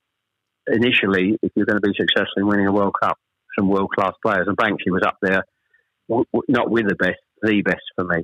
initially 0.68 1.38
if 1.42 1.52
you're 1.56 1.66
going 1.66 1.82
to 1.82 1.88
be 1.88 1.94
successful 1.98 2.38
in 2.38 2.48
winning 2.48 2.68
a 2.68 2.72
World 2.72 2.96
Cup. 3.02 3.18
Some 3.58 3.70
world 3.70 3.90
class 3.94 4.14
players, 4.24 4.48
and 4.48 4.56
Banksy 4.56 4.92
was 4.92 5.02
up 5.06 5.18
there, 5.22 5.44
w- 6.08 6.26
w- 6.32 6.44
not 6.48 6.70
with 6.70 6.88
the 6.88 6.96
best, 6.96 7.18
the 7.42 7.62
best 7.64 7.82
for 7.96 8.06
me. 8.06 8.24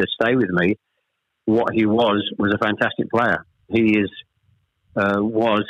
to 0.00 0.06
stay 0.20 0.34
with 0.36 0.50
me, 0.50 0.76
what 1.44 1.74
he 1.74 1.86
was 1.86 2.22
was 2.38 2.52
a 2.52 2.58
fantastic 2.58 3.10
player. 3.10 3.44
He 3.68 3.98
is 3.98 4.10
uh, 4.96 5.18
was 5.18 5.64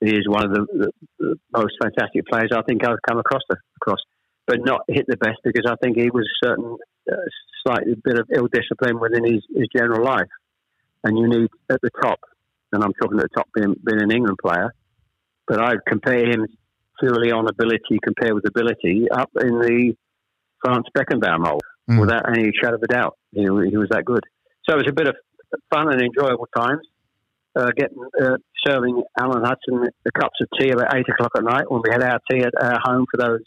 he 0.00 0.10
is 0.10 0.28
one 0.28 0.44
of 0.44 0.52
the, 0.52 0.92
the, 1.18 1.36
most 1.52 1.74
fantastic 1.80 2.26
players 2.26 2.50
I 2.54 2.62
think 2.62 2.86
I've 2.86 3.00
come 3.08 3.18
across 3.18 3.42
the, 3.48 3.56
across, 3.80 3.98
but 4.46 4.58
not 4.62 4.82
hit 4.88 5.06
the 5.08 5.16
best 5.16 5.38
because 5.42 5.64
I 5.66 5.74
think 5.82 5.96
he 5.96 6.10
was 6.10 6.26
a 6.26 6.46
certain 6.46 6.76
uh, 7.10 7.16
slightly 7.66 7.94
bit 8.04 8.18
of 8.18 8.28
ill 8.34 8.48
discipline 8.52 9.00
within 9.00 9.24
his, 9.24 9.42
his 9.54 9.68
general 9.74 10.04
life, 10.04 10.28
and 11.02 11.18
you 11.18 11.28
need 11.28 11.48
at 11.70 11.80
the 11.80 11.90
top, 12.02 12.20
and 12.72 12.84
I'm 12.84 12.92
talking 13.00 13.18
at 13.18 13.24
the 13.24 13.36
top 13.36 13.48
being, 13.54 13.74
being 13.84 14.02
an 14.02 14.10
England 14.10 14.38
player, 14.42 14.74
but 15.48 15.60
I'd 15.60 15.84
compare 15.88 16.30
him 16.30 16.46
purely 17.00 17.32
on 17.32 17.48
ability 17.48 17.98
compared 18.02 18.34
with 18.34 18.46
ability 18.46 19.06
up 19.10 19.30
in 19.40 19.58
the 19.60 19.94
Franz 20.62 20.86
Beckenbauer 20.96 21.40
mold 21.40 21.62
mm. 21.90 22.00
without 22.00 22.28
any 22.28 22.50
shadow 22.60 22.76
of 22.76 22.82
a 22.82 22.86
doubt. 22.86 23.16
He, 23.32 23.42
he 23.42 23.76
was 23.76 23.88
that 23.90 24.04
good. 24.04 24.24
So 24.68 24.74
it 24.74 24.78
was 24.78 24.88
a 24.88 24.92
bit 24.92 25.08
of 25.08 25.16
fun 25.72 25.92
and 25.92 26.00
enjoyable 26.00 26.48
times. 26.56 26.86
Uh, 27.54 27.70
getting 27.74 27.96
uh, 28.22 28.36
serving 28.66 29.02
Alan 29.18 29.42
Hudson 29.42 29.88
the 30.04 30.12
cups 30.12 30.38
of 30.42 30.48
tea 30.60 30.70
about 30.70 30.94
eight 30.94 31.08
o'clock 31.08 31.32
at 31.38 31.42
night 31.42 31.70
when 31.70 31.80
we 31.82 31.90
had 31.90 32.02
our 32.02 32.20
tea 32.30 32.42
at 32.42 32.52
our 32.60 32.78
home 32.82 33.06
for 33.10 33.16
those 33.16 33.40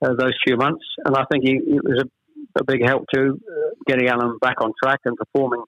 uh, 0.00 0.14
those 0.18 0.32
few 0.46 0.56
months, 0.56 0.84
and 1.04 1.14
I 1.14 1.24
think 1.30 1.44
he, 1.44 1.56
it 1.56 1.84
was 1.84 2.04
a, 2.04 2.60
a 2.60 2.64
big 2.64 2.82
help 2.82 3.04
to 3.12 3.20
uh, 3.20 3.70
getting 3.86 4.08
Alan 4.08 4.38
back 4.40 4.62
on 4.62 4.72
track 4.82 5.00
and 5.04 5.14
performing 5.16 5.62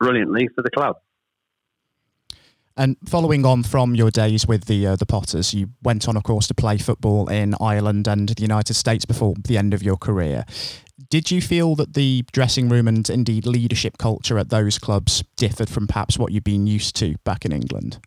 brilliantly 0.00 0.48
for 0.54 0.62
the 0.62 0.70
club. 0.70 0.96
And 2.78 2.96
following 3.04 3.44
on 3.44 3.64
from 3.64 3.96
your 3.96 4.12
days 4.12 4.46
with 4.46 4.66
the 4.66 4.86
uh, 4.86 4.96
the 4.96 5.04
Potters, 5.04 5.52
you 5.52 5.70
went 5.82 6.08
on, 6.08 6.16
of 6.16 6.22
course, 6.22 6.46
to 6.46 6.54
play 6.54 6.78
football 6.78 7.28
in 7.28 7.56
Ireland 7.60 8.06
and 8.06 8.28
the 8.28 8.40
United 8.40 8.74
States 8.74 9.04
before 9.04 9.34
the 9.48 9.58
end 9.58 9.74
of 9.74 9.82
your 9.82 9.96
career. 9.96 10.44
Did 11.10 11.32
you 11.32 11.40
feel 11.40 11.74
that 11.74 11.94
the 11.94 12.24
dressing 12.30 12.68
room 12.68 12.86
and 12.86 13.10
indeed 13.10 13.46
leadership 13.46 13.98
culture 13.98 14.38
at 14.38 14.50
those 14.50 14.78
clubs 14.78 15.24
differed 15.36 15.68
from 15.68 15.88
perhaps 15.88 16.20
what 16.20 16.30
you'd 16.30 16.44
been 16.44 16.68
used 16.68 16.94
to 16.96 17.16
back 17.24 17.44
in 17.44 17.50
England? 17.50 17.98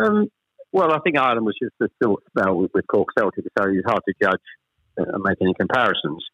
Um, 0.00 0.28
well, 0.70 0.92
I 0.92 1.00
think 1.00 1.18
Ireland 1.18 1.44
was 1.44 1.56
just 1.60 1.74
a 1.82 1.88
short 2.00 2.22
spell 2.28 2.54
with, 2.54 2.70
with 2.72 2.86
Cork 2.86 3.08
Celtic, 3.18 3.46
so 3.58 3.68
it's 3.68 3.84
hard 3.84 4.02
to 4.06 4.14
judge 4.22 4.40
and 4.96 5.24
make 5.24 5.38
any 5.42 5.54
comparisons. 5.54 6.24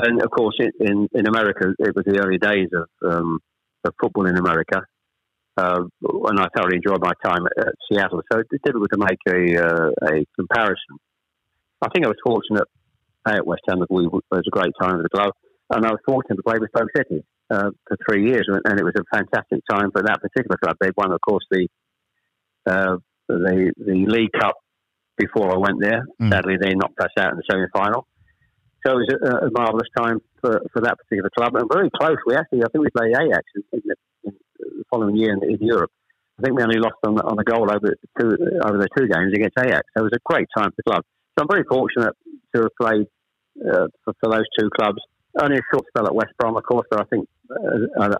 And 0.00 0.22
of 0.22 0.30
course, 0.30 0.56
in 0.60 1.08
in 1.12 1.28
America, 1.28 1.74
it 1.78 1.94
was 1.94 2.06
the 2.06 2.20
early 2.24 2.38
days 2.38 2.70
of 2.72 2.88
um, 3.06 3.40
of 3.84 3.94
football 4.00 4.26
in 4.26 4.36
America, 4.36 4.82
uh, 5.56 5.82
and 6.02 6.40
I 6.40 6.46
thoroughly 6.56 6.76
enjoyed 6.76 7.00
my 7.00 7.12
time 7.24 7.46
at, 7.46 7.66
at 7.66 7.74
Seattle. 7.90 8.22
So 8.30 8.40
it's 8.40 8.64
difficult 8.64 8.90
to 8.92 8.98
make 8.98 9.18
a 9.28 9.64
uh, 9.64 9.90
a 10.02 10.26
comparison. 10.38 10.98
I 11.82 11.88
think 11.90 12.04
I 12.04 12.08
was 12.08 12.18
fortunate 12.24 12.68
at 13.26 13.46
West 13.46 13.62
Ham 13.68 13.80
that 13.80 13.90
we 13.90 14.06
it 14.06 14.12
was 14.12 14.46
a 14.46 14.50
great 14.50 14.72
time 14.80 14.96
for 14.98 15.02
the 15.02 15.08
club, 15.08 15.32
and 15.70 15.86
I 15.86 15.90
was 15.90 16.00
fortunate 16.06 16.36
to 16.36 16.42
play 16.42 16.58
with 16.58 16.70
Stoke 16.74 16.90
City 16.96 17.24
uh, 17.50 17.70
for 17.86 17.96
three 18.08 18.28
years, 18.28 18.46
and 18.48 18.78
it 18.78 18.84
was 18.84 18.94
a 18.98 19.16
fantastic 19.16 19.60
time 19.70 19.90
for 19.92 20.02
that 20.02 20.20
particular 20.20 20.56
club. 20.62 20.76
They 20.80 20.90
won, 20.96 21.12
of 21.12 21.20
course, 21.26 21.44
the 21.50 21.68
uh, 22.66 22.96
the 23.28 23.72
the 23.76 24.06
League 24.06 24.32
Cup 24.38 24.56
before 25.16 25.52
I 25.52 25.58
went 25.58 25.80
there. 25.80 26.04
Mm. 26.20 26.30
Sadly, 26.30 26.56
they 26.60 26.74
knocked 26.74 27.00
us 27.00 27.10
out 27.18 27.32
in 27.32 27.36
the 27.36 27.42
semi 27.50 27.66
final. 27.72 28.06
So 28.88 28.96
it 28.96 29.04
was 29.04 29.12
a, 29.20 29.46
a 29.46 29.50
marvellous 29.50 29.88
time 29.96 30.20
for, 30.40 30.62
for 30.72 30.80
that 30.80 30.96
particular 30.96 31.28
club, 31.36 31.54
and 31.56 31.68
very 31.70 31.90
close. 31.90 32.16
We 32.26 32.36
actually, 32.36 32.62
I 32.62 32.68
think 32.72 32.84
we 32.84 32.90
played 32.96 33.12
Ajax 33.12 33.44
in, 33.54 33.62
the, 33.70 33.96
in 34.24 34.32
the, 34.58 34.84
following 34.90 35.16
year 35.16 35.34
in, 35.34 35.44
in, 35.44 35.58
Europe. 35.60 35.90
I 36.38 36.42
think 36.42 36.56
we 36.56 36.62
only 36.62 36.78
lost 36.78 36.96
on, 37.04 37.20
on 37.20 37.38
a 37.38 37.44
goal 37.44 37.68
over 37.68 37.94
two 38.18 38.30
over 38.64 38.78
the 38.78 38.88
two 38.96 39.06
games 39.08 39.32
against 39.34 39.58
Ajax. 39.58 39.82
So 39.92 40.00
it 40.00 40.08
was 40.08 40.16
a 40.16 40.24
great 40.24 40.48
time 40.56 40.70
for 40.70 40.76
the 40.78 40.88
club. 40.88 41.02
So 41.36 41.42
I'm 41.42 41.48
very 41.50 41.64
fortunate 41.68 42.14
to 42.54 42.62
have 42.62 42.74
played 42.80 43.06
uh, 43.60 43.86
for, 44.04 44.14
for, 44.20 44.30
those 44.30 44.48
two 44.58 44.70
clubs. 44.70 45.02
Only 45.38 45.58
a 45.58 45.68
short 45.70 45.84
spell 45.88 46.06
at 46.06 46.14
West 46.14 46.32
Brom, 46.38 46.56
of 46.56 46.62
course, 46.64 46.86
but 46.90 47.02
I 47.02 47.04
think, 47.10 47.28
uh, 47.50 48.14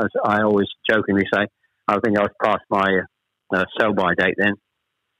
as 0.00 0.08
I 0.24 0.42
always 0.42 0.68
jokingly 0.88 1.26
say, 1.32 1.46
I 1.86 1.98
think 2.00 2.16
I 2.16 2.22
was 2.22 2.32
past 2.42 2.64
my 2.70 3.00
uh, 3.54 3.64
sell 3.78 3.92
by 3.92 4.14
date 4.16 4.36
then. 4.38 4.54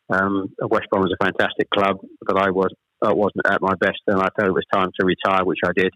Um, 0.08 0.54
West 0.70 0.86
Brom 0.90 1.02
was 1.02 1.12
a 1.12 1.22
fantastic 1.22 1.68
club, 1.70 1.98
but 2.24 2.40
I 2.40 2.50
was 2.50 2.72
I 3.04 3.12
wasn't 3.12 3.46
at 3.46 3.60
my 3.60 3.74
best, 3.74 4.00
and 4.06 4.20
I 4.20 4.28
thought 4.28 4.46
it 4.46 4.54
was 4.54 4.64
time 4.72 4.90
to 4.98 5.06
retire, 5.06 5.44
which 5.44 5.60
I 5.64 5.72
did. 5.74 5.92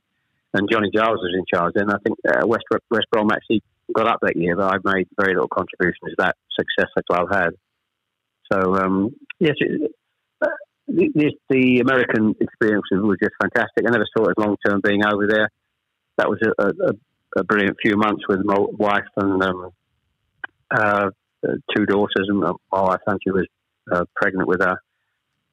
And 0.55 0.69
Johnny 0.71 0.91
Giles 0.95 1.19
was 1.19 1.35
in 1.37 1.45
charge 1.53 1.75
then. 1.75 1.91
I 1.91 1.99
think 2.05 2.19
uh, 2.27 2.47
West 2.47 2.65
West 2.91 3.07
Brom 3.11 3.31
actually 3.31 3.63
got 3.95 4.09
up 4.09 4.21
that 4.23 4.37
year, 4.37 4.57
but 4.57 4.75
I 4.75 4.77
made 4.85 5.09
very 5.19 5.35
little 5.35 5.49
contribution 5.49 6.09
to 6.09 6.15
that 6.19 6.37
success 6.59 6.91
the 6.97 7.03
club 7.03 7.29
had. 7.31 7.51
So 8.51 8.75
um, 8.77 9.15
yes, 9.39 9.55
it, 9.59 9.93
uh, 10.41 10.47
the, 10.87 11.33
the, 11.51 11.81
American 11.81 12.35
experience 12.41 12.85
was 12.93 13.19
just 13.23 13.35
fantastic. 13.41 13.85
I 13.87 13.91
never 13.91 14.07
saw 14.17 14.25
it 14.25 14.35
as 14.39 14.45
long 14.45 14.57
term 14.65 14.81
being 14.83 15.05
over 15.05 15.27
there. 15.27 15.51
That 16.17 16.29
was 16.29 16.39
a, 16.43 16.65
a, 16.65 16.93
a, 17.37 17.45
brilliant 17.45 17.77
few 17.83 17.97
months 17.97 18.23
with 18.29 18.41
my 18.43 18.57
wife 18.59 19.05
and 19.17 19.43
um, 19.43 19.71
uh, 20.71 21.11
two 21.77 21.87
daughters, 21.87 22.27
and 22.29 22.41
my 22.41 22.53
wife, 22.73 23.01
she 23.23 23.31
was 23.31 23.47
uh, 23.93 24.05
pregnant 24.17 24.49
with 24.49 24.61
her 24.61 24.79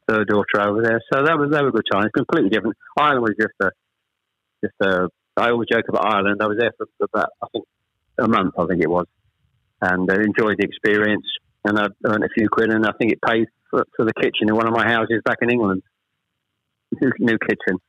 third 0.08 0.28
daughter 0.28 0.62
over 0.62 0.82
there. 0.82 1.02
So 1.12 1.24
that 1.24 1.38
was 1.38 1.52
that 1.52 1.64
was 1.64 1.74
a 1.74 1.78
good 1.78 1.88
time. 1.92 2.06
It's 2.06 2.14
completely 2.14 2.50
different. 2.50 2.76
Ireland 2.98 3.22
was 3.22 3.36
just 3.40 3.54
a 3.62 3.70
just 4.64 4.76
a. 4.82 5.10
I 5.38 5.50
always 5.50 5.68
joke 5.70 5.86
about 5.90 6.06
Ireland. 6.06 6.42
I 6.42 6.48
was 6.48 6.58
there 6.60 6.72
for 6.78 6.88
about 7.04 7.30
I 7.44 7.48
think 7.52 7.66
a 8.20 8.28
month. 8.28 8.54
I 8.58 8.66
think 8.66 8.82
it 8.82 8.90
was, 8.90 9.08
and 9.82 10.10
I 10.10 10.16
enjoyed 10.16 10.58
the 10.58 10.66
experience. 10.66 11.26
And 11.68 11.80
I 11.80 11.88
earned 12.06 12.24
a 12.24 12.30
few 12.38 12.48
quid, 12.48 12.70
and 12.70 12.86
I 12.86 12.92
think 13.00 13.12
it 13.12 13.20
paid 13.26 13.48
for, 13.72 13.84
for 13.96 14.06
the 14.06 14.14
kitchen 14.14 14.50
in 14.50 14.56
one 14.56 14.68
of 14.68 14.74
my 14.74 14.86
houses 14.86 15.22
back 15.26 15.38
in 15.42 15.50
England. 15.50 15.82
New, 17.02 17.12
new 17.18 17.38
kitchen. 17.40 17.80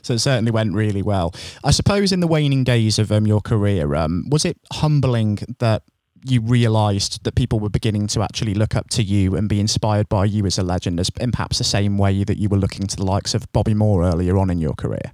so 0.00 0.14
it 0.14 0.20
certainly 0.20 0.52
went 0.52 0.72
really 0.72 1.02
well. 1.02 1.34
I 1.64 1.72
suppose 1.72 2.12
in 2.12 2.20
the 2.20 2.28
waning 2.28 2.62
days 2.62 2.98
of 2.98 3.10
um, 3.10 3.26
your 3.26 3.40
career, 3.40 3.94
um, 3.96 4.24
was 4.30 4.44
it 4.44 4.56
humbling 4.72 5.40
that 5.58 5.82
you 6.24 6.40
realised 6.40 7.22
that 7.24 7.34
people 7.34 7.60
were 7.60 7.68
beginning 7.68 8.06
to 8.08 8.22
actually 8.22 8.54
look 8.54 8.74
up 8.74 8.88
to 8.90 9.02
you 9.02 9.36
and 9.36 9.48
be 9.48 9.60
inspired 9.60 10.08
by 10.08 10.24
you 10.24 10.46
as 10.46 10.58
a 10.58 10.62
legend, 10.62 10.98
as 10.98 11.10
in 11.20 11.30
perhaps 11.32 11.58
the 11.58 11.64
same 11.64 11.98
way 11.98 12.24
that 12.24 12.38
you 12.38 12.48
were 12.48 12.56
looking 12.56 12.86
to 12.86 12.96
the 12.96 13.04
likes 13.04 13.34
of 13.34 13.50
Bobby 13.52 13.74
Moore 13.74 14.04
earlier 14.04 14.38
on 14.38 14.50
in 14.50 14.58
your 14.58 14.72
career? 14.74 15.12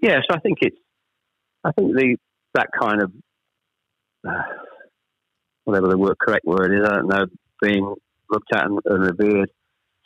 Yes, 0.00 0.22
I 0.30 0.38
think 0.40 0.58
it's. 0.62 0.76
I 1.62 1.72
think 1.72 1.96
the 1.96 2.16
that 2.54 2.68
kind 2.80 3.02
of 3.02 3.12
uh, 4.26 4.42
whatever 5.64 5.88
the 5.88 5.98
word 5.98 6.16
correct 6.18 6.46
word 6.46 6.72
is, 6.72 6.88
I 6.88 6.94
don't 6.94 7.08
know, 7.08 7.26
being 7.60 7.94
looked 8.30 8.54
at 8.54 8.64
and, 8.64 8.78
and 8.84 9.02
revered 9.02 9.50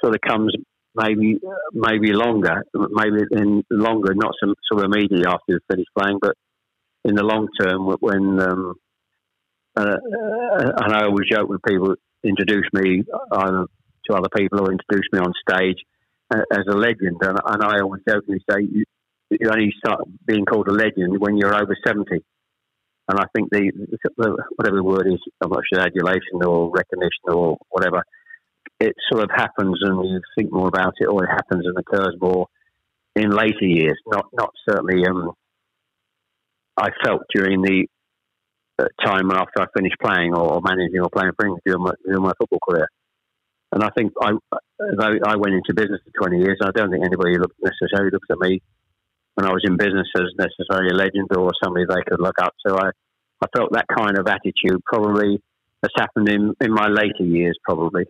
sort 0.02 0.14
of 0.14 0.20
comes 0.20 0.54
maybe 0.94 1.38
maybe 1.72 2.12
longer, 2.12 2.64
maybe 2.74 3.22
in 3.32 3.62
longer, 3.70 4.14
not 4.14 4.32
sort 4.40 4.84
of 4.84 4.84
immediately 4.84 5.26
after 5.26 5.44
you 5.48 5.58
finish 5.70 5.86
playing, 5.96 6.18
but 6.20 6.34
in 7.04 7.14
the 7.14 7.22
long 7.22 7.48
term 7.60 7.86
when 8.00 8.40
um, 8.40 8.74
uh, 9.76 9.96
and 10.82 10.94
I 10.94 11.04
always 11.04 11.28
joke 11.30 11.48
when 11.48 11.58
people 11.66 11.94
introduce 12.24 12.66
me 12.72 13.04
either 13.32 13.66
to 14.06 14.14
other 14.14 14.28
people 14.36 14.60
or 14.60 14.72
introduce 14.72 15.08
me 15.12 15.20
on 15.20 15.32
stage 15.48 15.78
uh, 16.34 16.42
as 16.52 16.64
a 16.68 16.76
legend. 16.76 17.18
And, 17.20 17.38
and 17.44 17.62
I 17.62 17.80
always 17.80 18.02
jokingly 18.08 18.40
say 18.50 18.62
you, 18.62 18.84
you 19.30 19.48
only 19.50 19.72
start 19.78 20.02
being 20.26 20.44
called 20.44 20.68
a 20.68 20.72
legend 20.72 21.18
when 21.18 21.36
you're 21.36 21.54
over 21.54 21.76
70. 21.86 22.06
And 23.08 23.18
I 23.18 23.24
think 23.34 23.50
the, 23.50 23.72
the 24.16 24.44
whatever 24.56 24.76
the 24.76 24.84
word 24.84 25.06
is, 25.06 25.18
I'm 25.42 25.50
not 25.50 25.62
sure 25.72 25.82
adulation 25.82 26.44
or 26.44 26.70
recognition 26.70 27.26
or 27.28 27.58
whatever, 27.68 28.04
it 28.78 28.94
sort 29.10 29.24
of 29.24 29.30
happens 29.34 29.78
and 29.82 30.08
you 30.08 30.20
think 30.38 30.52
more 30.52 30.68
about 30.68 30.94
it, 31.00 31.06
or 31.06 31.24
it 31.24 31.30
happens 31.30 31.66
and 31.66 31.76
occurs 31.76 32.14
more 32.20 32.46
in 33.16 33.30
later 33.30 33.66
years. 33.66 33.98
Not 34.06 34.26
not 34.32 34.50
certainly. 34.68 35.04
Um, 35.06 35.32
I 36.76 36.90
felt 37.04 37.22
during 37.34 37.62
the 37.62 37.88
time 39.04 39.30
after 39.30 39.62
I 39.62 39.66
finished 39.76 39.96
playing 40.02 40.34
or 40.34 40.60
managing 40.62 41.00
or 41.00 41.10
playing 41.10 41.32
for 41.36 41.46
England 41.46 41.62
during 41.64 41.82
my, 41.82 41.92
during 42.04 42.22
my 42.22 42.32
football 42.38 42.60
career. 42.68 42.88
And 43.72 43.84
I 43.84 43.90
think 43.96 44.12
I, 44.20 44.32
I 44.80 45.36
went 45.36 45.54
into 45.54 45.74
business 45.74 46.00
for 46.04 46.28
20 46.28 46.42
years. 46.42 46.58
I 46.62 46.70
don't 46.74 46.90
think 46.90 47.04
anybody 47.04 47.38
looked, 47.38 47.56
necessarily 47.62 48.10
looks 48.10 48.28
at 48.30 48.38
me 48.38 48.60
when 49.34 49.46
I 49.46 49.52
was 49.52 49.62
in 49.64 49.76
business 49.76 50.08
as 50.16 50.34
necessarily 50.36 50.90
a 50.90 50.96
legend 50.96 51.28
or 51.36 51.50
somebody 51.62 51.86
they 51.88 52.02
could 52.08 52.20
look 52.20 52.38
up 52.42 52.54
to. 52.66 52.74
I, 52.74 52.90
I 53.42 53.46
felt 53.56 53.72
that 53.72 53.86
kind 53.96 54.18
of 54.18 54.26
attitude 54.26 54.82
probably 54.84 55.40
has 55.82 55.92
happened 55.96 56.28
in, 56.28 56.54
in 56.60 56.72
my 56.72 56.88
later 56.88 57.22
years, 57.22 57.56
probably 57.64 58.04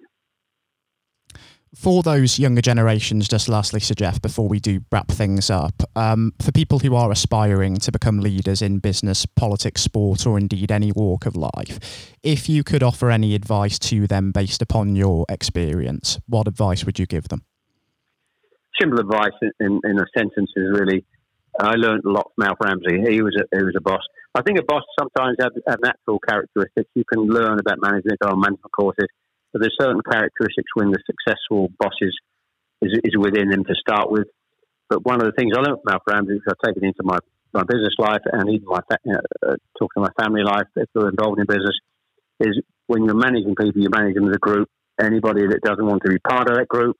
for 1.74 2.02
those 2.02 2.38
younger 2.38 2.60
generations, 2.60 3.28
just 3.28 3.48
lastly, 3.48 3.80
Sir 3.80 3.94
Geoff, 3.94 4.20
before 4.20 4.48
we 4.48 4.58
do 4.58 4.80
wrap 4.90 5.08
things 5.08 5.50
up, 5.50 5.74
um, 5.94 6.32
for 6.42 6.52
people 6.52 6.80
who 6.80 6.94
are 6.94 7.10
aspiring 7.10 7.76
to 7.76 7.92
become 7.92 8.20
leaders 8.20 8.60
in 8.60 8.78
business, 8.78 9.24
politics, 9.24 9.82
sport, 9.82 10.26
or 10.26 10.38
indeed 10.38 10.72
any 10.72 10.92
walk 10.92 11.26
of 11.26 11.36
life, 11.36 12.14
if 12.22 12.48
you 12.48 12.64
could 12.64 12.82
offer 12.82 13.10
any 13.10 13.34
advice 13.34 13.78
to 13.78 14.06
them 14.06 14.32
based 14.32 14.62
upon 14.62 14.96
your 14.96 15.24
experience, 15.28 16.18
what 16.26 16.48
advice 16.48 16.84
would 16.84 16.98
you 16.98 17.06
give 17.06 17.28
them? 17.28 17.44
Simple 18.80 19.00
advice 19.00 19.32
in, 19.60 19.80
in 19.84 19.98
a 19.98 20.06
sentence 20.16 20.50
is 20.56 20.78
really 20.78 21.04
I 21.58 21.74
learned 21.74 22.04
a 22.04 22.10
lot 22.10 22.30
from 22.34 22.46
Alf 22.46 22.58
Ramsey. 22.62 23.10
He 23.10 23.22
was 23.22 23.36
a, 23.36 23.44
he 23.56 23.64
was 23.64 23.74
a 23.76 23.80
boss. 23.80 24.02
I 24.34 24.42
think 24.42 24.58
a 24.58 24.62
boss 24.62 24.82
sometimes 24.98 25.36
has, 25.40 25.50
has 25.66 25.76
natural 25.82 26.20
characteristics. 26.20 26.88
You 26.94 27.04
can 27.12 27.26
learn 27.26 27.58
about 27.58 27.78
management 27.82 28.18
on 28.24 28.40
management 28.40 28.72
courses 28.72 29.08
but 29.52 29.60
there's 29.60 29.76
certain 29.80 30.00
characteristics 30.02 30.70
when 30.74 30.90
the 30.90 30.98
successful 31.06 31.68
bosses 31.78 32.14
is, 32.82 32.92
is 33.04 33.16
within 33.18 33.50
them 33.50 33.64
to 33.64 33.74
start 33.74 34.10
with. 34.10 34.28
But 34.88 35.04
one 35.04 35.20
of 35.20 35.26
the 35.26 35.32
things 35.32 35.52
I 35.54 35.60
learned 35.60 35.78
from 35.82 35.92
Alf 35.94 36.02
Ramsey, 36.06 36.34
which 36.34 36.48
I've 36.48 36.66
taken 36.66 36.84
into 36.84 37.02
my, 37.02 37.18
my 37.52 37.62
business 37.62 37.94
life 37.98 38.22
and 38.32 38.50
even 38.50 38.66
my 38.66 38.78
uh, 38.78 39.56
talking 39.78 40.02
to 40.02 40.08
my 40.08 40.14
family 40.18 40.42
life, 40.42 40.66
if 40.76 40.88
they're 40.94 41.10
involved 41.10 41.38
in 41.38 41.46
business, 41.46 41.78
is 42.40 42.60
when 42.86 43.04
you're 43.04 43.14
managing 43.14 43.54
people, 43.54 43.80
you 43.80 43.88
manage 43.90 44.14
them 44.14 44.28
as 44.28 44.36
a 44.36 44.38
group. 44.38 44.68
Anybody 45.00 45.46
that 45.46 45.60
doesn't 45.62 45.86
want 45.86 46.02
to 46.04 46.10
be 46.10 46.18
part 46.18 46.50
of 46.50 46.56
that 46.56 46.68
group, 46.68 46.96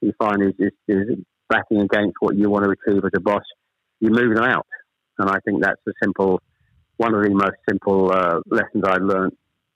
you 0.00 0.12
find 0.18 0.42
is, 0.42 0.54
is, 0.58 0.72
is 0.88 1.18
backing 1.48 1.80
against 1.80 2.16
what 2.20 2.36
you 2.36 2.48
want 2.50 2.64
to 2.64 2.70
achieve 2.70 3.04
as 3.04 3.10
a 3.16 3.20
boss, 3.20 3.42
you 4.00 4.10
move 4.10 4.34
them 4.34 4.44
out. 4.44 4.66
And 5.18 5.28
I 5.28 5.38
think 5.44 5.62
that's 5.62 5.80
the 5.84 5.92
simple, 6.02 6.40
one 6.96 7.14
of 7.14 7.22
the 7.22 7.30
most 7.30 7.56
simple 7.68 8.10
uh, 8.12 8.40
lessons 8.46 8.84
I 8.84 8.96
learned 8.96 9.32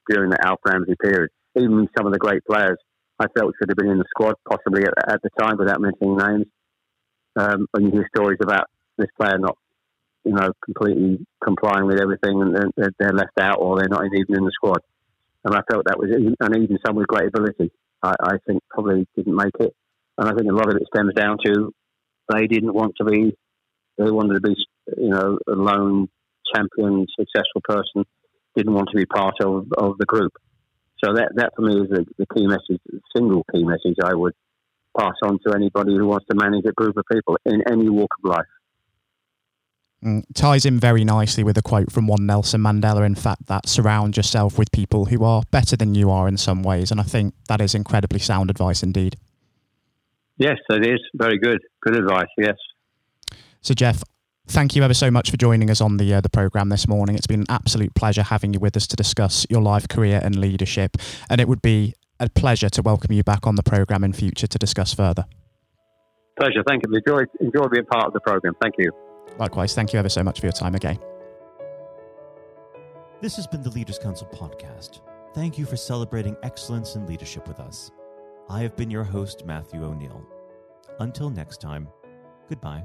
during 0.09 0.31
the 0.31 0.39
Alf 0.45 0.61
Ramsey 0.65 0.95
period 1.03 1.31
even 1.57 1.89
some 1.97 2.07
of 2.07 2.13
the 2.13 2.19
great 2.19 2.45
players 2.45 2.79
I 3.19 3.27
felt 3.37 3.55
should 3.59 3.71
have 3.71 3.77
been 3.77 3.91
in 3.91 3.99
the 3.99 4.05
squad, 4.11 4.35
possibly 4.49 4.85
at, 4.85 4.95
at 5.09 5.23
the 5.23 5.31
time, 5.39 5.57
without 5.59 5.81
mentioning 5.81 6.17
names. 6.17 6.47
Um, 7.37 7.67
and 7.75 7.87
you 7.87 7.93
hear 7.93 8.09
stories 8.15 8.39
about 8.41 8.67
this 8.97 9.09
player 9.21 9.39
not, 9.39 9.57
you 10.25 10.33
know, 10.33 10.51
completely 10.65 11.27
complying 11.43 11.87
with 11.87 12.01
everything, 12.01 12.43
and 12.43 12.55
they're, 12.77 12.93
they're 12.99 13.13
left 13.13 13.39
out, 13.41 13.59
or 13.59 13.79
they're 13.79 13.89
not 13.89 14.05
even 14.07 14.37
in 14.37 14.45
the 14.45 14.53
squad. 14.55 14.81
And 15.45 15.55
I 15.55 15.61
felt 15.71 15.85
that 15.87 15.99
was, 15.99 16.11
and 16.11 16.57
even 16.57 16.79
some 16.85 16.97
with 16.97 17.07
great 17.07 17.29
ability, 17.29 17.71
I, 18.03 18.15
I 18.21 18.37
think 18.47 18.63
probably 18.71 19.07
didn't 19.17 19.35
make 19.35 19.55
it. 19.61 19.75
And 20.17 20.29
I 20.29 20.33
think 20.35 20.51
a 20.51 20.55
lot 20.55 20.69
of 20.69 20.77
it 20.77 20.89
stems 20.93 21.15
down 21.15 21.39
to 21.45 21.73
they 22.29 22.47
didn't 22.47 22.75
want 22.75 22.95
to 22.99 23.05
be, 23.05 23.37
they 23.97 24.11
wanted 24.11 24.35
to 24.35 24.41
be 24.41 24.55
you 24.97 25.09
know, 25.09 25.39
a 25.49 25.53
lone 25.53 26.09
champion, 26.55 27.07
successful 27.19 27.63
person 27.65 28.05
didn't 28.57 28.75
want 28.75 28.89
to 28.91 28.97
be 28.97 29.07
part 29.07 29.35
of, 29.41 29.67
of 29.77 29.99
the 29.99 30.07
group. 30.07 30.33
So 31.05 31.13
that, 31.15 31.31
that 31.37 31.53
for 31.55 31.63
me 31.63 31.81
is 31.81 31.89
the, 31.91 32.05
the 32.19 32.27
key 32.35 32.47
message, 32.47 32.81
the 32.87 33.01
single 33.15 33.45
key 33.55 33.65
message 33.65 33.97
I 34.05 34.15
would 34.15 34.35
pass 34.99 35.15
on 35.23 35.39
to 35.47 35.55
anybody 35.55 35.95
who 35.97 36.07
wants 36.07 36.27
to 36.31 36.37
manage 36.37 36.65
a 36.67 36.73
group 36.73 36.97
of 36.97 37.05
people 37.11 37.39
in 37.45 37.63
any 37.71 37.89
walk 37.89 38.11
of 38.23 38.31
life. 38.31 38.47
Mm, 40.05 40.25
ties 40.35 40.65
in 40.65 40.79
very 40.79 41.05
nicely 41.05 41.43
with 41.43 41.59
a 41.59 41.63
quote 41.63 41.91
from 41.91 42.07
one 42.07 42.25
Nelson 42.25 42.61
Mandela, 42.61 43.05
in 43.05 43.17
fact, 43.17 43.47
that 43.47 43.69
surround 43.69 44.17
yourself 44.17 44.57
with 44.57 44.71
people 44.71 45.07
who 45.07 45.25
are 45.25 45.43
better 45.51 45.77
than 45.77 45.95
you 45.95 46.11
are 46.11 46.29
in 46.29 46.37
some 46.37 46.63
ways. 46.63 46.91
And 46.91 47.01
I 47.01 47.05
think 47.05 47.35
that 47.49 47.61
is 47.61 47.75
incredibly 47.75 48.21
sound 48.21 48.51
advice 48.51 48.83
indeed. 48.83 49.17
Yes, 50.37 50.59
it 50.71 50.87
is. 50.87 51.01
Very 51.15 51.39
good. 51.39 51.61
Good 51.83 51.97
advice, 51.97 52.29
yes. 52.37 52.55
So, 53.61 53.75
Geoff, 53.75 54.05
thank 54.49 54.75
you 54.75 54.83
ever 54.83 54.95
so 54.95 55.11
much 55.11 55.31
for 55.31 55.37
joining 55.37 55.71
us 55.71 55.81
on 55.81 55.97
the 55.97 56.15
uh, 56.15 56.21
the 56.21 56.29
program 56.29 56.69
this 56.69 56.89
morning. 56.89 57.17
It's 57.17 57.27
been 57.27 57.41
an 57.41 57.47
absolute 57.49 57.95
pleasure 57.95 58.23
having 58.23 58.53
you 58.53 58.61
with 58.61 58.77
us 58.77 58.87
to 58.89 58.97
discuss 58.97 59.47
your 59.49 59.63
life, 59.63 59.89
career, 59.89 60.21
and 60.23 60.37
leadership. 60.37 60.97
And 61.31 61.41
it 61.41 61.49
would 61.49 61.63
be 61.63 61.95
a 62.21 62.29
pleasure 62.29 62.69
to 62.71 62.83
welcome 62.83 63.13
you 63.13 63.23
back 63.23 63.47
on 63.47 63.55
the 63.55 63.63
program 63.63 64.05
in 64.05 64.13
future 64.13 64.47
to 64.47 64.59
discuss 64.59 64.93
further. 64.93 65.25
Pleasure. 66.39 66.63
Thank 66.67 66.83
you. 66.87 66.95
Enjoy, 66.95 67.25
enjoy 67.41 67.69
being 67.69 67.87
part 67.87 68.07
of 68.07 68.13
the 68.13 68.21
program. 68.21 68.55
Thank 68.63 68.75
you. 68.79 68.91
Likewise, 69.39 69.75
thank 69.75 69.93
you 69.93 69.99
ever 69.99 70.09
so 70.09 70.23
much 70.23 70.41
for 70.41 70.47
your 70.47 70.53
time 70.53 70.75
again. 70.75 70.99
This 73.21 73.37
has 73.37 73.47
been 73.47 73.63
the 73.63 73.71
Leaders 73.71 73.99
Council 73.99 74.29
podcast. 74.33 75.01
Thank 75.35 75.59
you 75.59 75.67
for 75.67 75.77
celebrating 75.77 76.37
excellence 76.43 76.95
in 76.95 77.07
leadership 77.07 77.47
with 77.49 77.61
us. 77.61 77.91
I 78.49 78.61
have 78.63 78.77
been 78.77 78.91
your 78.91 79.05
host, 79.05 79.45
Matthew 79.45 79.85
O'Neill. 79.85 80.25
Until 81.01 81.29
next 81.29 81.61
time, 81.61 81.89
goodbye. 82.49 82.85